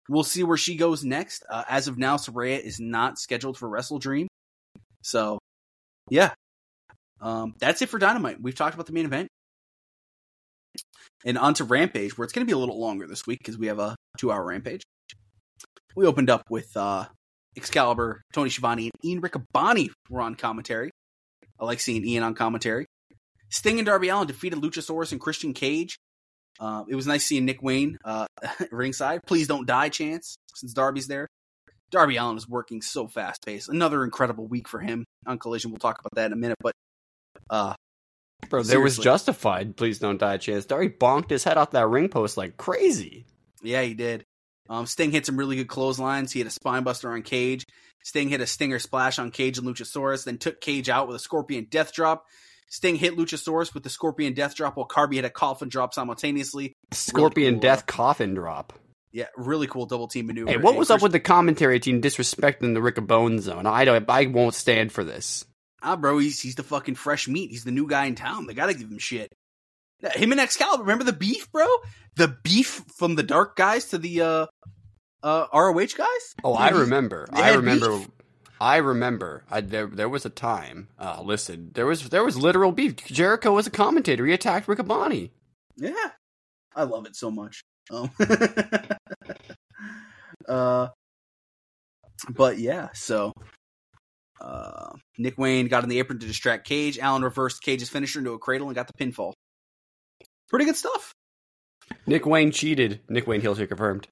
[0.09, 1.45] we'll see where she goes next.
[1.49, 4.27] Uh, as of now, Saraya is not scheduled for WrestleDream.
[5.03, 5.39] So
[6.11, 6.33] yeah,
[7.21, 8.41] um, that's it for Dynamite.
[8.41, 9.29] We've talked about the main event.
[11.25, 13.59] And on to Rampage, where it's going to be a little longer this week because
[13.59, 14.83] we have a two hour Rampage.
[15.97, 17.07] We opened up with uh,
[17.59, 20.91] Excalibur, Tony Schiavone, and Ian Riccaboni were on commentary.
[21.61, 22.87] I like seeing Ian on commentary.
[23.51, 25.99] Sting and Darby Allin defeated Luchasaurus and Christian Cage.
[26.61, 28.27] Uh, it was nice seeing Nick Wayne uh,
[28.71, 29.21] ringside.
[29.27, 31.29] Please don't die, chance, since Darby's there.
[31.91, 33.69] Darby Allin is working so fast paced.
[33.69, 35.71] Another incredible week for him on Collision.
[35.71, 36.59] We'll talk about that in a minute.
[36.61, 36.75] But
[37.49, 37.75] uh,
[38.51, 39.77] Bro, there was justified.
[39.77, 40.67] Please don't die, chance.
[40.67, 43.25] Darby bonked his head off that ring post like crazy.
[43.63, 44.25] Yeah, he did.
[44.69, 46.33] Um, Sting hit some really good clotheslines.
[46.33, 47.65] He had a spinebuster on Cage.
[48.05, 51.21] Sting hit a stinger splash on Cage and Luchasaurus, then took Cage out with a
[51.21, 52.27] scorpion death drop.
[52.71, 56.75] Sting hit Luchasaurus with the scorpion death drop while Darby had a coffin drop simultaneously.
[56.93, 58.75] Scorpion cool, Death coffin drop.
[59.11, 60.51] Yeah, really cool double team maneuver.
[60.51, 63.67] Hey, what was up with the commentary team disrespecting the Rick of Bones zone?
[63.67, 64.09] I don't.
[64.09, 65.47] I won't stand for this.
[65.83, 67.51] Ah, bro, he's he's the fucking fresh meat.
[67.51, 68.47] He's the new guy in town.
[68.47, 69.33] They gotta give him shit.
[70.15, 70.83] Him and Excalibur.
[70.83, 71.67] Remember the beef, bro?
[72.17, 74.47] The beef from the dark guys to the uh
[75.23, 76.35] uh ROH guys?
[76.45, 77.29] Oh, I remember.
[77.33, 77.99] I remember.
[77.99, 78.09] beef.
[78.61, 79.45] I remember.
[79.51, 80.89] I, there, there was a time.
[80.99, 82.97] Uh, listen, there was there was literal beef.
[82.97, 84.27] Jericho was a commentator.
[84.27, 85.31] He attacked Riccaboni.
[85.77, 85.93] Yeah.
[86.75, 87.63] I love it so much.
[87.91, 88.11] Um,
[90.49, 90.89] uh
[92.31, 93.33] but yeah, so
[94.41, 96.99] uh Nick Wayne got in the apron to distract Cage.
[97.01, 99.33] Allin reversed Cage's finisher into a cradle and got the pinfall.
[100.49, 101.15] Pretty good stuff.
[102.07, 103.01] Nick Wayne cheated.
[103.09, 104.09] Nick Wayne heel kick confirmed.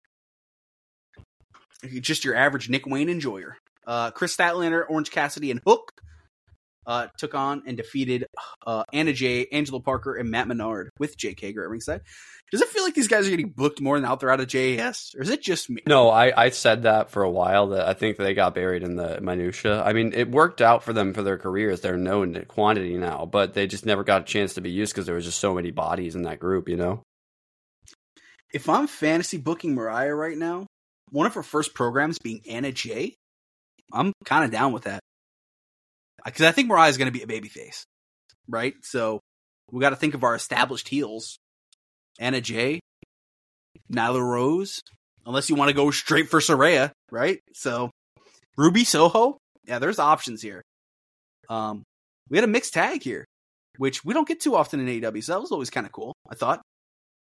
[2.01, 3.57] just your average Nick Wayne enjoyer.
[3.87, 5.93] Uh, Kris Statlander, Orange Cassidy, and Hook
[6.87, 8.27] uh, took on and defeated
[8.67, 12.03] uh, Anna Jay, Angelo Parker, and Matt Menard with Jake Hager at ringside.
[12.53, 14.47] Does it feel like these guys are getting booked more than out there out of
[14.47, 15.83] JAS, or is it just me?
[15.87, 18.95] No, I, I said that for a while that I think they got buried in
[18.95, 19.83] the minutia.
[19.83, 21.81] I mean, it worked out for them for their careers.
[21.81, 24.93] They're known in quantity now, but they just never got a chance to be used
[24.93, 26.69] because there was just so many bodies in that group.
[26.69, 27.03] You know.
[28.55, 30.67] If I'm fantasy booking Mariah right now,
[31.11, 33.17] one of her first programs being Anna Jay,
[33.93, 35.01] I'm kind of down with that
[36.27, 37.85] because I think Mariah is going to be a babyface,
[38.49, 38.75] right?
[38.83, 39.21] So
[39.71, 41.39] we got to think of our established heels:
[42.19, 42.81] Anna Jay,
[43.91, 44.81] Nyla Rose,
[45.25, 47.39] unless you want to go straight for Saraya, right?
[47.55, 47.91] So
[48.57, 50.63] Ruby Soho, yeah, there's options here.
[51.49, 51.85] Um,
[52.29, 53.25] we had a mixed tag here,
[53.79, 56.13] which we don't get too often in AEW, so that was always kind of cool.
[56.29, 56.61] I thought,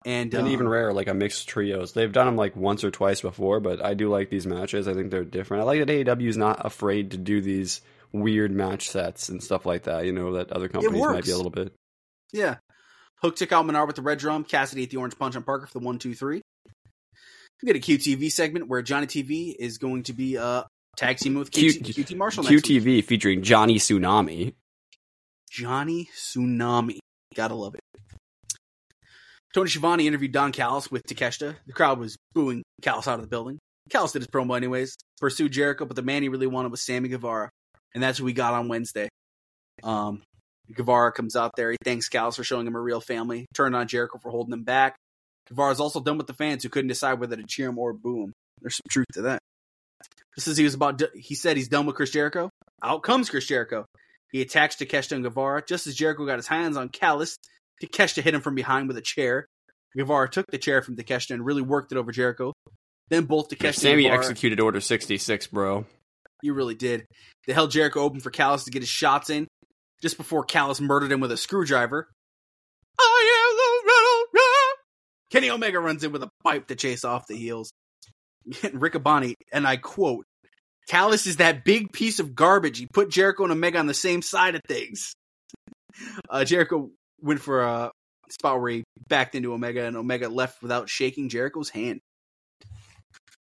[0.04, 1.92] and, And um, even rare, like a mixed trios.
[1.92, 4.88] They've done them like once or twice before, but I do like these matches.
[4.88, 5.62] I think they're different.
[5.62, 9.66] I like that AEW is not afraid to do these weird match sets and stuff
[9.66, 10.04] like that.
[10.04, 11.72] You know that other companies might be a little bit.
[12.32, 12.56] Yeah.
[13.22, 14.44] Hook took out Menard with the red drum.
[14.44, 16.40] Cassidy at the orange punch on Parker for the one, two, three.
[17.62, 20.64] We get a QTV segment where Johnny TV is going to be uh
[20.96, 22.82] tag teaming with Q- QT, QT Marshall next week.
[22.82, 24.54] QTV featuring Johnny Tsunami.
[25.50, 26.98] Johnny Tsunami.
[27.34, 27.80] Gotta love it.
[29.52, 31.56] Tony Schiavone interviewed Don Callis with Takeshita.
[31.66, 33.58] The crowd was booing Callis out of the building.
[33.90, 34.94] Callis did his promo anyways.
[35.20, 37.50] Pursued Jericho, but the man he really wanted was Sammy Guevara.
[37.94, 39.08] And that's what we got on Wednesday.
[39.82, 40.22] Um,
[40.72, 41.72] Guevara comes out there.
[41.72, 43.46] He thanks Callis for showing him a real family.
[43.54, 44.96] Turned on Jericho for holding him back.
[45.48, 48.24] Guevara's also done with the fans who couldn't decide whether to cheer him or boo
[48.24, 48.32] him.
[48.60, 49.40] There's some truth to that.
[50.36, 52.50] Just as he was about, he said he's done with Chris Jericho.
[52.82, 53.84] Out comes Chris Jericho.
[54.30, 55.62] He attacks Takeshita and Guevara.
[55.66, 57.36] Just as Jericho got his hands on Callis,
[57.82, 59.46] Takeshita hit him from behind with a chair.
[59.96, 62.52] Guevara took the chair from Takeshita and really worked it over Jericho.
[63.08, 65.84] Then both Takeshita Sammy and Guevara, executed Order 66, bro.
[66.42, 67.06] You really did.
[67.46, 69.46] They held Jericho open for Callis to get his shots in
[70.00, 72.08] just before Callis murdered him with a screwdriver.
[72.98, 74.78] I am the Rap.
[75.30, 77.70] Kenny Omega runs in with a pipe to chase off the heels.
[78.72, 80.24] Rick Riccaboni, and I quote,
[80.88, 82.78] Callis is that big piece of garbage.
[82.78, 85.14] He put Jericho and Omega on the same side of things.
[86.30, 86.88] Uh, Jericho
[87.20, 87.90] went for a
[88.30, 92.00] spot where he backed into Omega, and Omega left without shaking Jericho's hand.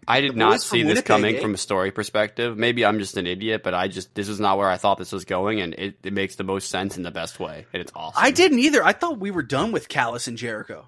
[0.08, 1.42] I did not see this coming eh?
[1.42, 2.58] from a story perspective.
[2.58, 5.12] Maybe I'm just an idiot, but I just this is not where I thought this
[5.12, 7.92] was going, and it, it makes the most sense in the best way, and it's
[7.96, 8.22] awesome.
[8.22, 8.84] I didn't either.
[8.84, 10.88] I thought we were done with Callis and Jericho.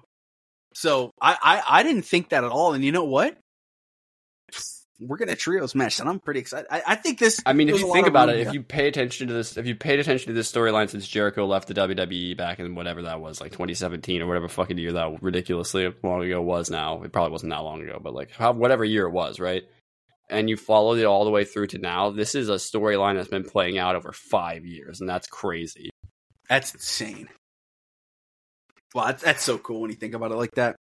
[0.74, 2.74] So I, I, I didn't think that at all.
[2.74, 3.38] And you know what?
[5.00, 6.66] We're gonna trios match, and I'm pretty excited.
[6.70, 7.42] I, I think this.
[7.44, 9.74] I mean, if you think about it, if you pay attention to this, if you
[9.74, 13.40] paid attention to this storyline since Jericho left the WWE back in whatever that was,
[13.40, 17.50] like 2017 or whatever fucking year that ridiculously long ago was now, it probably wasn't
[17.50, 19.64] that long ago, but like how, whatever year it was, right?
[20.30, 22.10] And you followed it all the way through to now.
[22.10, 25.90] This is a storyline that's been playing out over five years, and that's crazy.
[26.48, 27.28] That's insane.
[28.94, 30.76] Wow, that's, that's so cool when you think about it like that.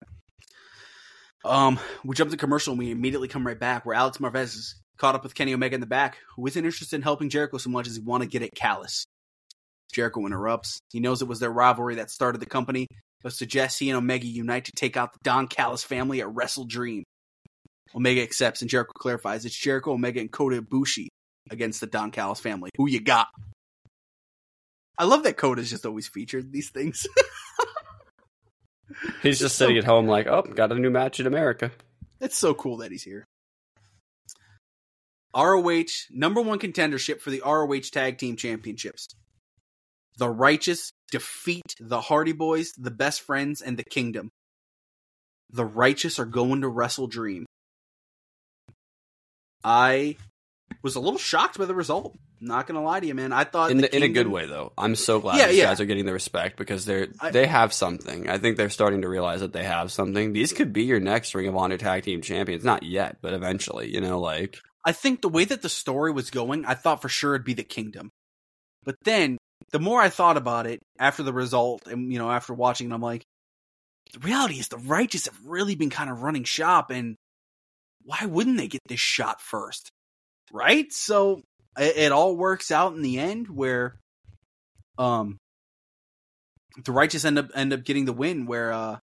[1.44, 4.76] Um, we jump to commercial and we immediately come right back where Alex Marvez is
[4.98, 7.70] caught up with Kenny Omega in the back, who isn't interested in helping Jericho so
[7.70, 9.06] much as he want to get at Callis.
[9.92, 10.80] Jericho interrupts.
[10.92, 12.88] He knows it was their rivalry that started the company,
[13.24, 17.04] but suggests he and Omega unite to take out the Don Callis family at WrestleDream.
[17.94, 21.08] Omega accepts and Jericho clarifies it's Jericho, Omega, and Kota Ibushi
[21.50, 22.70] against the Don Callis family.
[22.78, 23.28] Who you got?
[24.98, 27.08] I love that Kota's just always featured these things.
[29.22, 31.72] He's just sitting at home, like, oh, got a new match in America.
[32.20, 33.26] It's so cool that he's here.
[35.36, 39.08] ROH number one contendership for the ROH Tag Team Championships.
[40.18, 44.30] The Righteous defeat the Hardy Boys, the Best Friends, and the Kingdom.
[45.50, 47.46] The Righteous are going to WrestleDream.
[49.64, 50.18] I
[50.84, 52.16] was a little shocked by the result.
[52.40, 53.32] Not gonna lie to you, man.
[53.32, 54.74] I thought in the the, in a good way though.
[54.78, 55.66] I'm so glad Yeah, these yeah.
[55.66, 58.30] guys are getting the respect because they're I- they have something.
[58.30, 60.34] I think they're starting to realize that they have something.
[60.34, 62.64] These could be your next Ring of Honor Tag Team Champions.
[62.64, 63.94] Not yet, but eventually.
[63.94, 67.10] You know, like I think the way that the story was going, I thought for
[67.10, 68.10] sure it'd be the kingdom.
[68.84, 69.38] But then
[69.72, 72.94] the more I thought about it after the result and you know, after watching it,
[72.94, 73.24] I'm like,
[74.14, 77.16] the reality is the righteous have really been kind of running shop and
[78.04, 79.90] why wouldn't they get this shot first?
[80.52, 80.92] Right?
[80.92, 81.42] So
[81.78, 83.96] it, it all works out in the end where
[84.98, 85.38] um
[86.84, 88.98] the righteous end up end up getting the win where uh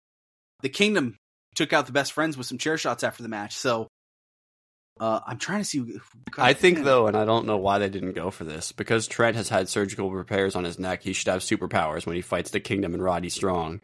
[0.62, 1.16] the kingdom
[1.54, 3.56] took out the best friends with some chair shots after the match.
[3.56, 3.88] So
[5.00, 5.78] uh, I'm trying to see.
[6.30, 6.84] got I think pin.
[6.84, 9.68] though, and I don't know why they didn't go for this because Trent has had
[9.68, 11.02] surgical repairs on his neck.
[11.02, 13.80] He should have superpowers when he fights the Kingdom and Roddy Strong.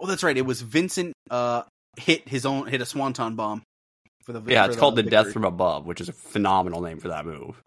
[0.00, 0.36] Oh, that's right.
[0.36, 1.62] It was Vincent uh,
[1.98, 3.62] hit his own hit a swanton bomb
[4.28, 6.98] for the Yeah, for it's called the Death from Above, which is a phenomenal name
[6.98, 7.62] for that move.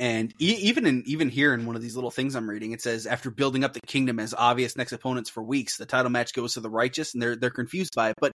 [0.00, 2.82] And e- even in even here in one of these little things I'm reading, it
[2.82, 6.32] says after building up the kingdom as obvious next opponents for weeks, the title match
[6.32, 8.16] goes to the righteous, and they're they're confused by it.
[8.20, 8.32] But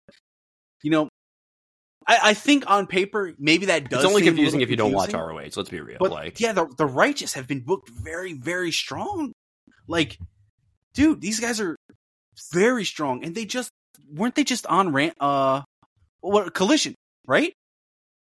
[0.82, 1.10] you know,
[2.08, 4.06] I, I think on paper maybe that does.
[4.06, 5.36] It's only confusing if you don't watch confusing.
[5.36, 5.50] ROH.
[5.58, 5.98] Let's be real.
[6.00, 9.34] But like, yeah, the the righteous have been booked very very strong.
[9.90, 10.18] Like,
[10.94, 11.76] dude, these guys are
[12.54, 13.70] very strong, and they just
[14.10, 15.64] weren't they just on ran uh
[16.26, 16.96] what collision
[17.28, 17.54] right?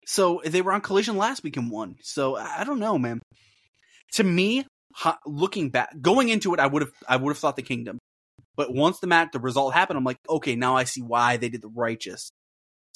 [0.05, 1.95] So they were on collision last week and won.
[2.01, 3.19] So I don't know, man.
[4.13, 4.65] To me,
[5.25, 7.99] looking back, going into it, I would have I would have thought the kingdom,
[8.55, 11.49] but once the match, the result happened, I'm like, okay, now I see why they
[11.49, 12.31] did the righteous.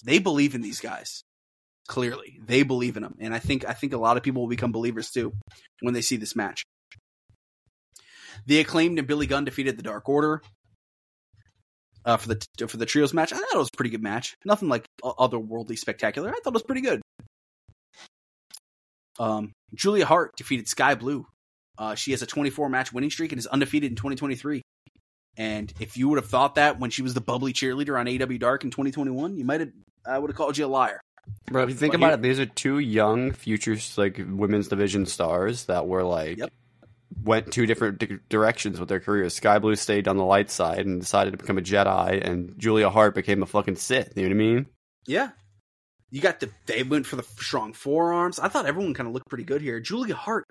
[0.03, 1.23] They believe in these guys.
[1.87, 4.49] Clearly, they believe in them, and I think I think a lot of people will
[4.49, 5.33] become believers too
[5.81, 6.63] when they see this match.
[8.45, 10.41] The acclaimed and Billy Gunn defeated the Dark Order
[12.05, 13.33] uh, for the for the trios match.
[13.33, 14.35] I thought it was a pretty good match.
[14.45, 16.29] Nothing like otherworldly spectacular.
[16.29, 17.01] I thought it was pretty good.
[19.19, 21.25] Um, Julia Hart defeated Skye Blue.
[21.77, 24.61] Uh, she has a 24 match winning streak and is undefeated in 2023.
[25.37, 28.39] And if you would have thought that when she was the bubbly cheerleader on AEW
[28.39, 29.69] Dark in 2021, you might have
[30.05, 30.99] I would have called you a liar.
[31.45, 35.05] Bro, if you think But about it, these are two young future like women's division
[35.05, 36.51] stars that were like Yep.
[37.23, 39.35] Went two different di- directions with their careers.
[39.35, 42.89] Skye Blue stayed on the light side and decided to become a Jedi, and Julia
[42.89, 44.13] Hart became a fucking Sith.
[44.15, 44.65] You know what I mean?
[45.05, 45.29] Yeah.
[46.09, 48.39] You got the they went for the strong forearms.
[48.39, 49.79] I thought everyone kind of looked pretty good here.
[49.79, 50.45] Julia Hart,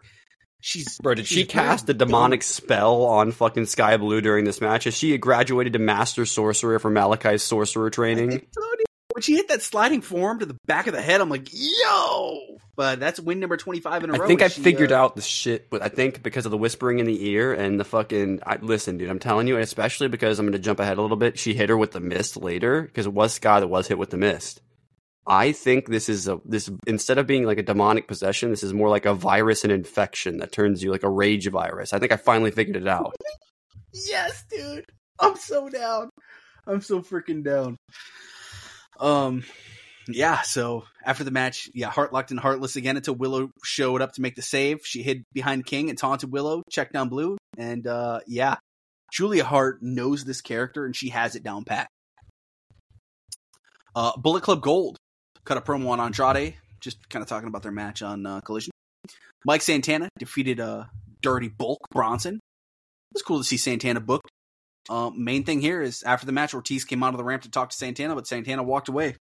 [0.61, 4.45] she's Bro, did she she's very cast a demonic spell on fucking Skye Blue during
[4.45, 4.85] this match?
[4.85, 8.47] Has she graduated to Master Sorcerer from Malachi's sorcerer training?
[9.21, 9.37] Think so, dude.
[9.37, 12.59] When she hit that sliding forearm to the back of the head, I'm like, yo!
[12.77, 14.25] But that's win number 25 in a row.
[14.25, 16.59] I think I she, figured uh, out the shit, but I think because of the
[16.59, 18.41] whispering in the ear and the fucking.
[18.47, 21.03] I, listen, dude, I'm telling you, and especially because I'm going to jump ahead a
[21.03, 21.39] little bit.
[21.39, 24.11] She hit her with the mist later because it was Skye that was hit with
[24.11, 24.63] the mist.
[25.27, 28.73] I think this is a this instead of being like a demonic possession, this is
[28.73, 31.93] more like a virus and infection that turns you like a rage virus.
[31.93, 33.15] I think I finally figured it out.
[33.93, 34.85] Yes, dude.
[35.19, 36.11] I'm so down.
[36.67, 37.77] I'm so freaking down.
[39.01, 39.45] Um,
[40.09, 40.43] yeah.
[40.43, 44.23] So after the match, yeah, Hart locked in Hartless again until Willow showed up to
[44.23, 44.81] make the save.
[44.85, 48.57] She hid behind King and taunted Willow, checked down Blue, and uh, yeah,
[49.13, 51.89] Julia Hart knows this character and she has it down pat.
[53.95, 54.97] Uh, Bullet Club Gold
[55.45, 58.71] cut a promo on Andrade, just kind of talking about their match on uh, Collision.
[59.45, 60.85] Mike Santana defeated uh,
[61.23, 62.35] Dirty Bulk Bronson.
[62.35, 64.30] It was cool to see Santana booked.
[64.89, 67.51] Uh, main thing here is after the match, Ortiz came out of the ramp to
[67.51, 69.17] talk to Santana, but Santana walked away.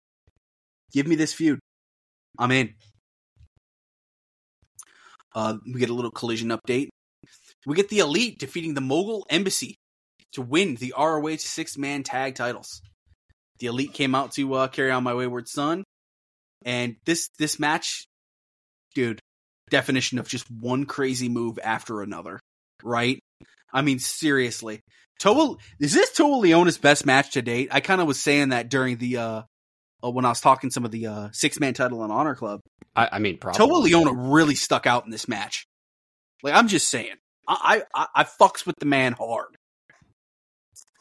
[0.94, 1.60] Give me this feud.
[2.40, 2.76] I'm in.
[5.34, 6.90] Uh, we get a little collision update.
[7.66, 9.76] We get the Elite defeating the Mogul Embassy
[10.34, 12.82] to win the ROH six man tag titles.
[13.60, 15.84] The Elite came out to uh, carry on my wayward son,
[16.64, 18.06] and this this match,
[18.94, 19.20] dude,
[19.70, 22.40] definition of just one crazy move after another,
[22.84, 23.20] right?
[23.74, 24.82] I mean, seriously,
[25.20, 27.70] Toa is this Toa Liona's best match to date?
[27.72, 29.42] I kind of was saying that during the uh,
[30.04, 32.62] uh, when I was talking some of the uh, six man title and honor club.
[32.96, 33.92] I, I mean, probably.
[33.92, 35.66] Toa Liona really stuck out in this match.
[36.44, 37.16] Like I'm just saying,
[37.48, 39.56] I I, I fucks with the man hard.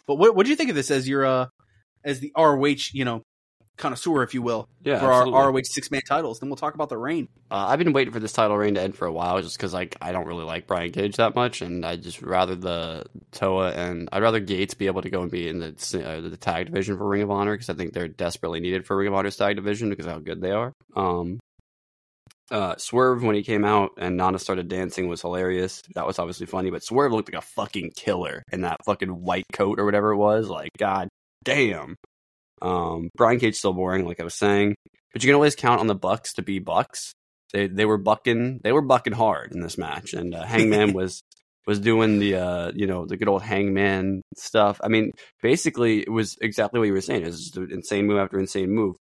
[0.06, 1.46] But what what do you think of this as your uh
[2.04, 3.22] as the ROH you know
[3.76, 5.26] connoisseur, if you will, Yeah, for our.
[5.26, 6.40] ROH six man titles?
[6.40, 7.28] Then we'll talk about the reign.
[7.50, 9.72] Uh, I've been waiting for this title reign to end for a while, just because
[9.72, 13.72] like I don't really like Brian Cage that much, and I just rather the Toa
[13.72, 15.68] and I'd rather Gates be able to go and be in the
[16.04, 18.96] uh, the tag division for Ring of Honor because I think they're desperately needed for
[18.96, 20.72] Ring of Honor's tag division because of how good they are.
[20.94, 21.38] Um,
[22.50, 25.82] uh, Swerve when he came out and Nana started dancing was hilarious.
[25.94, 29.46] That was obviously funny, but Swerve looked like a fucking killer in that fucking white
[29.52, 30.48] coat or whatever it was.
[30.48, 31.08] Like, god
[31.44, 31.96] damn.
[32.62, 34.74] Um, Brian Cage still boring, like I was saying,
[35.12, 37.14] but you can always count on the Bucks to be Bucks
[37.52, 41.22] they they were bucking they were bucking hard in this match, and uh, Hangman was
[41.66, 44.80] was doing the uh you know the good old Hangman stuff.
[44.82, 45.12] I mean,
[45.42, 47.22] basically it was exactly what you were saying.
[47.22, 48.96] It was just an insane move after insane move.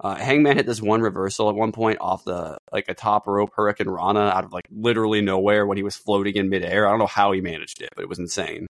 [0.00, 3.50] Uh, Hangman hit this one reversal at one point off the like a top rope
[3.56, 6.86] hurricanrana out of like literally nowhere when he was floating in midair.
[6.86, 8.66] I don't know how he managed it, but it was insane.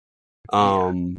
[0.53, 1.17] Um,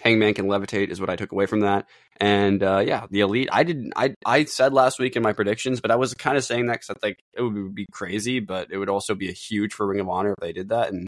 [0.00, 1.86] Hangman can levitate is what I took away from that.
[2.18, 3.48] And uh, yeah, the elite.
[3.52, 3.92] I didn't.
[3.96, 6.74] I I said last week in my predictions, but I was kind of saying that
[6.74, 9.86] because I think it would be crazy, but it would also be a huge for
[9.86, 10.92] Ring of Honor if they did that.
[10.92, 11.06] And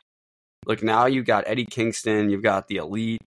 [0.66, 3.20] look, now you've got Eddie Kingston, you've got the elite.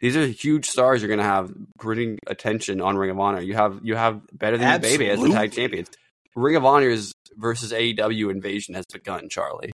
[0.00, 3.40] These are huge stars you're going to have bringing attention on Ring of Honor.
[3.40, 5.88] You have you have better than the baby as the tag champions.
[6.34, 9.72] Ring of Honor's versus AEW invasion has begun, Charlie.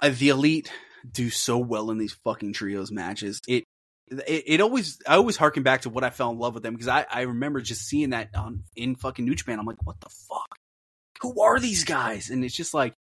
[0.00, 0.72] Uh, the elite
[1.12, 3.40] do so well in these fucking trios matches.
[3.48, 3.64] It,
[4.10, 6.74] it it always I always harken back to what I fell in love with them
[6.74, 9.58] because I I remember just seeing that on in fucking New Japan.
[9.58, 10.48] I'm like, what the fuck?
[11.22, 12.30] Who are these guys?
[12.30, 12.94] And it's just like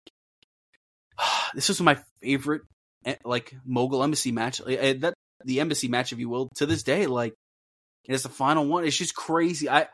[1.54, 2.64] this was my favorite
[3.06, 4.62] eh, like mogul embassy match.
[4.66, 5.14] Eh, That
[5.44, 7.06] the embassy match, if you will, to this day.
[7.06, 7.34] Like
[8.06, 8.86] it's the final one.
[8.86, 9.70] It's just crazy.
[9.70, 9.88] I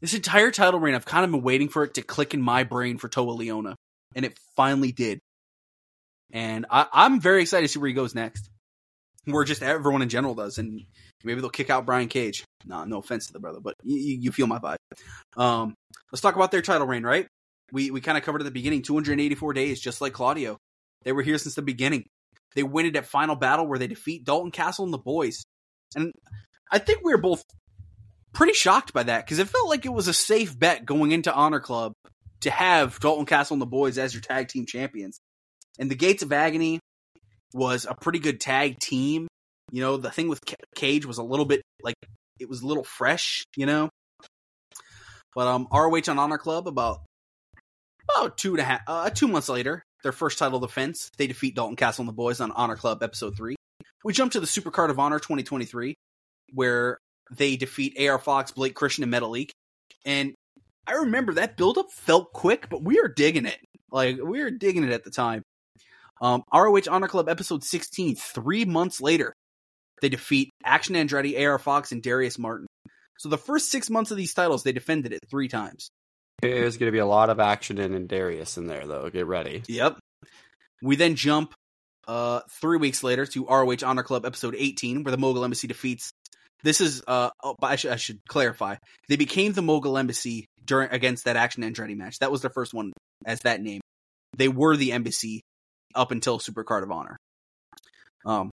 [0.00, 2.64] this entire title reign, I've kind of been waiting for it to click in my
[2.64, 3.74] brain for Toa Liona,
[4.14, 5.20] and it finally did.
[6.32, 8.48] And I, I'm very excited to see where he goes next.
[9.24, 10.80] Where just everyone in general does, and
[11.22, 12.44] maybe they'll kick out Brian Cage.
[12.64, 14.76] No, no offense to the brother, but you, you you feel my vibe.
[15.36, 15.74] Um,
[16.10, 17.26] let's talk about their title reign, right?
[17.70, 20.56] We we kind of covered at the beginning, 284 days, just like Claudio.
[21.04, 22.06] They were here since the beginning.
[22.54, 25.44] They win it at Final Battle, where they defeat Dalton Castle and the boys.
[25.94, 26.12] And
[26.72, 27.44] I think we were both
[28.32, 31.32] pretty shocked by that because it felt like it was a safe bet going into
[31.32, 31.92] Honor Club
[32.40, 35.20] to have Dalton Castle and the boys as your tag team champions.
[35.78, 36.80] And the Gates of Agony
[37.54, 39.28] was a pretty good tag team.
[39.70, 40.40] You know, the thing with
[40.74, 41.94] Cage was a little bit like
[42.38, 43.88] it was a little fresh, you know.
[45.34, 47.00] But um, ROH on Honor Club about
[48.08, 51.54] about two and a half, uh, two months later, their first title defense, they defeat
[51.54, 53.56] Dalton Castle and the boys on Honor Club episode three.
[54.04, 55.94] We jump to the Supercard of Honor 2023,
[56.54, 56.98] where
[57.30, 59.50] they defeat AR Fox, Blake Christian, and Metalik.
[60.04, 60.34] And
[60.86, 63.58] I remember that buildup felt quick, but we are digging it.
[63.92, 65.42] Like we were digging it at the time.
[66.20, 69.32] Um, ROH Honor Club episode 16, three months later,
[70.02, 72.66] they defeat Action Andretti, AR Fox, and Darius Martin.
[73.18, 75.90] So the first six months of these titles, they defended it three times.
[76.40, 79.10] There's going to be a lot of action in, in Darius in there, though.
[79.10, 79.62] Get ready.
[79.68, 79.98] Yep.
[80.82, 81.52] We then jump
[82.08, 86.10] uh, three weeks later to ROH Honor Club episode 18, where the Mogul Embassy defeats.
[86.62, 88.76] This is, uh, oh, I should, I should clarify.
[89.08, 92.18] They became the Mogul Embassy during against that Action Andretti match.
[92.20, 92.92] That was their first one
[93.24, 93.80] as that name.
[94.36, 95.42] They were the Embassy
[95.94, 97.16] up until Supercard of Honor.
[98.24, 98.50] Um,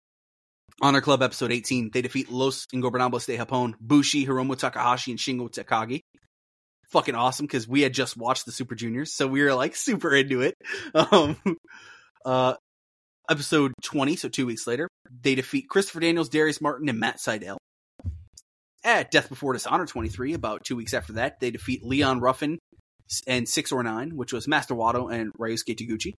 [0.82, 5.50] Honor Club episode 18, they defeat Los Ingobernables de Japón, Bushi, Hiromu Takahashi, and Shingo
[5.50, 6.02] Takagi.
[6.90, 10.14] Fucking awesome because we had just watched the Super Juniors, so we were like super
[10.14, 10.56] into it.
[10.94, 11.38] Um,
[12.26, 12.56] uh,
[13.30, 14.88] episode 20, so two weeks later,
[15.22, 17.58] they defeat Christopher Daniels, Darius Martin, and Matt Sydal.
[18.84, 22.60] At Death Before Dishonor 23, about two weeks after that, they defeat Leon Ruffin
[23.26, 26.14] and 6 or 9, which was Master Wato and Ryusuke Taguchi.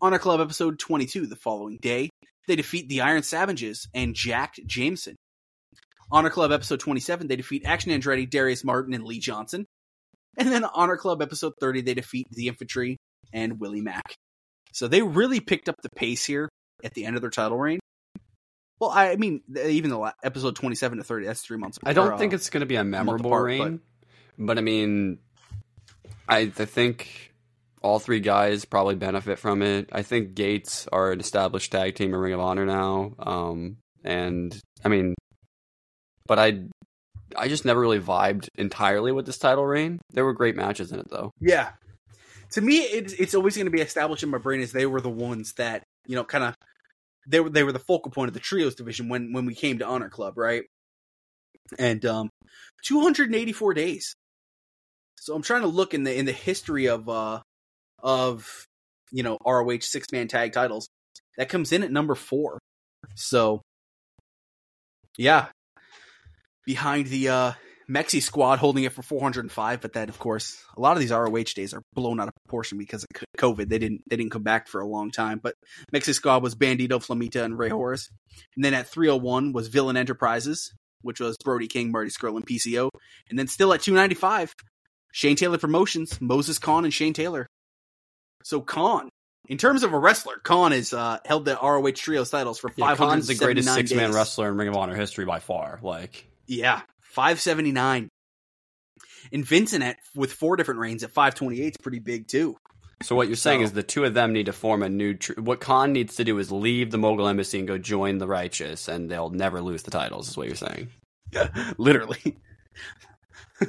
[0.00, 2.10] Honor Club episode 22, the following day,
[2.46, 5.16] they defeat the Iron Savages and Jack Jameson.
[6.12, 9.64] Honor Club episode 27, they defeat Action Andretti, Darius Martin, and Lee Johnson.
[10.36, 12.98] And then Honor Club episode 30, they defeat the Infantry
[13.32, 14.14] and Willie Mack.
[14.72, 16.50] So they really picked up the pace here
[16.84, 17.80] at the end of their title reign.
[18.78, 21.78] Well, I mean, even the la- episode 27 to 30, that's three months.
[21.82, 23.80] I don't or, think uh, it's going to be a memorable apart, reign,
[24.38, 24.58] but...
[24.58, 25.18] I mean,
[26.28, 27.32] I, I think
[27.86, 29.88] all three guys probably benefit from it.
[29.92, 34.58] I think Gates are an established tag team in Ring of Honor now, um, and
[34.84, 35.14] I mean,
[36.26, 36.64] but I,
[37.36, 40.00] I just never really vibed entirely with this title reign.
[40.10, 41.30] There were great matches in it though.
[41.40, 41.70] Yeah.
[42.52, 45.00] To me, it's, it's always going to be established in my brain as they were
[45.00, 46.54] the ones that, you know, kind of,
[47.28, 49.78] they were, they were the focal point of the trios division when, when we came
[49.78, 50.64] to Honor Club, right?
[51.78, 52.30] And, um,
[52.84, 54.14] 284 days.
[55.18, 57.40] So I'm trying to look in the, in the history of, uh,
[58.02, 58.66] of,
[59.10, 60.88] you know, ROH six man tag titles.
[61.36, 62.58] That comes in at number four.
[63.14, 63.62] So,
[65.18, 65.46] yeah.
[66.64, 67.52] Behind the, uh,
[67.88, 71.54] Mexi squad holding it for 405, but that of course a lot of these ROH
[71.54, 73.68] days are blown out of proportion because of COVID.
[73.68, 75.40] They didn't they didn't come back for a long time.
[75.40, 75.54] But
[75.94, 78.08] Mexi squad was Bandito, Flamita, and Rey Horus.
[78.56, 82.88] And then at 301 was Villain Enterprises, which was Brody King, Marty Scurll, and PCO.
[83.30, 84.52] And then still at 295,
[85.12, 87.46] Shane Taylor Promotions, Moses Kaun, and Shane Taylor.
[88.46, 89.08] So Kaun,
[89.48, 92.94] in terms of a wrestler, Kaun has uh, held the ROH trios titles for Yeah,
[92.94, 95.80] 579 Kaun's the greatest six man wrestler in Ring of Honor history by far.
[95.82, 98.08] Like, Yeah, 579.
[99.32, 102.56] And Vincent at with four different reigns at 528 is pretty big too.
[103.02, 105.14] so what you're saying So- is the two of them need to form a new.
[105.14, 108.28] Tr- what Kaun needs to do is leave the Mogul Embassy and go join the
[108.28, 110.28] Righteous, and they'll never lose the titles.
[110.28, 110.90] Is what you're saying.
[111.32, 111.48] Yeah,
[111.78, 112.36] Literally.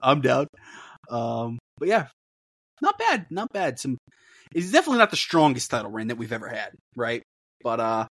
[0.00, 0.46] I'm down.
[1.10, 2.06] Um, but yeah,
[2.82, 3.78] not bad, not bad.
[3.78, 3.98] Some
[4.54, 7.22] it's definitely not the strongest title reign that we've ever had, right?
[7.62, 8.06] But uh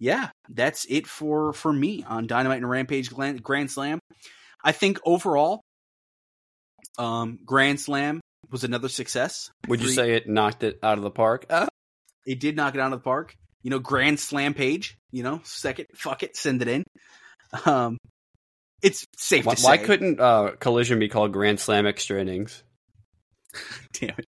[0.00, 3.98] yeah, that's it for for me on Dynamite and Rampage Grand, Grand Slam.
[4.64, 5.60] I think overall
[6.98, 8.20] um Grand Slam
[8.50, 9.50] was another success.
[9.68, 11.46] Would you say it knocked it out of the park?
[11.48, 11.68] Uh,
[12.26, 13.34] it did knock it out of the park.
[13.62, 16.84] You know, Grand Slam page, you know, second, fuck it, send it in.
[17.66, 17.98] Um
[18.82, 22.64] it's safe why, why couldn't uh, Collision be called Grand Slam Extra Innings?
[23.92, 24.26] Damn it.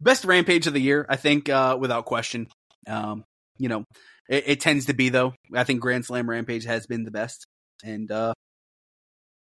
[0.00, 2.48] Best rampage of the year, I think, uh, without question.
[2.86, 3.24] Um,
[3.58, 3.84] you know,
[4.28, 5.34] it, it tends to be though.
[5.54, 7.46] I think Grand Slam Rampage has been the best.
[7.84, 8.34] And uh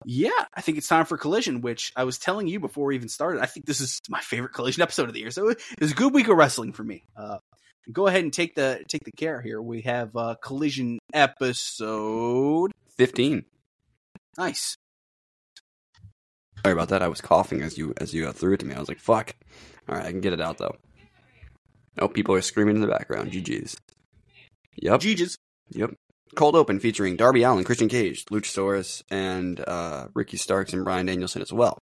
[0.05, 3.09] yeah, I think it's time for Collision, which I was telling you before we even
[3.09, 3.40] started.
[3.40, 5.31] I think this is my favorite Collision episode of the year.
[5.31, 7.05] So it was a good week of wrestling for me.
[7.16, 7.39] Uh
[7.90, 9.61] go ahead and take the take the care here.
[9.62, 13.44] We have uh Collision episode Fifteen.
[14.36, 14.77] nice.
[16.64, 17.02] Sorry about that.
[17.02, 18.74] I was coughing as you as you got through it to me.
[18.74, 19.34] I was like, "Fuck."
[19.89, 20.76] All right, I can get it out though.
[21.98, 23.32] Oh, people are screaming in the background.
[23.32, 23.76] GG's.
[24.76, 25.01] Yep.
[25.01, 25.36] GG's.
[25.70, 25.94] Yep.
[26.34, 31.43] Cold Open featuring Darby Allin, Christian Cage, Luchasaurus, and uh, Ricky Starks and Bryan Danielson
[31.43, 31.78] as well.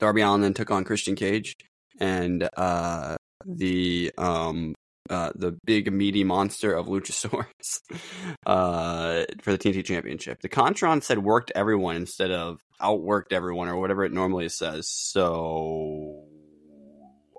[0.00, 1.56] Darby Allin then took on Christian Cage
[1.98, 3.16] and uh,
[3.46, 4.74] the um,
[5.10, 7.80] uh, the big meaty monster of Luchasaurus
[8.46, 10.40] uh, for the TNT Championship.
[10.40, 14.88] The Contron said worked everyone instead of outworked everyone or whatever it normally says.
[14.88, 16.24] So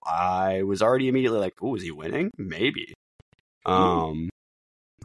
[0.05, 2.31] I was already immediately like, "Oh, is he winning?
[2.37, 2.93] Maybe."
[3.65, 4.29] Um,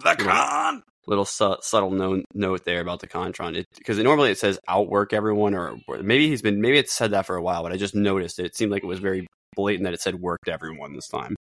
[0.03, 0.83] The con.
[1.07, 5.13] little su- subtle no- note there about the Contron because it, normally it says outwork
[5.13, 7.77] everyone or, or maybe he's been maybe it's said that for a while, but I
[7.77, 8.47] just noticed it.
[8.47, 9.27] It seemed like it was very
[9.57, 11.35] blatant that it said worked everyone this time.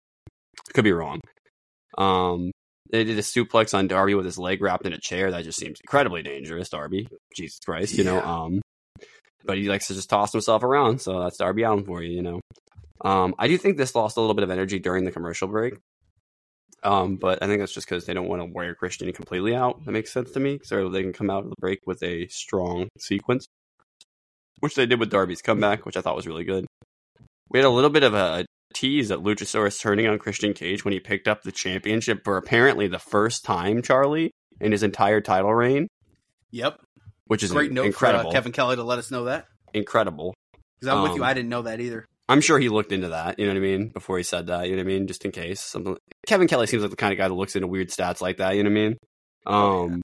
[0.73, 1.19] Could be wrong.
[1.97, 2.51] Um,
[2.91, 5.31] they did a suplex on Darby with his leg wrapped in a chair.
[5.31, 7.07] That just seems incredibly dangerous, Darby.
[7.35, 8.21] Jesus Christ, you know.
[8.21, 8.61] Um,
[9.45, 12.21] but he likes to just toss himself around, so that's Darby Allin for you, you
[12.21, 12.39] know.
[13.01, 15.75] Um, I do think this lost a little bit of energy during the commercial break.
[16.83, 19.83] Um, but I think that's just because they don't want to wear Christian completely out.
[19.85, 20.59] That makes sense to me.
[20.63, 23.45] So they can come out of the break with a strong sequence,
[24.59, 26.65] which they did with Darby's comeback, which I thought was really good.
[27.49, 30.93] We had a little bit of a tease at Luchasaurus turning on Christian Cage when
[30.93, 34.31] he picked up the championship for apparently the first time, Charlie,
[34.61, 35.87] in his entire title reign,
[36.51, 36.79] Yep.
[37.25, 38.23] which is Great note incredible.
[38.23, 39.45] for uh, Kevin Kelly to let us know that.
[39.73, 40.33] Incredible.
[40.79, 42.05] Because I'm with you, Um, I didn't know that either.
[42.27, 44.65] I'm sure he looked into that, you know what I mean, before he said that,
[44.67, 45.97] you know what I mean, just in case something.
[46.27, 48.55] Kevin Kelly seems like the kind of guy that looks into weird stats like that,
[48.55, 48.97] you know what I mean.
[49.47, 50.01] Oh, Um,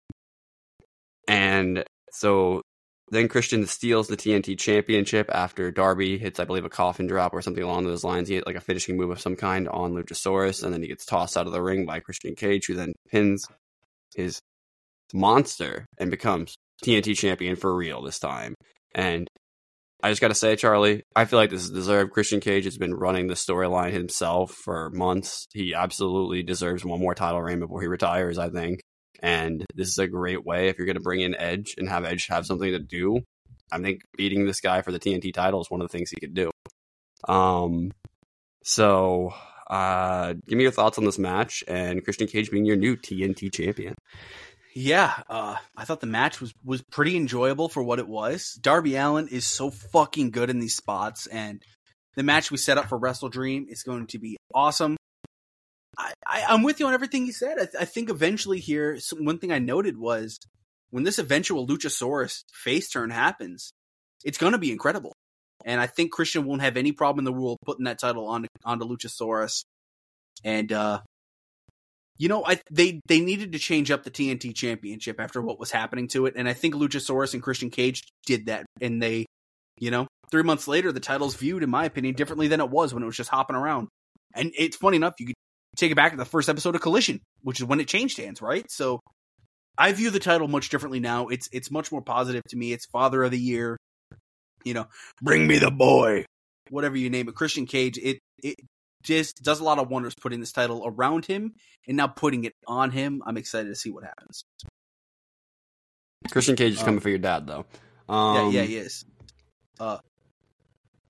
[1.28, 2.62] and so
[3.10, 7.42] then Christian steals the TNT Championship after Darby hits, I believe, a coffin drop or
[7.42, 8.28] something along those lines.
[8.28, 11.06] He hit like a finishing move of some kind on Luchasaurus, and then he gets
[11.06, 13.46] tossed out of the ring by Christian Cage, who then pins
[14.16, 14.42] his
[15.14, 18.56] monster and becomes TNT champion for real this time.
[18.96, 19.28] And
[20.02, 22.12] I just got to say, Charlie, I feel like this is deserved.
[22.12, 25.48] Christian Cage has been running the storyline himself for months.
[25.54, 28.82] He absolutely deserves one more title reign before he retires, I think.
[29.22, 32.06] And this is a great way if you're going to bring in Edge and have
[32.06, 33.22] Edge have something to do.
[33.72, 36.20] I think beating this guy for the TNT title is one of the things he
[36.20, 36.52] could do.
[37.28, 37.92] Um,
[38.64, 39.34] so
[39.70, 43.52] uh, give me your thoughts on this match and Christian Cage being your new TNT
[43.52, 43.96] champion.
[44.78, 48.60] Yeah, uh, I thought the match was was pretty enjoyable for what it was.
[48.62, 51.64] Darby Allin is so fucking good in these spots, and
[52.16, 54.98] the match we set up for WrestleDream is going to be awesome.
[55.98, 57.58] I, I, am with you on everything you said.
[57.60, 60.40] I, I think eventually here, one thing I noted was
[60.90, 63.72] when this eventual Luchasaurus face turn happens,
[64.24, 65.14] it's going to be incredible.
[65.64, 68.46] And I think Christian won't have any problem in the world putting that title on
[68.64, 69.64] onto Luchasaurus.
[70.44, 71.02] And uh,
[72.18, 75.72] you know, I they they needed to change up the TNT Championship after what was
[75.72, 78.66] happening to it, and I think Luchasaurus and Christian Cage did that.
[78.80, 79.26] And they,
[79.80, 82.94] you know, three months later, the title's viewed, in my opinion, differently than it was
[82.94, 83.88] when it was just hopping around.
[84.34, 85.36] And it's funny enough, you could
[85.76, 88.42] take it back to the first episode of Collision, which is when it changed hands,
[88.42, 88.70] right?
[88.70, 89.00] So
[89.78, 91.28] I view the title much differently now.
[91.28, 92.72] It's it's much more positive to me.
[92.72, 93.78] It's Father of the Year,
[94.64, 94.88] you know,
[95.22, 96.26] bring me the boy,
[96.70, 97.36] whatever you name it.
[97.36, 98.56] Christian Cage, it it
[99.04, 101.54] just does a lot of wonders putting this title around him
[101.88, 103.22] and now putting it on him.
[103.26, 104.44] I'm excited to see what happens.
[106.32, 107.66] Christian Cage is coming um, for your dad, though.
[108.10, 109.06] Um, yeah, yeah, he is.
[109.80, 110.00] Uh,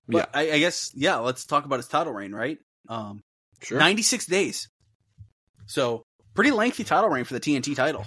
[0.08, 0.40] but yeah.
[0.40, 1.16] I, I, guess yeah.
[1.16, 2.58] Let's talk about his title reign, right?
[2.88, 3.22] Um,
[3.62, 3.78] sure.
[3.78, 4.68] 96 days.
[5.66, 6.02] So
[6.34, 8.06] pretty lengthy title reign for the TNT title,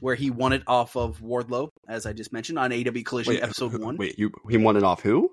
[0.00, 3.42] where he won it off of Wardlow, as I just mentioned on AEW Collision wait,
[3.42, 3.96] episode who, one.
[3.96, 5.30] Wait, you he won it off who?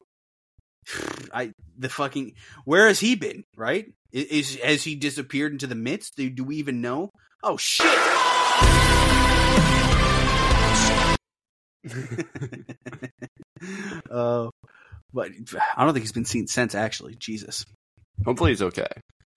[1.34, 2.34] I the fucking
[2.64, 3.44] where has he been?
[3.58, 3.88] Right?
[4.12, 6.16] Is, has he disappeared into the midst?
[6.16, 7.10] Do, do we even know?
[7.44, 7.86] Oh shit!
[14.12, 14.50] uh,
[15.14, 15.32] but
[15.76, 16.76] I don't think he's been seen since.
[16.76, 17.66] Actually, Jesus.
[18.24, 18.88] Hopefully, he's okay.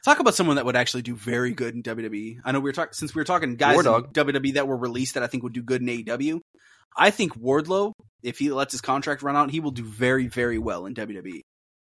[0.08, 2.38] Talk about someone that would actually do very good in WWE.
[2.42, 5.14] I know we were talking since we were talking guys in WWE that were released
[5.14, 6.40] that I think would do good in AEW.
[6.96, 10.56] I think Wardlow, if he lets his contract run out, he will do very, very
[10.56, 11.42] well in WWE.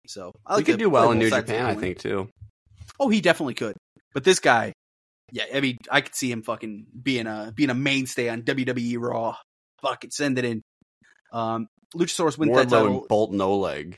[0.08, 2.30] So I like he could do well in New Japan, I think too.
[2.98, 3.76] Oh, he definitely could.
[4.14, 4.72] But this guy,
[5.34, 9.02] yeah, I mean, I could see him fucking being a being a mainstay on WWE
[9.02, 9.36] Raw.
[9.82, 10.62] Fucking send it in.
[11.34, 13.00] Um, Luchasaurus wins Wardlow that title.
[13.00, 13.98] and Boltin Oleg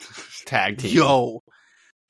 [0.46, 0.96] tag team.
[0.96, 1.40] Yo,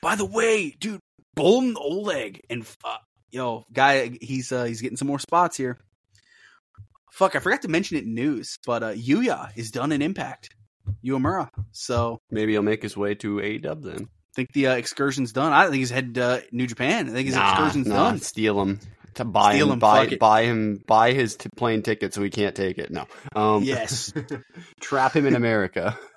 [0.03, 1.01] by the way, dude,
[1.35, 2.97] Boltin Oleg and uh,
[3.31, 5.79] yo guy, he's uh, he's getting some more spots here.
[7.13, 10.51] Fuck, I forgot to mention it in news, but uh, Yuya is done in Impact.
[11.05, 11.49] Uemura.
[11.73, 14.03] So maybe he'll make his way to AEW then.
[14.03, 15.53] I think the uh, excursion's done.
[15.53, 17.09] I don't think he's headed to uh, New Japan.
[17.09, 18.21] I think his nah, excursion's nah, done.
[18.21, 18.81] Steal him
[19.15, 22.31] to buy Steal him, him buy, buy him, buy his t- plane ticket so he
[22.31, 22.91] can't take it.
[22.91, 23.07] No.
[23.35, 24.13] Um, yes.
[24.81, 25.99] trap him in America.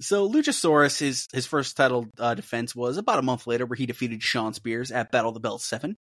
[0.00, 3.86] so Luchasaurus, his his first title uh, defense was about a month later, where he
[3.86, 5.96] defeated Shawn Spears at Battle of the Belt Seven.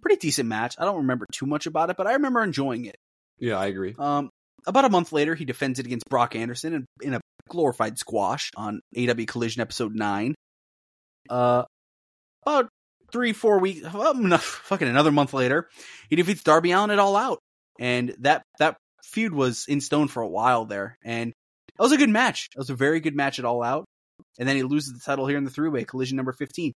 [0.00, 0.76] Pretty decent match.
[0.78, 2.96] I don't remember too much about it, but I remember enjoying it.
[3.38, 3.94] Yeah, I agree.
[3.98, 4.30] Um,
[4.66, 8.50] about a month later, he defends it against Brock Anderson in, in a glorified squash
[8.56, 10.34] on AEW Collision episode 9.
[11.30, 11.64] Uh,
[12.42, 12.68] about
[13.12, 15.68] three, four weeks, well, fucking another month later,
[16.10, 17.38] he defeats Darby Allin at All Out.
[17.78, 20.98] And that, that feud was in stone for a while there.
[21.04, 21.32] And
[21.78, 22.50] that was a good match.
[22.54, 23.84] That was a very good match at All Out.
[24.38, 26.72] And then he loses the title here in the three way collision number 15.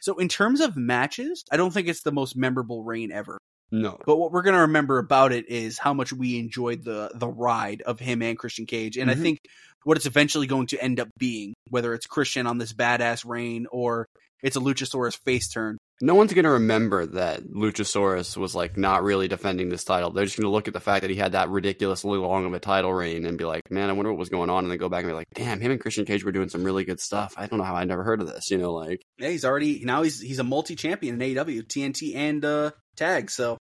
[0.00, 3.38] So in terms of matches, I don't think it's the most memorable reign ever.
[3.70, 3.98] No.
[4.04, 7.28] But what we're going to remember about it is how much we enjoyed the the
[7.28, 8.96] ride of him and Christian Cage.
[8.96, 9.20] And mm-hmm.
[9.20, 9.38] I think
[9.82, 13.66] what it's eventually going to end up being, whether it's Christian on this badass reign
[13.72, 14.06] or
[14.42, 15.78] it's a Luchasaurus face turn.
[16.00, 20.10] No one's going to remember that Luchasaurus was like not really defending this title.
[20.10, 22.52] They're just going to look at the fact that he had that ridiculously long of
[22.52, 24.78] a title reign and be like, "Man, I wonder what was going on." And then
[24.78, 27.00] go back and be like, "Damn, him and Christian Cage were doing some really good
[27.00, 27.34] stuff.
[27.36, 29.84] I don't know how I never heard of this." You know, like yeah, he's already
[29.84, 33.30] now he's he's a multi champion in AEW, TNT, and uh, tag.
[33.30, 33.58] So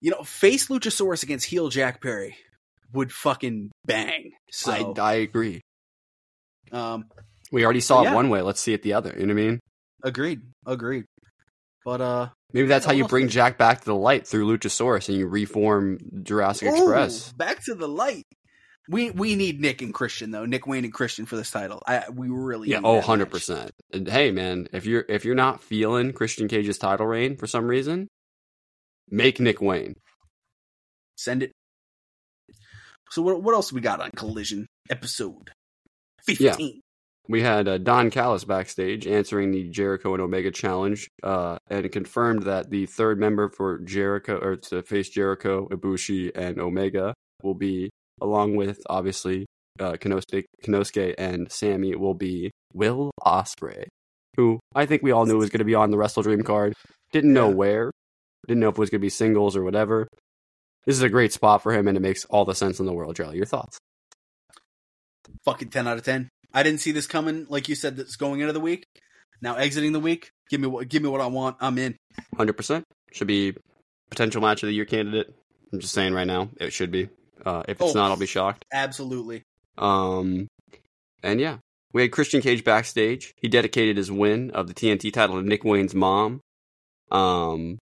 [0.00, 2.36] you know, face Luchasaurus against heel Jack Perry
[2.92, 4.32] would fucking bang.
[4.50, 5.60] So I, I agree.
[6.72, 7.06] Um,
[7.50, 8.12] we already saw yeah.
[8.12, 8.42] it one way.
[8.42, 9.14] Let's see it the other.
[9.16, 9.60] You know what I mean?
[10.04, 10.42] Agreed.
[10.66, 11.06] Agreed.
[11.84, 15.18] But uh, maybe that's how you bring Jack back to the light through Luchasaurus, and
[15.18, 17.32] you reform Jurassic Ooh, Express.
[17.32, 18.24] Back to the light.
[18.88, 20.44] We we need Nick and Christian though.
[20.44, 21.82] Nick Wayne and Christian for this title.
[21.86, 22.80] I we really yeah.
[22.84, 23.70] Oh, 100 percent.
[23.92, 28.08] Hey man, if you're if you're not feeling Christian Cage's title reign for some reason,
[29.10, 29.94] Make Nick Wayne.
[31.16, 31.52] Send it.
[33.10, 35.50] So what what else we got on Collision episode
[36.26, 36.74] fifteen?
[36.76, 36.80] Yeah.
[37.26, 42.42] We had uh, Don Callis backstage answering the Jericho and Omega challenge, uh, and confirmed
[42.42, 47.88] that the third member for Jericho or to face Jericho, Ibushi, and Omega will be,
[48.20, 49.46] along with obviously
[49.80, 53.86] uh, Konosuke, Konosuke and Sammy, will be Will Ospreay,
[54.36, 56.74] who I think we all knew was going to be on the WrestleDream card.
[57.10, 57.90] Didn't know where,
[58.46, 60.08] Didn't know if it was going to be singles or whatever.
[60.84, 62.92] This is a great spot for him, and it makes all the sense in the
[62.92, 63.16] world.
[63.16, 63.78] Charlie, your thoughts?
[65.46, 66.28] Fucking ten out of ten.
[66.54, 67.46] I didn't see this coming.
[67.48, 68.84] Like you said, that's going into the week.
[69.42, 70.30] Now exiting the week.
[70.48, 70.88] Give me what.
[70.88, 71.56] Give me what I want.
[71.60, 71.96] I'm in.
[72.36, 73.54] Hundred percent should be
[74.10, 75.34] potential match of the year candidate.
[75.72, 77.08] I'm just saying right now, it should be.
[77.44, 77.98] Uh, if it's Oh.
[77.98, 78.64] not, I'll be shocked.
[78.72, 79.42] Absolutely.
[79.76, 80.46] Um,
[81.22, 81.58] and yeah,
[81.92, 83.34] we had Christian Cage backstage.
[83.36, 86.40] He dedicated his win of the TNT title to Nick Wayne's mom.
[87.10, 87.78] Um,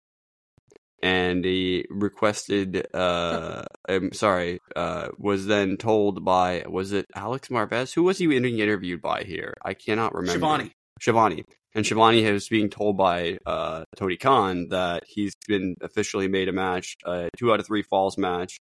[1.03, 7.95] and he requested, uh, I'm sorry, uh, was then told by, was it Alex Marvez?
[7.95, 9.55] Who was he being interviewed by here?
[9.63, 10.45] I cannot remember.
[10.45, 10.73] Shivani.
[11.01, 11.45] Shivani.
[11.75, 16.53] And Shivani was being told by uh, Tony Khan that he's been officially made a
[16.53, 18.59] match, a two out of three falls match,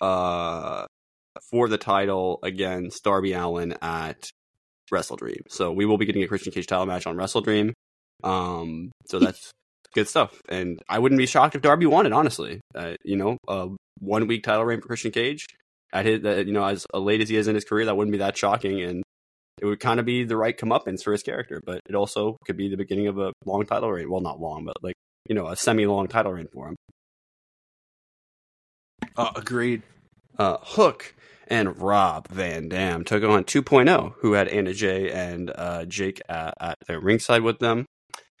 [0.00, 0.86] uh,
[1.50, 4.28] for the title against Darby Allin at
[4.92, 5.42] WrestleDream.
[5.48, 7.72] So we will be getting a Christian Cage title match on WrestleDream.
[8.24, 9.50] Um, so that's
[9.96, 10.40] good stuff.
[10.48, 12.60] And I wouldn't be shocked if Darby won it, honestly.
[12.76, 13.70] Uh, you know, a
[14.00, 15.46] one week title reign for Christian Cage
[15.92, 18.12] at his, uh, you know, as late as he is in his career, that wouldn't
[18.12, 18.82] be that shocking.
[18.82, 19.02] And
[19.60, 22.56] it would kind of be the right comeuppance for his character, but it also could
[22.58, 24.10] be the beginning of a long title reign.
[24.10, 24.96] Well, not long, but like,
[25.28, 26.76] you know, a semi long title reign for him.
[29.16, 29.82] Uh, agreed.
[30.38, 31.14] uh, Hook
[31.48, 36.54] and Rob Van Dam took on 2.0, who had Anna Jay and uh, Jake at,
[36.60, 37.86] at their ringside with them.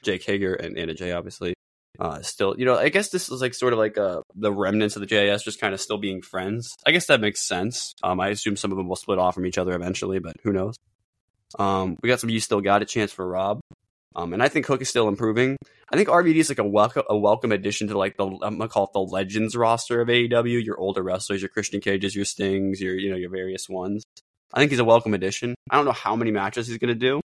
[0.06, 1.54] Jake Hager and Anna Jay, obviously.
[1.98, 4.96] Uh, still, you know, I guess this is like sort of like uh, the remnants
[4.96, 6.74] of the JAS just kind of still being friends.
[6.86, 7.94] I guess that makes sense.
[8.02, 10.52] Um, I assume some of them will split off from each other eventually, but who
[10.52, 10.76] knows?
[11.58, 13.60] Um, we got some of you still got a chance for Rob.
[14.14, 15.56] Um, and I think Hook is still improving.
[15.90, 18.68] I think RVD is like a welcome a welcome addition to like the I'm gonna
[18.68, 20.64] call it the legends roster of AEW.
[20.64, 24.02] Your older wrestlers, your Christian Cages, your Stings, your you know your various ones.
[24.54, 25.54] I think he's a welcome addition.
[25.70, 27.20] I don't know how many matches he's gonna do,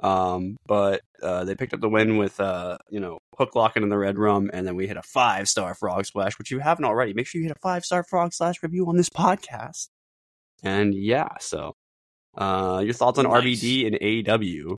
[0.00, 3.88] um, but uh, they picked up the win with uh, you know Hook locking in
[3.88, 6.84] the red rum, and then we hit a five star frog splash, which you haven't
[6.84, 7.14] already.
[7.14, 9.88] Make sure you hit a five star frog slash review on this podcast.
[10.62, 11.74] And yeah, so
[12.36, 13.42] uh, your thoughts on Nice.
[13.44, 14.76] RVD and AEW?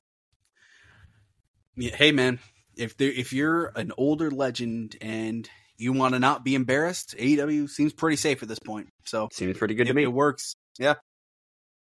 [1.75, 2.39] Yeah, hey man,
[2.75, 7.69] if there, if you're an older legend and you want to not be embarrassed, AEW
[7.69, 8.89] seems pretty safe at this point.
[9.05, 10.03] So Seems pretty good it, to me.
[10.03, 10.55] it works.
[10.77, 10.95] Yeah.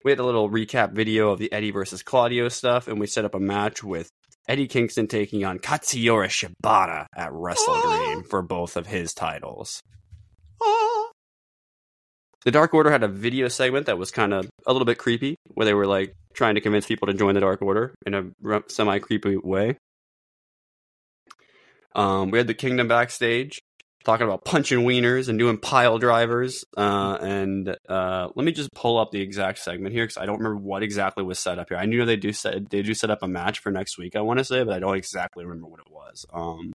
[0.03, 3.26] We had a little recap video of the Eddie versus Claudio stuff, and we set
[3.26, 4.09] up a match with
[4.47, 9.81] Eddie Kingston taking on Katsuyori Shibata at Wrestle Dream for both of his titles.
[12.45, 15.35] The Dark Order had a video segment that was kind of a little bit creepy,
[15.53, 18.61] where they were like trying to convince people to join the Dark Order in a
[18.69, 19.77] semi creepy way.
[21.93, 23.59] Um, we had the Kingdom backstage
[24.10, 26.65] talking about punching wieners and doing pile drivers.
[26.76, 30.38] Uh, and uh, let me just pull up the exact segment here because I don't
[30.38, 31.77] remember what exactly was set up here.
[31.77, 34.15] I knew they do set they do set up a match for next week.
[34.15, 36.26] I want to say, but I don't exactly remember what it was.
[36.34, 36.73] Um,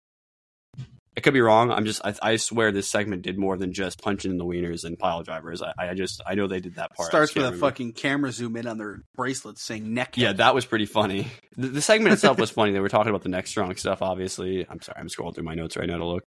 [1.16, 1.70] I could be wrong.
[1.70, 4.98] I'm just I, I swear this segment did more than just punching the wieners and
[4.98, 5.61] pile drivers.
[5.61, 7.09] I, I just I know they did that part.
[7.11, 7.66] Starts with a remember.
[7.66, 10.16] fucking camera zoom in on their bracelets saying neck.
[10.16, 11.28] Yeah, that was pretty funny.
[11.57, 12.73] The, the segment itself was funny.
[12.73, 14.02] They were talking about the next strong stuff.
[14.02, 14.98] Obviously, I'm sorry.
[15.01, 16.24] I'm scrolling through my notes right now to look.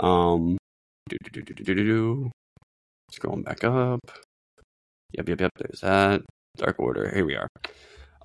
[0.00, 0.58] Um,
[1.08, 2.30] do, do, do, do, do, do, do.
[3.12, 4.00] scrolling back up.
[5.12, 5.50] Yep, yep, yep.
[5.56, 6.22] There's that
[6.56, 7.12] Dark Order.
[7.14, 7.48] Here we are.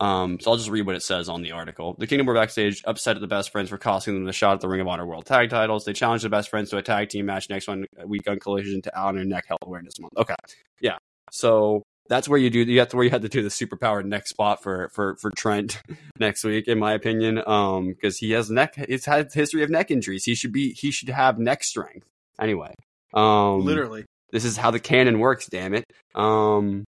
[0.01, 1.95] Um, so I'll just read what it says on the article.
[1.99, 4.61] The Kingdom were backstage, upset at the Best Friends for costing them the shot at
[4.61, 5.85] the Ring of Honor World Tag Titles.
[5.85, 8.81] They challenged the Best Friends to a tag team match next one week on Collision
[8.81, 10.13] to honor Neck Health Awareness Month.
[10.17, 10.35] Okay,
[10.81, 10.97] yeah.
[11.31, 12.59] So that's where you do.
[12.59, 15.31] You have to where you had to do the superpowered neck spot for for for
[15.31, 15.81] Trent
[16.19, 17.41] next week, in my opinion.
[17.45, 18.75] Um, because he has neck.
[18.87, 20.25] He's had history of neck injuries.
[20.25, 20.73] He should be.
[20.73, 22.07] He should have neck strength.
[22.39, 22.73] Anyway,
[23.13, 24.05] um, literally.
[24.31, 26.85] this is how the canon works damn it um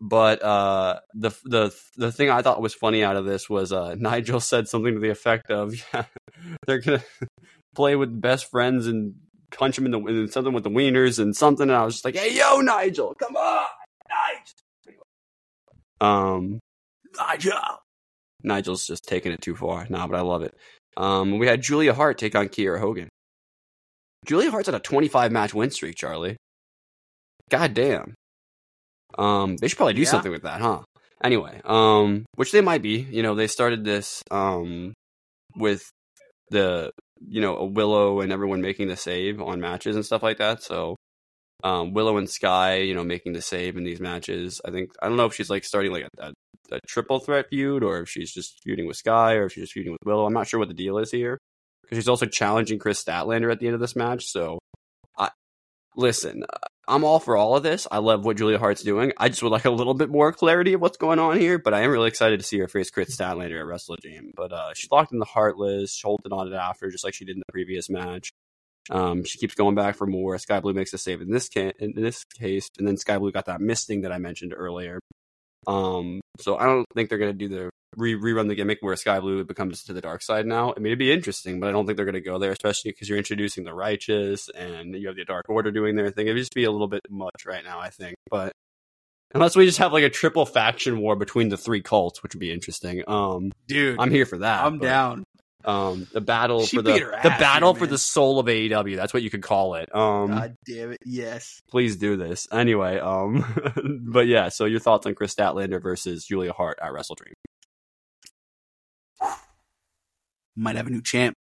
[0.00, 3.94] but uh the the the thing i thought was funny out of this was uh
[3.98, 6.04] nigel said something to the effect of yeah
[6.66, 7.02] they're gonna
[7.74, 9.14] play with best friends and
[9.50, 12.04] punch him in the in something with the wieners and something and i was just
[12.04, 13.66] like hey yo nigel come on
[16.00, 16.58] um
[17.16, 17.52] Nigel.
[18.42, 20.54] nigel's just taking it too far nah but i love it
[20.96, 23.08] um we had julia hart take on kiera hogan
[24.26, 26.36] julia hart's on a 25 match win streak charlie
[27.50, 28.14] God damn.
[29.18, 30.08] Um, they should probably do Yeah.
[30.10, 30.80] something with that, huh?
[31.22, 33.00] Anyway, um, which they might be.
[33.10, 34.94] You know, they started this um
[35.54, 35.82] with
[36.48, 40.38] the you know a Willow and everyone making the save on matches and stuff like
[40.38, 40.62] that.
[40.62, 40.96] So,
[41.62, 44.60] um, Willow and Skye, you know, making the save in these matches.
[44.64, 46.32] I think I don't know if she's like starting like a, a,
[46.76, 49.72] a triple threat feud or if she's just feuding with Skye or if she's just
[49.72, 50.26] feuding with Willow.
[50.26, 51.38] I'm not sure what the deal is here
[51.82, 54.26] because she's also challenging Kris Statlander at the end of this match.
[54.26, 54.58] So,
[55.16, 55.30] I
[55.96, 56.44] listen.
[56.88, 57.86] I'm all for all of this.
[57.92, 59.12] I love what Julia Hart's doing.
[59.16, 61.72] I just would like a little bit more clarity of what's going on here, but
[61.72, 63.96] I am really excited to see her face Kris Statlander at Wrestle.
[64.34, 67.24] But uh, she locked in the Hartless, she holding on it after, just like she
[67.24, 68.32] did in the previous match.
[68.90, 70.36] Um, she keeps going back for more.
[70.38, 73.32] Skye Blue makes a save in this ca- in this case, and then Skye Blue
[73.32, 74.98] got that mist thing that I mentioned earlier.
[75.66, 79.20] Um, so I don't think they're gonna do the re- rerun the gimmick where Skye
[79.20, 80.72] Blue becomes to the dark side now.
[80.76, 83.08] I mean, it'd be interesting, but I don't think they're gonna go there, especially because
[83.08, 86.26] you're introducing the righteous and you have the Dark Order doing their thing.
[86.26, 88.16] It'd just be a little bit much right now, I think.
[88.30, 88.52] But
[89.34, 92.40] unless we just have like a triple faction war between the three cults, which would
[92.40, 93.02] be interesting.
[93.06, 93.98] Um, dude.
[93.98, 94.64] I'm here for that.
[94.64, 95.24] I'm but, down.
[95.64, 98.96] Um, the battle She for the the ass battle here, for the soul of AEW.
[98.96, 99.94] That's what you could call it.
[99.94, 100.98] Um, God damn it!
[101.04, 101.62] Yes.
[101.70, 102.98] please do this anyway.
[102.98, 103.44] Um,
[104.04, 104.48] but yeah.
[104.48, 107.34] So your thoughts on Kris Statlander versus Julia Hart at WrestleDream?
[110.56, 111.36] Might have a new champ.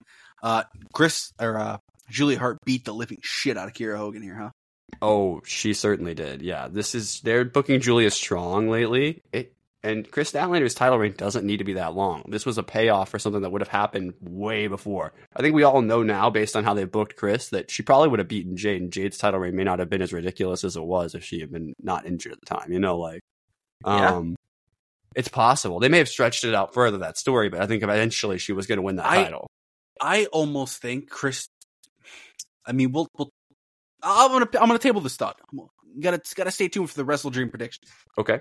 [0.43, 0.63] Uh,
[0.93, 1.77] Kris or uh,
[2.09, 4.49] Julia Hart beat the living shit out of Kiera Hogan here, huh?
[5.01, 6.41] Oh, she certainly did.
[6.41, 9.21] Yeah, this is they're booking Julia strong lately.
[9.31, 9.53] It
[9.84, 12.23] and Kris Statlander's title reign doesn't need to be that long.
[12.27, 15.14] This was a payoff for something that would have happened way before.
[15.35, 18.10] I think we all know now, based on how they booked Kris, that she probably
[18.10, 20.76] would have beaten Jade, and Jade's title reign may not have been as ridiculous as
[20.76, 22.72] it was if she had been not injured at the time.
[22.73, 23.22] You know, like,
[23.85, 24.15] Yeah.
[24.15, 24.35] um,
[25.15, 28.38] it's possible they may have stretched it out further that story, but I think eventually
[28.38, 29.47] she was going to win that I- title.
[30.01, 31.47] I almost think Kris.
[32.65, 33.07] I mean, we'll.
[33.18, 33.30] we'll
[34.01, 34.45] I'm gonna.
[34.61, 35.39] I'm gonna table this thought.
[35.99, 37.84] Gotta gotta stay tuned for the WrestleDream prediction.
[38.18, 38.39] Okay.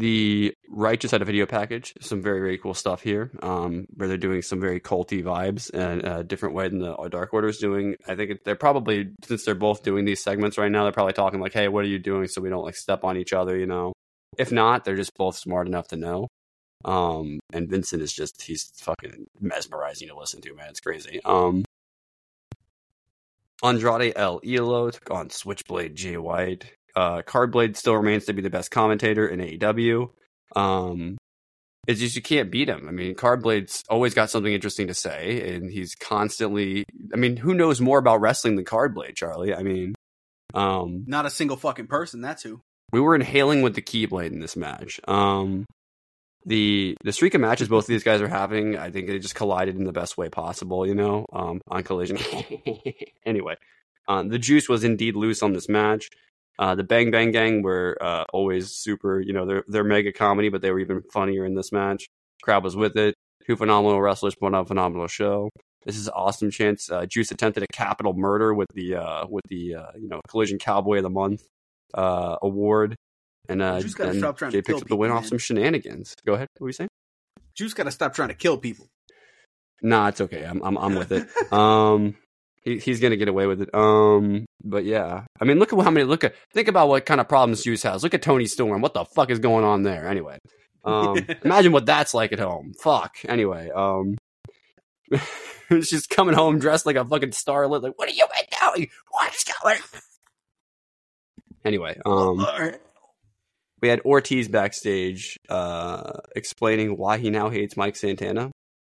[0.00, 4.16] The Righteous had a video package, some very very cool stuff here, um, where they're
[4.16, 7.96] doing some very culty vibes and a different way than the Dark Order is doing.
[8.08, 11.38] I think they're probably since they're both doing these segments right now, they're probably talking
[11.38, 13.66] like, "Hey, what are you doing?" So we don't like step on each other, you
[13.66, 13.92] know.
[14.38, 16.28] If not, they're just both smart enough to know.
[16.86, 20.70] Um, and Vincent is just he's fucking mesmerizing to listen to, man.
[20.70, 21.20] It's crazy.
[21.26, 21.66] Um,
[23.62, 26.72] Andrade El Idolo took on Switchblade Jay White.
[26.96, 30.10] Uh, Cardblade still remains to be the best commentator in AEW.
[30.56, 31.16] Um,
[31.86, 32.86] it's just you can't beat him.
[32.88, 36.84] I mean, Cardblade's always got something interesting to say, and he's constantly.
[37.12, 39.54] I mean, who knows more about wrestling than Cardblade, Charlie?
[39.54, 39.94] I mean,
[40.54, 42.20] um, Not a single fucking person.
[42.20, 42.60] That's who.
[42.92, 45.00] we were inhaling with the Keyblade in this match.
[45.08, 45.64] Um,
[46.44, 49.34] the the streak of matches both of these guys are having, I think they just
[49.34, 50.86] collided in the best way possible.
[50.86, 52.18] You know, um, on Collision.
[53.24, 53.56] anyway,
[54.08, 56.10] um, the juice was indeed loose on this match.
[56.58, 59.20] Uh, the Bang Bang Gang were uh, always super.
[59.20, 62.06] You know, they're they're mega comedy, but they were even funnier in this match.
[62.42, 63.14] Crowd was with it.
[63.46, 65.50] Two phenomenal wrestlers put on a phenomenal show.
[65.84, 66.90] This is an awesome chance.
[66.90, 70.58] Uh, Juice attempted a capital murder with the uh, with the uh, you know Collision
[70.58, 71.42] Cowboy of the Month
[71.94, 72.96] uh, award,
[73.48, 75.38] and uh, Juice and stop trying Jay to kill picks up the win off some
[75.38, 76.14] shenanigans.
[76.26, 76.48] Go ahead.
[76.58, 76.90] What were you saying?
[77.56, 78.88] Juice got to stop trying to kill people.
[79.82, 80.44] Nah, it's okay.
[80.44, 81.26] I'm I'm I'm with it.
[81.52, 82.16] Um,
[82.62, 83.74] he, he's gonna get away with it.
[83.74, 86.04] Um, but yeah, I mean, look at how many.
[86.04, 88.02] Look at think about what kind of problems Juice has.
[88.02, 88.80] Look at Toni Storm.
[88.80, 90.08] What the fuck is going on there?
[90.08, 90.38] Anyway,
[90.84, 92.72] um, imagine what that's like at home.
[92.82, 93.16] Fuck.
[93.28, 94.16] Anyway, um,
[95.82, 97.82] she's coming home dressed like a fucking starlet.
[97.82, 98.26] Like, what are you
[98.76, 98.88] doing?
[99.10, 99.76] What's going?
[99.76, 100.00] on?
[101.64, 102.46] Anyway, um,
[103.82, 108.50] we had Ortiz backstage uh, explaining why he now hates Mike Santana.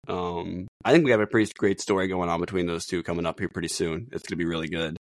[0.07, 3.25] Um, I think we have a pretty great story going on between those two coming
[3.25, 4.07] up here pretty soon.
[4.11, 4.97] It's going to be really good.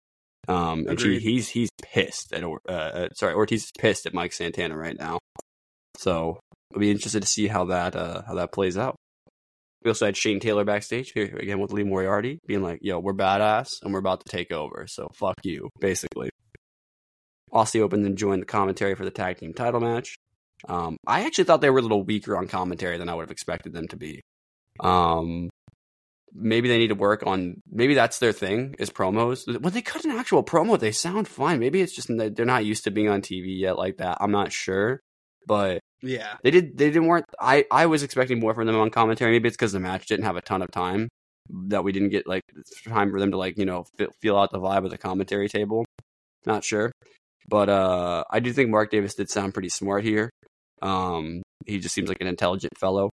[0.48, 4.14] Um, and she, he's he's pissed at Or- uh, uh, sorry Ortiz is pissed at
[4.14, 5.18] Mike Santana right now.
[5.98, 6.40] So
[6.72, 8.96] I'll be interested to see how that uh, how that plays out.
[9.82, 13.14] We also had Shane Taylor backstage here again with Lee Moriarty being like, "Yo, we're
[13.14, 16.30] badass and we're about to take over, so fuck you," basically.
[17.52, 20.16] Aussie opened and joined the commentary for the tag team title match.
[20.68, 23.30] Um, I actually thought they were a little weaker on commentary than I would have
[23.30, 24.20] expected them to be.
[24.82, 25.50] Um,
[26.32, 27.60] maybe they need to work on.
[27.70, 29.46] Maybe that's their thing is promos.
[29.60, 31.58] When they cut an actual promo, they sound fine.
[31.60, 34.18] Maybe it's just they're not used to being on TV yet like that.
[34.20, 35.00] I'm not sure,
[35.46, 36.36] but Yeah.
[36.42, 36.76] they did.
[36.78, 37.26] They didn't weren't.
[37.40, 39.32] I I was expecting more from them on commentary.
[39.32, 41.08] Maybe it's because the match didn't have a ton of time
[41.68, 42.42] that we didn't get like
[42.86, 45.48] time for them to like you know feel, feel out the vibe of the commentary
[45.48, 45.84] table.
[46.46, 46.92] Not sure,
[47.48, 50.30] but uh, I do think Mark Davis did sound pretty smart here.
[50.80, 53.10] Um, he just seems like an intelligent fellow.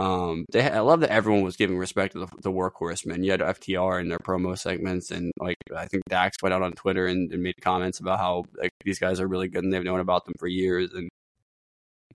[0.00, 3.22] Um, they I love that everyone was giving respect to the, the workhorsemen.
[3.22, 6.72] You had FTR in their promo segments, and like I think Dax went out on
[6.72, 9.84] Twitter and, and made comments about how like these guys are really good and they've
[9.84, 10.94] known about them for years.
[10.94, 11.10] And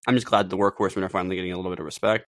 [0.07, 2.25] I'm just glad the workhorsemen are finally getting a little bit of respect.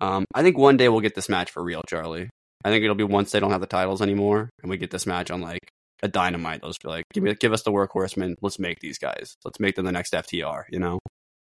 [0.00, 2.28] Um, I think one day we'll get this match for real, Charlie.
[2.64, 5.06] I think it'll be once they don't have the titles anymore, and we get this
[5.06, 5.60] match on like
[6.02, 6.62] a dynamite.
[6.62, 8.34] They'll just be like, give me, give us the workhorsemen.
[8.42, 9.36] Let's make these guys.
[9.44, 10.64] Let's make them the next FTR.
[10.68, 10.98] You know?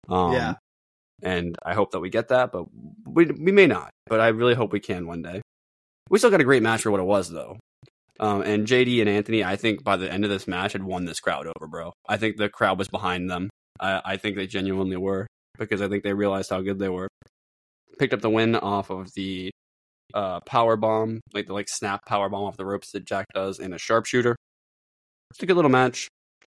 [0.08, 0.54] Um, Yeah.
[1.22, 2.66] And I hope that we get that, but
[3.06, 3.90] we we may not.
[4.06, 5.40] But I really hope we can one day.
[6.10, 7.58] We still got a great match for what it was, though.
[8.20, 11.04] Um, and JD and Anthony, I think by the end of this match, had won
[11.04, 11.92] this crowd over, bro.
[12.08, 13.50] I think the crowd was behind them.
[13.80, 15.26] I, I think they genuinely were
[15.58, 17.08] because I think they realized how good they were.
[17.98, 19.50] Picked up the win off of the
[20.14, 23.58] uh, power bomb, like the like snap power bomb off the ropes that Jack does,
[23.58, 24.36] and a sharpshooter.
[25.30, 26.08] It's a good little match.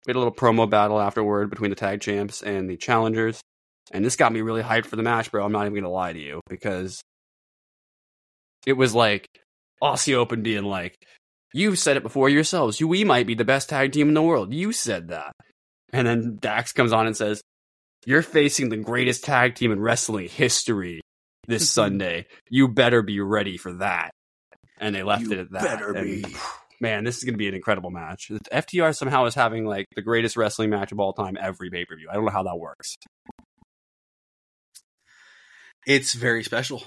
[0.05, 3.41] We had a little promo battle afterward between the tag champs and the challengers,
[3.91, 5.45] and this got me really hyped for the match, bro.
[5.45, 7.01] I'm not even gonna lie to you because
[8.65, 9.27] it was like
[9.81, 10.95] Aussie Open being like,
[11.53, 12.79] "You've said it before yourselves.
[12.79, 14.53] You, we might be the best tag team in the world.
[14.53, 15.33] You said that."
[15.93, 17.41] And then Dax comes on and says,
[18.05, 21.01] "You're facing the greatest tag team in wrestling history
[21.47, 21.81] this mm-hmm.
[21.81, 22.25] Sunday.
[22.49, 24.11] You better be ready for that."
[24.79, 25.63] And they left You it at that.
[25.63, 26.35] better And, be.
[26.81, 28.29] Man, this is going to be an incredible match.
[28.51, 31.95] FTR somehow is having like the greatest wrestling match of all time every pay per
[31.95, 32.09] view.
[32.11, 32.97] I don't know how that works.
[35.85, 36.83] It's very special,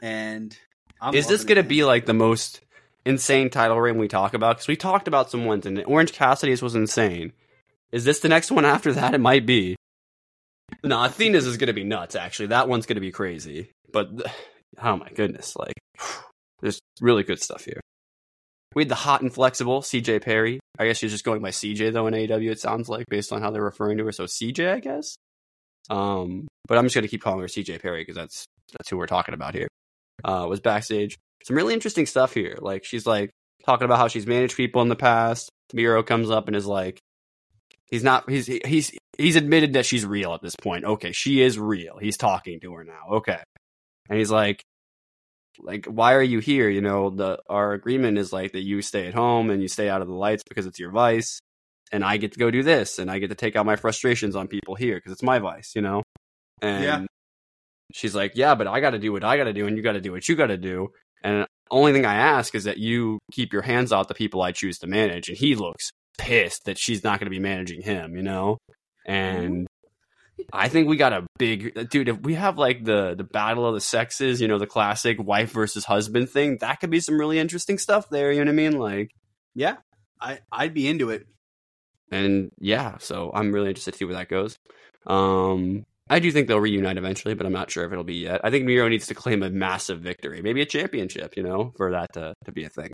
[0.00, 0.56] and
[1.00, 2.60] I'm is this going to be like the most
[3.04, 4.56] insane title reign we talk about?
[4.56, 7.32] Because we talked about some ones, and Orange Cassidy's was insane.
[7.92, 9.14] Is this the next one after that?
[9.14, 9.76] It might be.
[10.82, 12.16] No, Athena's is going to be nuts.
[12.16, 13.70] Actually, that one's going to be crazy.
[13.92, 14.10] But
[14.82, 15.74] oh my goodness, like
[16.60, 17.80] there's really good stuff here.
[18.74, 20.60] We had the hot and flexible CJ Perry.
[20.78, 22.50] I guess she's just going by CJ though in AEW.
[22.50, 24.12] It sounds like based on how they're referring to her.
[24.12, 25.16] So CJ, I guess.
[25.90, 29.06] Um, but I'm just gonna keep calling her CJ Perry because that's that's who we're
[29.06, 29.68] talking about here.
[30.24, 31.16] Uh, was backstage.
[31.44, 32.56] Some really interesting stuff here.
[32.60, 33.30] Like she's like
[33.64, 35.50] talking about how she's managed people in the past.
[35.72, 37.00] Miro comes up and is like,
[37.90, 38.28] he's not.
[38.28, 40.84] He's he's he's admitted that she's real at this point.
[40.84, 41.98] Okay, she is real.
[42.00, 43.16] He's talking to her now.
[43.18, 43.38] Okay,
[44.08, 44.62] and he's like,
[45.60, 46.68] like why are you here?
[46.68, 49.88] You know, the our agreement is like that you stay at home and you stay
[49.88, 51.40] out of the lights because it's your vice,
[51.92, 54.36] and I get to go do this and I get to take out my frustrations
[54.36, 55.72] on people here because it's my vice.
[55.74, 56.02] You know,
[56.62, 57.04] and Yeah.
[57.94, 59.82] she's like, yeah, but I got to do what I got to do, and you
[59.82, 60.88] got to do what you got to do.
[61.22, 64.52] And only thing I ask is that you keep your hands off the people I
[64.52, 65.28] choose to manage.
[65.28, 68.58] And he looks pissed that she's not going to be managing him, you know?
[69.08, 69.12] Mm-hmm.
[69.12, 69.66] And
[70.52, 72.08] I think we got a big dude.
[72.08, 75.50] If we have like the the battle of the sexes, you know, the classic wife
[75.52, 78.30] versus husband thing, that could be some really interesting stuff there.
[78.30, 78.78] You know what I mean?
[78.78, 79.10] Like,
[79.54, 79.76] Yeah,
[80.20, 81.26] I I'd be into it.
[82.10, 84.56] And yeah, so I'm really interested to see where that goes.
[85.06, 88.40] Um, I do think they'll reunite eventually, but I'm not sure if it'll be yet.
[88.44, 91.90] I think Miro needs to claim a massive victory, maybe a championship, you know, for
[91.92, 92.92] that to, to be a thing.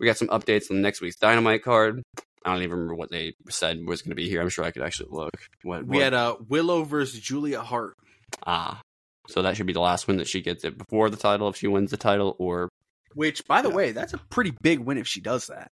[0.00, 2.02] We got some updates on next week's Dynamite card.
[2.44, 4.40] I don't even remember what they said was going to be here.
[4.40, 5.30] I'm sure I could actually look.
[5.62, 7.94] What, We what- had uh, Willow versus Julia Hart.
[8.46, 8.80] ah,
[9.28, 11.56] so that should be the last one that she gets it before the title if
[11.56, 12.68] she wins the title, or
[13.14, 13.74] Which, by the Yeah.
[13.76, 15.68] way, that's a pretty big win if she does that.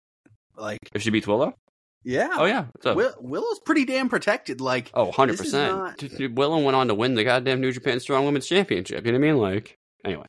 [0.57, 1.55] Like, if she beats Willow.
[2.05, 2.97] Yeah, Oh yeah, what's up?
[2.97, 4.61] Will, Willow's pretty damn protected.
[4.61, 5.77] Like, Oh, 100 percent.
[5.77, 9.05] not- Willow went on to win the goddamn New Japan Strong Women's Championship.
[9.05, 9.41] You know what I mean?
[9.41, 10.27] Like, anyway,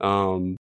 [0.00, 0.56] um,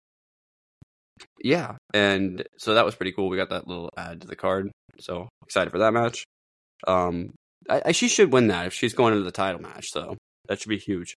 [1.43, 3.29] yeah, and so that was pretty cool.
[3.29, 4.71] We got that little add to the card.
[4.99, 6.23] So excited for that match.
[6.87, 7.33] Um,
[7.69, 9.91] I, I, she should win that if she's going into the title match.
[9.91, 11.15] So that should be huge.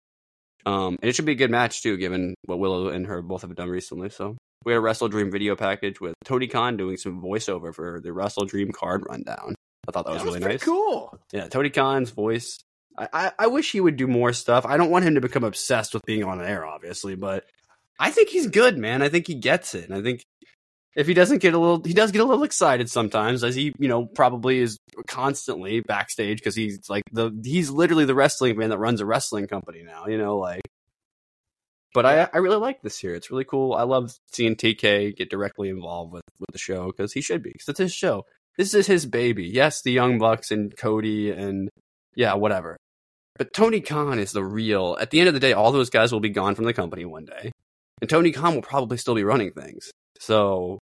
[0.64, 3.42] Um, and it should be a good match too, given what Willow and her both
[3.42, 4.10] have done recently.
[4.10, 4.36] So
[4.66, 8.72] we had a WrestleDream video package with Tony Khan doing some voiceover for the WrestleDream
[8.72, 9.54] card rundown.
[9.88, 10.62] I thought that was really nice.
[10.62, 11.16] cool.
[11.32, 12.58] Yeah, Tony Khan's voice.
[12.98, 14.66] I, I, I wish he would do more stuff.
[14.66, 17.44] I don't want him to become obsessed with being on air, obviously, but
[18.00, 19.02] I think he's good, man.
[19.02, 19.88] I think he gets it.
[19.88, 20.24] And I think
[20.96, 23.72] if he doesn't get a little, he does get a little excited sometimes, as he,
[23.78, 28.70] you know, probably is constantly backstage because he's like the, he's literally the wrestling man
[28.70, 30.62] that runs a wrestling company now, you know, like.
[31.96, 33.14] But I, I really like this here.
[33.14, 33.72] It's really cool.
[33.72, 37.52] I love seeing TK get directly involved with, with the show because he should be.
[37.52, 38.26] Because it's his show.
[38.58, 39.44] This is his baby.
[39.44, 41.70] Yes, the Young Bucks and Cody and
[42.14, 42.76] yeah, whatever.
[43.38, 44.98] But Tony Khan is the real.
[45.00, 47.06] At the end of the day, all those guys will be gone from the company
[47.06, 47.50] one day,
[48.02, 49.90] and Tony Khan will probably still be running things.
[50.20, 50.78] So,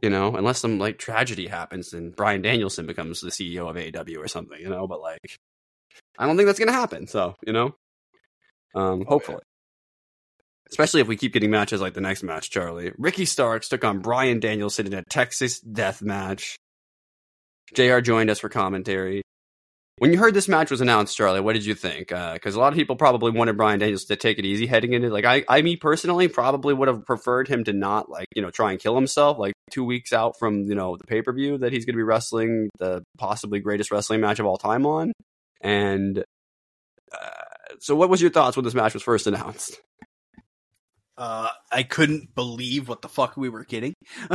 [0.00, 4.16] you know, unless some like tragedy happens and Bryan Danielson becomes the CEO of AEW
[4.16, 4.86] or something, you know.
[4.86, 5.36] But like,
[6.18, 7.06] I don't think that's gonna happen.
[7.08, 7.74] So, you know,
[8.74, 9.42] um, hopefully.
[10.72, 12.92] Especially if we keep getting matches like the next match, Charlie.
[12.96, 16.56] Ricky Starks took on Bryan Danielson in a Texas death match.
[17.74, 19.20] JR joined us for commentary.
[19.98, 22.08] When you heard this match was announced, Charlie, what did you think?
[22.08, 25.10] Because a lot of people probably wanted Bryan Danielson to take it easy heading into
[25.10, 28.50] like I, I, me personally, probably would have preferred him to not like you know
[28.50, 31.58] try and kill himself like two weeks out from you know the pay per view
[31.58, 35.12] that he's going to be wrestling the possibly greatest wrestling match of all time on.
[35.60, 36.24] And
[37.12, 39.78] uh, so, what was your thoughts when this match was first announced?
[41.22, 43.94] Uh, I couldn't believe what the fuck we were getting.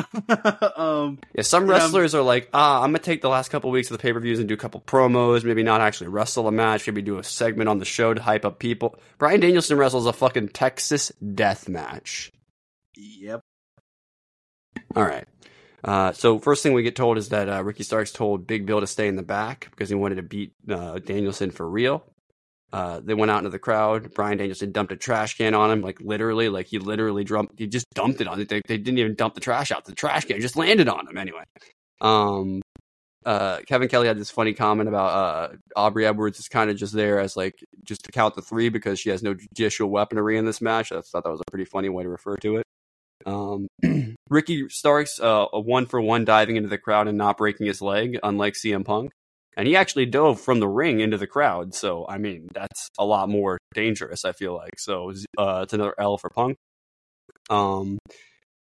[0.78, 1.74] um, Yeah, some Yeah.
[1.74, 4.22] wrestlers are like, ah, I'm gonna take the last couple weeks of the pay per
[4.22, 7.24] views and do a couple promos, maybe not actually wrestle a match, maybe do a
[7.26, 8.98] segment on the show to hype up people.
[9.18, 12.32] Bryan Danielson wrestles a fucking Texas death match.
[12.96, 13.42] yep.
[14.96, 15.28] All right.
[15.84, 18.80] Uh, so first thing we get told is that uh, Ricky Starks told Big Bill
[18.80, 22.06] to stay in the back because he wanted to beat uh, Danielson for real.
[22.74, 24.14] Uh, they went out into the crowd.
[24.14, 27.68] Bryan Danielson dumped a trash can on him, like literally, like he literally dumped, he
[27.68, 28.50] just dumped it on it.
[28.50, 29.86] They, they didn't even dump the trash out.
[29.86, 31.44] The trash can just landed on him anyway.
[32.02, 32.62] Um,
[33.26, 36.94] uh, Kevin Kelly had this funny comment about uh, Aubrey Edwards is kind of just
[36.94, 40.46] there as like just to count the three because she has no judicial weaponry in
[40.46, 40.92] this match.
[40.92, 42.66] I thought that was a pretty funny way to refer to it.
[43.26, 43.68] Um,
[44.30, 47.82] Ricky Starks, uh, a one for one diving into the crowd and not breaking his
[47.82, 49.12] leg, unlike CM Punk
[49.58, 51.74] and he actually dove from the ring into the crowd.
[51.74, 54.24] So I mean, that's a lot more dangerous.
[54.24, 55.12] I feel like so.
[55.38, 56.56] Uh, it's another L for Punk.
[57.50, 57.98] Um,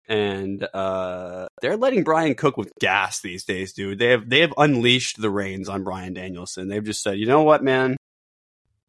[0.08, 3.98] and uh, they're letting Bryan cook with gas these days, dude.
[3.98, 6.68] They have they have unleashed the reins on Bryan Danielson.
[6.68, 7.96] They've just said, you know what, man,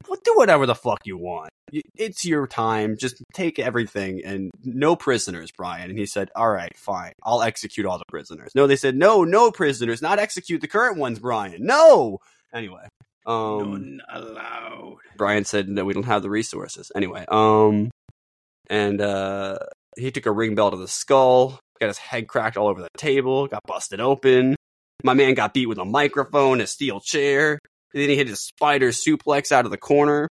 [0.08, 1.50] well, do whatever the fuck you want.
[1.96, 2.98] It's your time.
[2.98, 5.90] Just take everything and no prisoners, Bryan.
[5.90, 7.14] And he said, all right, fine.
[7.24, 8.52] I'll execute all the prisoners.
[8.56, 11.66] No, they said, no, no prisoners, not execute the current ones, Bryan.
[11.66, 12.20] No.
[12.54, 12.88] Anyway.
[13.26, 14.98] Um, allowed.
[15.18, 16.92] Bryan said, no, we don't have the resources.
[16.96, 17.26] Anyway.
[17.28, 17.92] Um,
[18.70, 19.58] and, uh,
[19.98, 22.88] he took a ring bell to the skull, got his head cracked all over the
[22.98, 24.56] table, got busted open.
[25.04, 27.60] My man got beat with a microphone, a steel chair.
[27.94, 30.28] Then he hit his spider suplex out of the corner.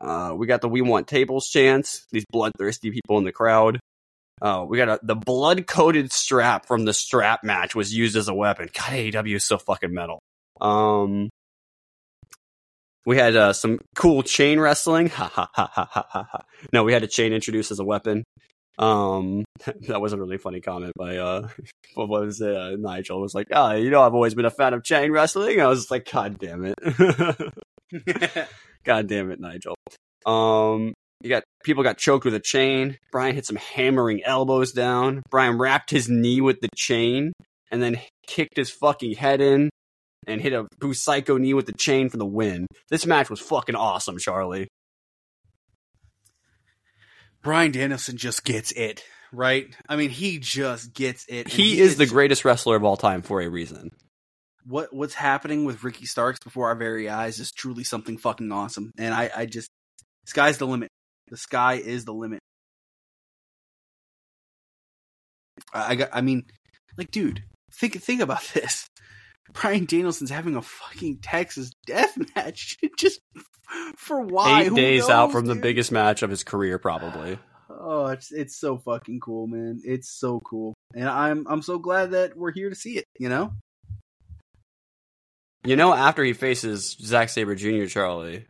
[0.00, 2.06] Uh, we got the we want tables chance.
[2.12, 3.80] These bloodthirsty people in the crowd.
[4.40, 8.28] Uh, we got a, the blood coated strap from the strap match was used as
[8.28, 8.68] a weapon.
[8.72, 10.20] God, AEW is so fucking metal.
[10.60, 11.28] Um,
[13.04, 15.08] we had uh, some cool chain wrestling.
[15.08, 16.44] Ha ha ha ha ha ha.
[16.72, 18.22] No, we had a chain introduced as a weapon.
[18.78, 19.44] Um,
[19.88, 21.48] that was a really funny comment by uh,
[21.94, 22.54] what was it?
[22.54, 25.12] Uh, Nigel was like, "Ah, oh, you know, I've always been a fan of chain
[25.12, 26.78] wrestling." I was like, "God damn it,
[28.84, 29.74] God damn it, Nigel."
[30.26, 32.98] Um, you got people got choked with a chain.
[33.10, 35.22] Bryan hit some hammering elbows down.
[35.30, 37.32] Bryan wrapped his knee with the chain
[37.70, 39.70] and then kicked his fucking head in
[40.26, 42.66] and hit a psycho knee with the chain for the win.
[42.90, 44.68] This match was fucking awesome, Charlie.
[47.42, 49.74] Bryan Danielson just gets it, right?
[49.88, 51.48] I mean, he just gets it.
[51.48, 53.90] He, he, is the greatest wrestler of all time for a reason.
[54.64, 58.92] What what's happening with Ricky Starks before our very eyes is truly something fucking awesome,
[58.98, 59.70] and I, I just
[60.26, 60.90] sky's the limit.
[61.28, 62.40] The sky is the limit.
[65.72, 66.10] I, I got.
[66.12, 66.44] I mean,
[66.98, 68.88] like, dude, think think about this.
[69.52, 73.20] Bryan Danielson's having a fucking Texas death match just
[73.96, 74.62] for why?
[74.62, 75.56] Eight Who days knows, out from dude?
[75.56, 77.38] the biggest match of his career, probably.
[77.70, 79.80] Oh, it's it's so fucking cool, man.
[79.84, 83.04] It's so cool, and I'm I'm so glad that we're here to see it.
[83.18, 83.52] You know.
[85.64, 88.46] You know, after he faces Zack Sabre Jr., Charlie,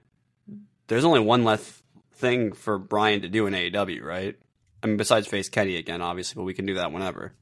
[0.89, 1.83] there's only one left
[2.15, 4.37] thing for Bryan to do in AEW, right?
[4.83, 7.33] I mean, besides face Kenny again, obviously, but we can do that whenever.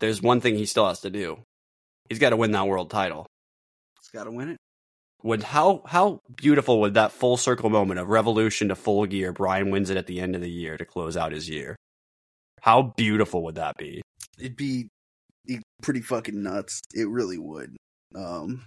[0.00, 1.38] There's one thing he still has to do.
[2.12, 3.26] He's got to win that world title.
[3.98, 4.58] He's got to win it.
[5.22, 9.70] Would how how beautiful would that full circle moment of revolution to full gear bryan
[9.70, 11.74] wins it at the end of the year to close out his year.
[12.60, 14.02] How beautiful would that be?
[14.38, 14.88] It'd be
[15.80, 16.82] pretty fucking nuts.
[16.92, 17.78] It really would.
[18.14, 18.66] Um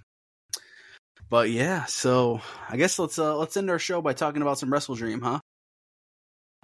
[1.29, 4.71] but yeah so i guess let's uh let's end our show by talking about some
[4.71, 5.39] WrestleDream huh?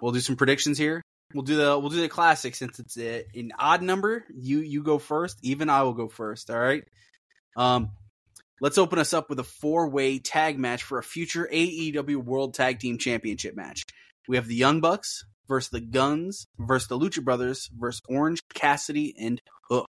[0.02, 1.04] We'll do some predictions here
[1.34, 4.84] we'll do the we'll do the classic since it's uh, an odd number you you
[4.84, 6.84] go first even i will go first all right
[7.58, 7.92] um
[8.62, 12.54] Let's open us up with a four way tag match for a future AEW World
[12.54, 13.84] Tag Team Championship match.
[14.28, 19.16] We have the Young Bucks versus the Guns versus the Lucha Brothers versus Orange Cassidy
[19.20, 19.90] and Hook.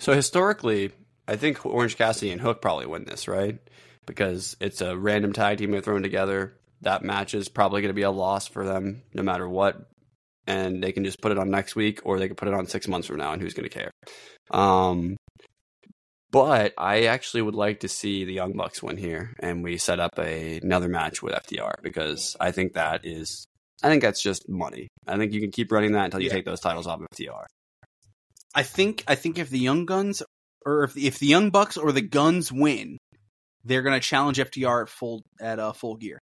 [0.00, 0.90] So historically,
[1.28, 3.60] I think Orange Cassidy and Hook probably win this, right?
[4.06, 6.58] Because it's a random tag team they're thrown together.
[6.80, 9.88] That match is probably going to be a loss for them no matter what.
[10.46, 12.66] And they can just put it on next week or they can put it on
[12.66, 13.90] six months from now and who's going to care?
[14.50, 15.16] Um,
[16.32, 19.98] but I actually would like to see the Young Bucks win here, and we set
[19.98, 23.44] up a, another match with FTR because I think that is,
[23.82, 24.88] I think that's just money.
[25.06, 26.34] I think you can keep running that until you yeah.
[26.34, 27.44] take those titles off of FTR
[28.54, 30.22] I think I think if the Young Guns
[30.66, 32.98] or if if the Young Bucks or the Guns win,
[33.64, 36.18] they're going to challenge FTR at full at uh, full gear.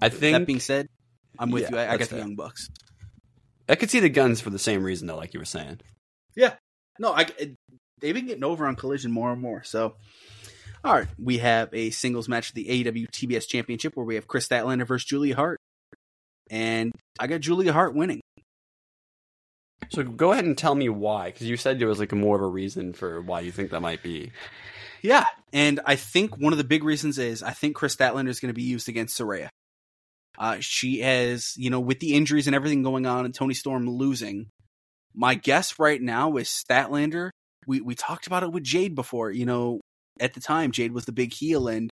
[0.00, 0.86] I think that being said,
[1.38, 1.78] I'm with yeah, you.
[1.78, 2.68] I, I got the Young Bucks.
[3.68, 5.80] I could see the Guns for the same reason though, like you were saying.
[6.36, 6.54] Yeah,
[6.98, 7.26] no, I
[8.00, 9.62] they've been getting over on Collision more and more.
[9.62, 9.94] So,
[10.84, 14.26] all right, we have a singles match for the AEW TBS Championship where we have
[14.26, 15.58] Kris Statlander versus Julia Hart,
[16.50, 18.20] and I got Julia Hart winning.
[19.90, 22.42] So go ahead and tell me why, because you said there was like more of
[22.42, 24.32] a reason for why you think that might be.
[25.02, 28.40] Yeah, and I think one of the big reasons is I think Kris Statlander is
[28.40, 29.48] going to be used against Saraya.
[30.38, 33.88] Uh, she has, you know, with the injuries and everything going on, and Toni Storm
[33.88, 34.48] losing.
[35.14, 37.30] My guess right now is Statlander
[37.66, 39.30] we we talked about it with Jade before.
[39.30, 39.80] You know,
[40.20, 41.90] at the time Jade was the big heel, and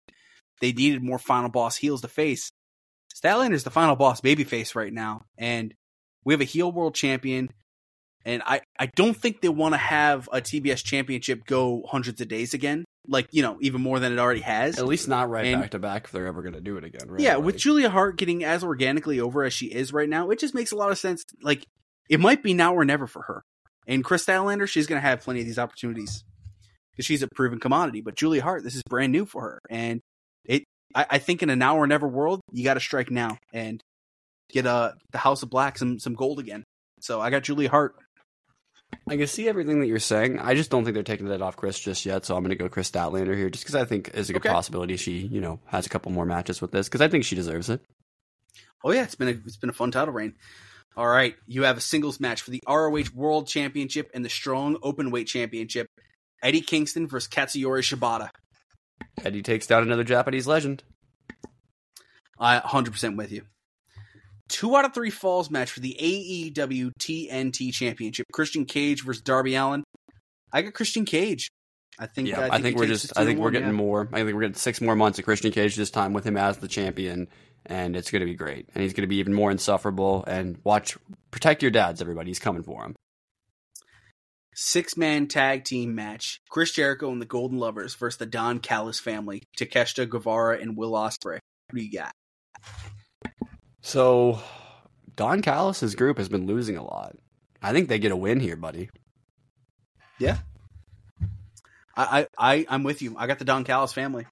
[0.60, 2.50] they needed more final boss heels to face.
[3.14, 5.74] Statlander's the final boss babyface right now, and
[6.24, 7.50] we have a heel world champion.
[8.24, 12.28] And I, I don't think they want to have a TBS championship go hundreds of
[12.28, 12.84] days again.
[13.08, 14.78] Like, you know, even more than it already has.
[14.78, 16.84] At least not right And- back to back if they're ever going to do it
[16.84, 17.08] again.
[17.08, 17.20] Right?
[17.20, 20.38] Yeah, Like, with Julia Hart getting as organically over as she is right now, it
[20.38, 21.24] just makes a lot of sense.
[21.42, 21.64] Like,
[22.08, 23.42] it might be now or never for her.
[23.88, 26.22] And Kris Statlander, she's going to have plenty of these opportunities
[26.92, 28.00] because she's a proven commodity.
[28.02, 30.00] But Julia Hart, this is brand new for her, and
[30.44, 30.62] it.
[30.94, 33.80] I, I think in a now or never world, you got to strike now and
[34.52, 36.62] get uh the House of Black some some gold again.
[37.00, 37.96] So I got Julia Hart.
[39.08, 40.38] I can see everything that you're saying.
[40.38, 42.24] I just don't think they're taking that off Kris just yet.
[42.24, 44.40] So I'm going to go Kris Statlander here, just because I think is a good
[44.40, 44.48] Okay.
[44.50, 47.34] possibility she, you know, has a couple more matches with this because I think she
[47.36, 47.80] deserves it.
[48.84, 50.34] Oh yeah, it's been a it's been a fun title reign.
[50.96, 54.76] All right, you have a singles match for the ROH World Championship and the Strong
[54.76, 55.86] Openweight Championship.
[56.42, 58.28] Eddie Kingston versus Katsuyori Shibata.
[59.24, 60.82] Eddie takes down another Japanese legend.
[62.38, 63.42] I 100% with you.
[64.52, 68.26] Two out of three falls match for the AEW TNT Championship.
[68.34, 69.82] Christian Cage versus Darby Allin.
[70.52, 71.48] I got Christian Cage.
[71.98, 72.28] I think.
[72.28, 73.16] Yeah, I think, he we're just.
[73.16, 73.74] I think we're one, getting yeah.
[73.74, 74.10] more.
[74.12, 76.58] I think we're getting six more months of Christian Cage this time with him as
[76.58, 77.28] the champion,
[77.64, 78.68] and it's going to be great.
[78.74, 80.22] And he's going to be even more insufferable.
[80.26, 80.98] And watch,
[81.30, 82.28] protect your dads, everybody.
[82.28, 82.94] He's coming for him.
[84.54, 86.40] six man tag team match.
[86.50, 89.44] Chris Jericho and the Golden Lovers versus the Don Callis family.
[89.58, 91.38] Takeshita Guevara and Will Ospreay.
[91.70, 92.12] Who do you got?
[93.82, 94.40] So,
[95.16, 97.16] Don Callis' group has been losing a lot.
[97.60, 98.90] I think they get a win here, buddy.
[101.96, 103.16] I, I, I I'm with you.
[103.18, 104.26] I got the Don Callis family.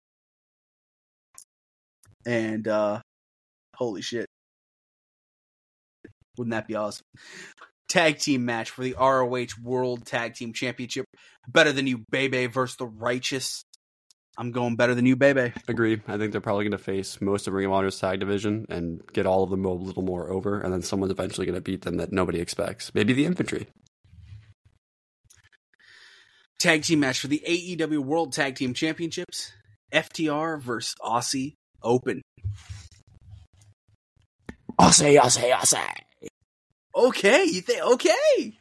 [2.26, 3.00] And uh
[3.74, 4.26] holy shit.
[6.36, 7.04] Wouldn't that be awesome?
[7.88, 11.06] Tag team match for the ROH World Tag Team Championship.
[11.48, 13.64] Better than you, Bay Bay versus the Righteous.
[14.38, 15.52] I'm going better than you, Bay Bay.
[15.68, 16.00] Agree.
[16.06, 19.02] I think they're probably going to face most of Ring of Honor's tag division and
[19.12, 21.82] get all of them a little more over, and then someone's eventually going to beat
[21.82, 22.94] them that nobody expects.
[22.94, 23.66] Maybe the infantry.
[26.58, 29.52] Tag team match for the AEW World Tag Team Championships.
[29.92, 32.22] FTR versus Aussie Open.
[34.78, 36.30] Aussie, Aussie, Aussie.
[36.94, 38.58] Okay, you think okay.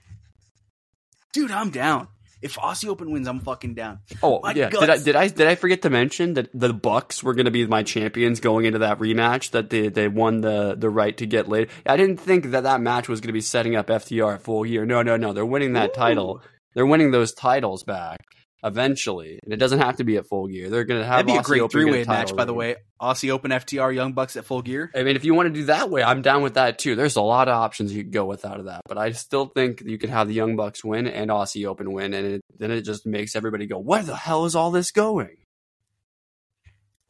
[1.34, 2.08] Dude, I'm down.
[2.42, 4.00] If Aussie Open wins, I'm fucking down.
[4.24, 4.70] Oh My yeah.
[4.70, 7.52] Did I did I did I forget to mention that the Bucks were going to
[7.52, 9.52] be my champions going into that rematch?
[9.52, 11.72] That they they won the the right to get later.
[11.86, 14.86] I didn't think that that match was going to be setting up FTR full year.
[14.86, 15.34] No, no, no.
[15.34, 16.42] They're winning that title.
[16.76, 18.20] They're winning those titles back
[18.64, 20.70] eventually, and it doesn't have to be at full gear.
[20.70, 22.76] They're going to have That'd be a great three way match, by the way.
[23.02, 24.92] Aussie Open FTR Young Bucks at full gear.
[24.94, 26.96] I mean, if you want to do that way, I'm down with that too.
[26.96, 29.46] There's a lot of options you could go with out of that, but I still
[29.48, 32.72] think you could have the Young Bucks win and Aussie Open win, and it, then
[32.72, 35.38] it just makes everybody go, "Where the hell is all this going?"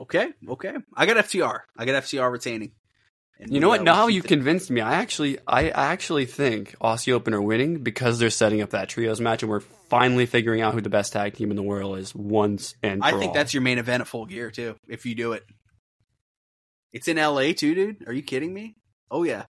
[0.01, 0.73] Okay, okay.
[0.95, 1.59] I got FTR.
[1.77, 2.71] I got FTR retaining.
[3.39, 3.83] And You know what?
[3.83, 4.81] Now you convinced me.
[4.81, 9.19] I actually, I actually think Aussie Open are winning because they're setting up that trios
[9.21, 12.13] match, and we're finally figuring out who the best tag team in the world is
[12.13, 13.33] once and I think all.
[13.33, 14.75] that's your main event at full gear too.
[14.87, 15.43] If you do it,
[16.93, 18.07] it's in LA too, dude.
[18.07, 18.75] Are you kidding me?
[19.11, 19.45] Oh yeah.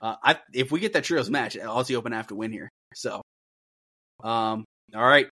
[0.00, 2.68] Uh, I if we get that trios match, Aussie Open have to win here.
[2.94, 3.22] So,
[4.22, 5.28] um, all right.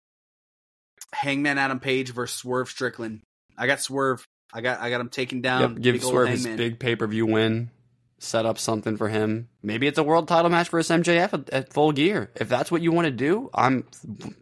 [1.13, 3.21] Hangman Adam Page versus Swerve Strickland.
[3.57, 4.25] I got Swerve.
[4.53, 5.61] I got I got him taken down.
[5.61, 7.71] Yep, give Swerve his big pay per view win.
[8.19, 9.49] Set up something for him.
[9.63, 12.31] Maybe it's a world title match for MJF at, at full gear.
[12.37, 13.85] If that's what you want to do, I'm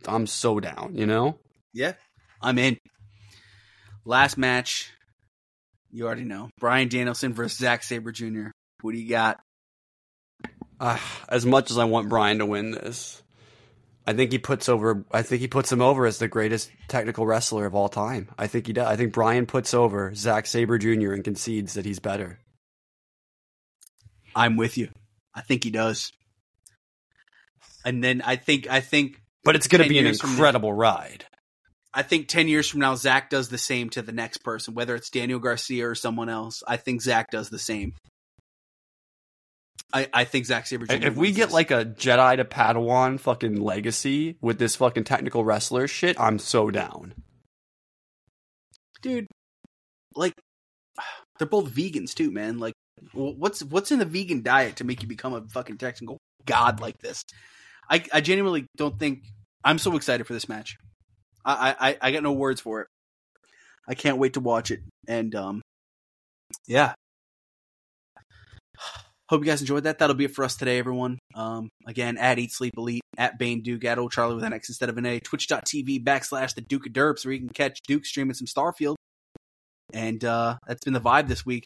[0.06, 0.92] I'm so down.
[0.94, 1.38] You know.
[1.72, 1.94] Yeah,
[2.40, 2.78] I'm in.
[4.05, 4.92] Last match,
[5.90, 6.51] you already know.
[6.60, 8.48] Bryan Danielson versus Zack Sabre Jr.
[8.82, 9.40] What do you got?
[10.78, 10.98] Uh,
[11.28, 13.22] as much as I want Bryan to win this,
[14.06, 15.05] I think he puts over.
[15.10, 18.28] I think he puts him over as the greatest technical wrestler of all time.
[18.38, 18.86] I think he does.
[18.86, 21.12] I think Bryan puts over Zack Sabre Jr.
[21.12, 22.38] and concedes that he's better.
[24.36, 24.89] I'm with you.
[25.35, 26.12] I think he does.
[27.85, 30.73] And then I think I think But it's going to be an from now- incredible
[30.73, 31.27] ride.
[31.97, 34.97] I think ten years from now, Zack does the same to the next person, whether
[34.97, 36.62] it's Daniel Garcia or someone else.
[36.66, 37.94] I think Zack does the same.
[39.93, 40.86] I, I think Zack Sabre.
[40.86, 40.94] Jr.
[41.06, 41.52] If we get this.
[41.55, 46.69] like a Jedi to Padawan fucking legacy with this fucking technical wrestler shit, I'm so
[46.73, 47.15] down.
[49.02, 49.28] dude,
[50.16, 50.35] like
[51.39, 52.59] they're both vegans too, man.
[52.59, 52.74] Like,
[53.12, 56.98] what's what's in the vegan diet to make you become a fucking technical god like
[56.98, 57.22] this?
[57.90, 59.24] I I genuinely don't think
[59.64, 60.76] I'm so excited for this match.
[61.44, 62.88] I I I got no words for it.
[63.88, 65.62] I can't wait to watch it, and um,
[66.66, 66.94] yeah.
[69.30, 69.98] Hope you guys enjoyed that.
[69.98, 71.18] That'll be it for us today, everyone.
[71.34, 74.68] Um, again, at Eat Sleep Elite, at Bane Duke, at Old Charlie with an X
[74.68, 78.04] instead of an A, twitch.tv backslash the Duke of Derps, where you can catch Duke
[78.04, 78.96] streaming some Starfield
[79.94, 81.64] And uh, that's been the vibe this week.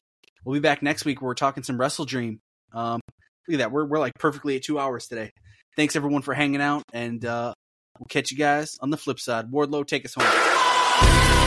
[0.49, 2.39] We'll be back next week where we're talking some WrestleDream.
[2.73, 3.03] Um,
[3.47, 3.71] look at that.
[3.71, 5.31] We're, we're like perfectly at two hours today.
[5.77, 7.53] Thanks everyone for hanging out, and uh,
[7.99, 9.53] we'll catch you guys on the flip side.
[9.53, 11.38] Wardlow, take us home.